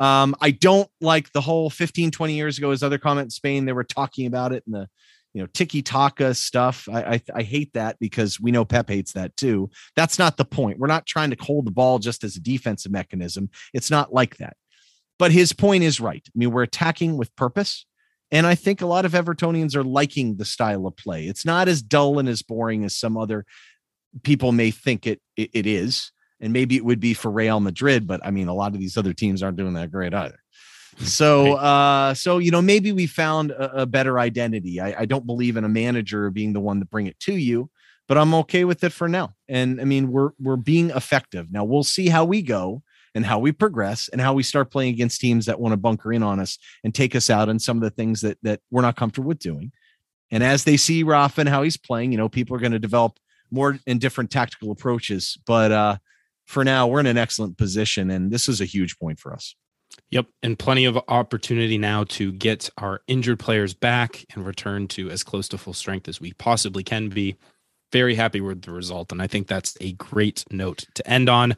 Um, 0.03 0.35
I 0.41 0.51
don't 0.51 0.89
like 0.99 1.31
the 1.31 1.39
whole 1.39 1.69
15, 1.69 2.11
20 2.11 2.33
years 2.33 2.57
ago, 2.57 2.71
his 2.71 2.83
other 2.83 2.97
comment 2.97 3.27
in 3.27 3.29
Spain, 3.29 3.63
they 3.63 3.71
were 3.71 3.85
talking 3.85 4.25
about 4.25 4.51
it 4.51 4.61
and 4.65 4.75
the, 4.75 4.89
you 5.33 5.41
know, 5.41 5.47
tiki 5.53 5.81
taka 5.81 6.33
stuff. 6.33 6.89
I, 6.91 7.03
I, 7.03 7.21
I 7.35 7.41
hate 7.43 7.71
that 7.71 7.99
because 7.99 8.37
we 8.37 8.51
know 8.51 8.65
Pep 8.65 8.89
hates 8.89 9.13
that 9.13 9.37
too. 9.37 9.69
That's 9.95 10.19
not 10.19 10.35
the 10.35 10.43
point. 10.43 10.77
We're 10.77 10.87
not 10.87 11.05
trying 11.05 11.29
to 11.29 11.37
hold 11.41 11.65
the 11.65 11.71
ball 11.71 11.99
just 11.99 12.25
as 12.25 12.35
a 12.35 12.41
defensive 12.41 12.91
mechanism. 12.91 13.49
It's 13.73 13.89
not 13.89 14.13
like 14.13 14.35
that. 14.37 14.57
But 15.17 15.31
his 15.31 15.53
point 15.53 15.85
is 15.85 16.01
right. 16.01 16.23
I 16.27 16.31
mean, 16.35 16.51
we're 16.51 16.63
attacking 16.63 17.15
with 17.15 17.33
purpose. 17.37 17.85
And 18.29 18.45
I 18.45 18.55
think 18.55 18.81
a 18.81 18.85
lot 18.85 19.05
of 19.05 19.13
Evertonians 19.13 19.73
are 19.73 19.85
liking 19.85 20.35
the 20.35 20.43
style 20.43 20.85
of 20.85 20.97
play. 20.97 21.27
It's 21.27 21.45
not 21.45 21.69
as 21.69 21.81
dull 21.81 22.19
and 22.19 22.27
as 22.27 22.41
boring 22.41 22.83
as 22.83 22.93
some 22.93 23.15
other 23.15 23.45
people 24.23 24.51
may 24.51 24.69
think 24.69 25.07
it, 25.07 25.21
it, 25.37 25.51
it 25.53 25.65
is 25.65 26.11
and 26.43 26.51
maybe 26.51 26.75
it 26.75 26.83
would 26.83 26.99
be 26.99 27.13
for 27.13 27.31
Real 27.31 27.61
Madrid, 27.61 28.05
but 28.05 28.19
I 28.23 28.29
mean, 28.29 28.49
a 28.49 28.53
lot 28.53 28.73
of 28.73 28.79
these 28.79 28.97
other 28.97 29.13
teams 29.13 29.41
aren't 29.41 29.57
doing 29.57 29.73
that 29.75 29.91
great 29.91 30.13
either. 30.13 30.37
So, 30.99 31.53
uh, 31.53 32.13
so 32.13 32.37
you 32.37 32.51
know, 32.51 32.61
maybe 32.61 32.91
we 32.91 33.07
found 33.07 33.51
a, 33.51 33.83
a 33.83 33.85
better 33.85 34.19
identity. 34.19 34.81
I, 34.81 35.01
I, 35.01 35.05
don't 35.05 35.25
believe 35.25 35.55
in 35.55 35.63
a 35.63 35.69
manager 35.69 36.29
being 36.29 36.51
the 36.51 36.59
one 36.59 36.79
to 36.79 36.85
bring 36.85 37.07
it 37.07 37.17
to 37.21 37.33
you, 37.33 37.69
but 38.09 38.17
I'm 38.17 38.33
okay 38.35 38.65
with 38.65 38.83
it 38.83 38.91
for 38.91 39.07
now. 39.07 39.33
And 39.47 39.79
I 39.79 39.85
mean, 39.85 40.11
we're 40.11 40.31
we're 40.37 40.57
being 40.57 40.89
effective 40.89 41.49
now. 41.49 41.63
We'll 41.63 41.83
see 41.83 42.09
how 42.09 42.25
we 42.25 42.41
go 42.41 42.83
and 43.15 43.25
how 43.25 43.39
we 43.39 43.53
progress 43.53 44.09
and 44.09 44.19
how 44.19 44.33
we 44.33 44.43
start 44.43 44.69
playing 44.69 44.93
against 44.93 45.21
teams 45.21 45.45
that 45.45 45.61
want 45.61 45.71
to 45.71 45.77
bunker 45.77 46.11
in 46.11 46.23
on 46.23 46.41
us 46.41 46.57
and 46.83 46.93
take 46.93 47.15
us 47.15 47.29
out 47.29 47.47
on 47.47 47.57
some 47.57 47.77
of 47.77 47.83
the 47.83 47.89
things 47.89 48.19
that 48.19 48.37
that 48.43 48.59
we're 48.69 48.81
not 48.81 48.97
comfortable 48.97 49.29
with 49.29 49.39
doing. 49.39 49.71
And 50.29 50.43
as 50.43 50.65
they 50.65 50.75
see 50.75 51.03
Rafa 51.03 51.41
and 51.41 51.49
how 51.49 51.63
he's 51.63 51.77
playing, 51.77 52.11
you 52.11 52.17
know, 52.17 52.27
people 52.27 52.57
are 52.57 52.59
going 52.59 52.71
to 52.73 52.79
develop 52.79 53.17
more 53.49 53.77
and 53.87 54.01
different 54.01 54.31
tactical 54.31 54.71
approaches. 54.71 55.37
But 55.45 55.71
uh, 55.71 55.97
for 56.45 56.63
now, 56.63 56.87
we're 56.87 56.99
in 56.99 57.05
an 57.05 57.17
excellent 57.17 57.57
position, 57.57 58.09
and 58.09 58.31
this 58.31 58.47
is 58.49 58.61
a 58.61 58.65
huge 58.65 58.97
point 58.97 59.19
for 59.19 59.33
us. 59.33 59.55
Yep, 60.09 60.27
and 60.41 60.57
plenty 60.57 60.85
of 60.85 60.97
opportunity 61.07 61.77
now 61.77 62.03
to 62.05 62.31
get 62.31 62.69
our 62.77 63.01
injured 63.07 63.39
players 63.39 63.73
back 63.73 64.25
and 64.33 64.45
return 64.45 64.87
to 64.89 65.09
as 65.09 65.23
close 65.23 65.47
to 65.49 65.57
full 65.57 65.73
strength 65.73 66.07
as 66.07 66.19
we 66.19 66.33
possibly 66.33 66.83
can 66.83 67.09
be. 67.09 67.35
Very 67.91 68.15
happy 68.15 68.41
with 68.41 68.63
the 68.63 68.71
result, 68.71 69.11
and 69.11 69.21
I 69.21 69.27
think 69.27 69.47
that's 69.47 69.77
a 69.79 69.93
great 69.93 70.45
note 70.49 70.85
to 70.95 71.07
end 71.07 71.29
on. 71.29 71.55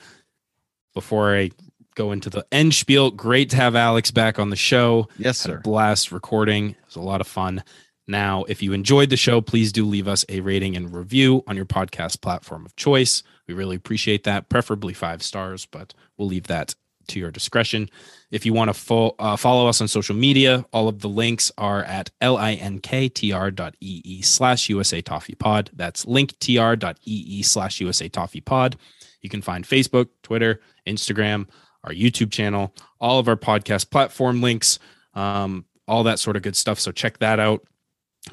Before 0.94 1.36
I 1.36 1.52
go 1.96 2.12
into 2.12 2.30
the 2.30 2.46
end 2.52 2.74
spiel, 2.74 3.10
great 3.10 3.50
to 3.52 3.56
have 3.56 3.76
Alex 3.76 4.12
back 4.12 4.38
on 4.38 4.50
the 4.50 4.56
show. 4.58 5.08
Yes, 5.18 5.38
sir. 5.38 5.62
blast 5.64 6.12
recording. 6.12 6.72
It 6.72 6.78
was 6.86 6.98
a 6.98 7.02
lot 7.02 7.22
of 7.22 7.28
fun. 7.28 7.64
Now, 8.08 8.44
if 8.48 8.62
you 8.62 8.74
enjoyed 8.74 9.10
the 9.10 9.18
show, 9.18 9.42
please 9.42 9.72
do 9.72 9.86
leave 9.86 10.08
us 10.08 10.26
a 10.30 10.42
rating 10.42 10.76
and 10.76 10.94
review 10.94 11.44
on 11.48 11.56
your 11.56 11.66
podcast 11.66 12.22
platform 12.22 12.66
of 12.66 12.76
choice. 12.76 13.24
We 13.48 13.54
really 13.54 13.76
appreciate 13.76 14.24
that, 14.24 14.50
preferably 14.50 14.94
five 14.94 15.22
stars, 15.22 15.66
but 15.66 15.94
we'll 16.18 16.28
leave 16.28 16.48
that 16.48 16.74
to 17.08 17.20
your 17.20 17.32
discretion. 17.32 17.90
If 18.32 18.46
you 18.46 18.54
want 18.54 18.70
to 18.70 18.74
fo- 18.74 19.16
uh, 19.20 19.36
follow 19.36 19.68
us 19.68 19.82
on 19.82 19.88
social 19.88 20.16
media, 20.16 20.66
all 20.74 20.88
of 20.88 21.00
the 21.00 21.10
links 21.10 21.52
are 21.58 21.84
at 21.84 22.10
linktr.ee 22.22 24.22
slash 24.22 24.70
USA 24.70 25.02
Toffee 25.02 25.36
Pod. 25.36 25.70
That's 25.74 26.06
linktr.ee 26.06 27.44
slash 27.44 27.82
USA 27.82 28.10
Toffee 28.10 28.42
Pod. 28.42 28.78
You 29.22 29.30
can 29.30 29.42
find 29.42 29.66
Facebook, 29.66 30.10
Twitter, 30.24 30.62
Instagram, 30.88 31.48
our 31.84 31.92
YouTube 31.92 32.32
channel, 32.32 32.74
all 33.00 33.20
of 33.20 33.28
our 33.28 33.36
podcast 33.36 33.92
platform 33.92 34.42
links, 34.42 34.80
um, 35.14 35.66
all 35.88 36.04
that 36.04 36.20
sort 36.20 36.36
of 36.36 36.42
good 36.42 36.56
stuff. 36.56 36.80
So 36.80 36.92
check 36.92 37.20
that 37.20 37.40
out. 37.40 37.64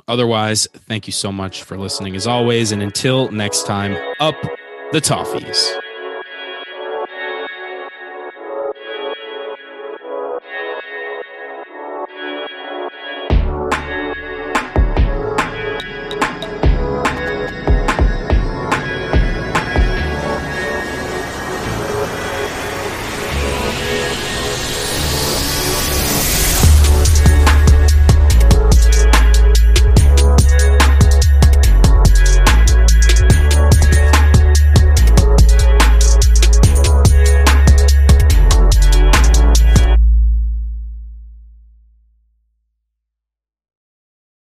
Otherwise, 0.09 0.67
thank 0.73 1.07
you 1.07 1.13
so 1.13 1.31
much 1.31 1.65
for 1.65 1.77
listening 1.77 2.17
as 2.17 2.27
always. 2.27 2.73
And 2.73 2.83
until 2.83 3.31
next 3.31 3.67
time, 3.67 3.95
up 4.21 4.37
the 4.93 5.01
Toffees. 5.01 5.92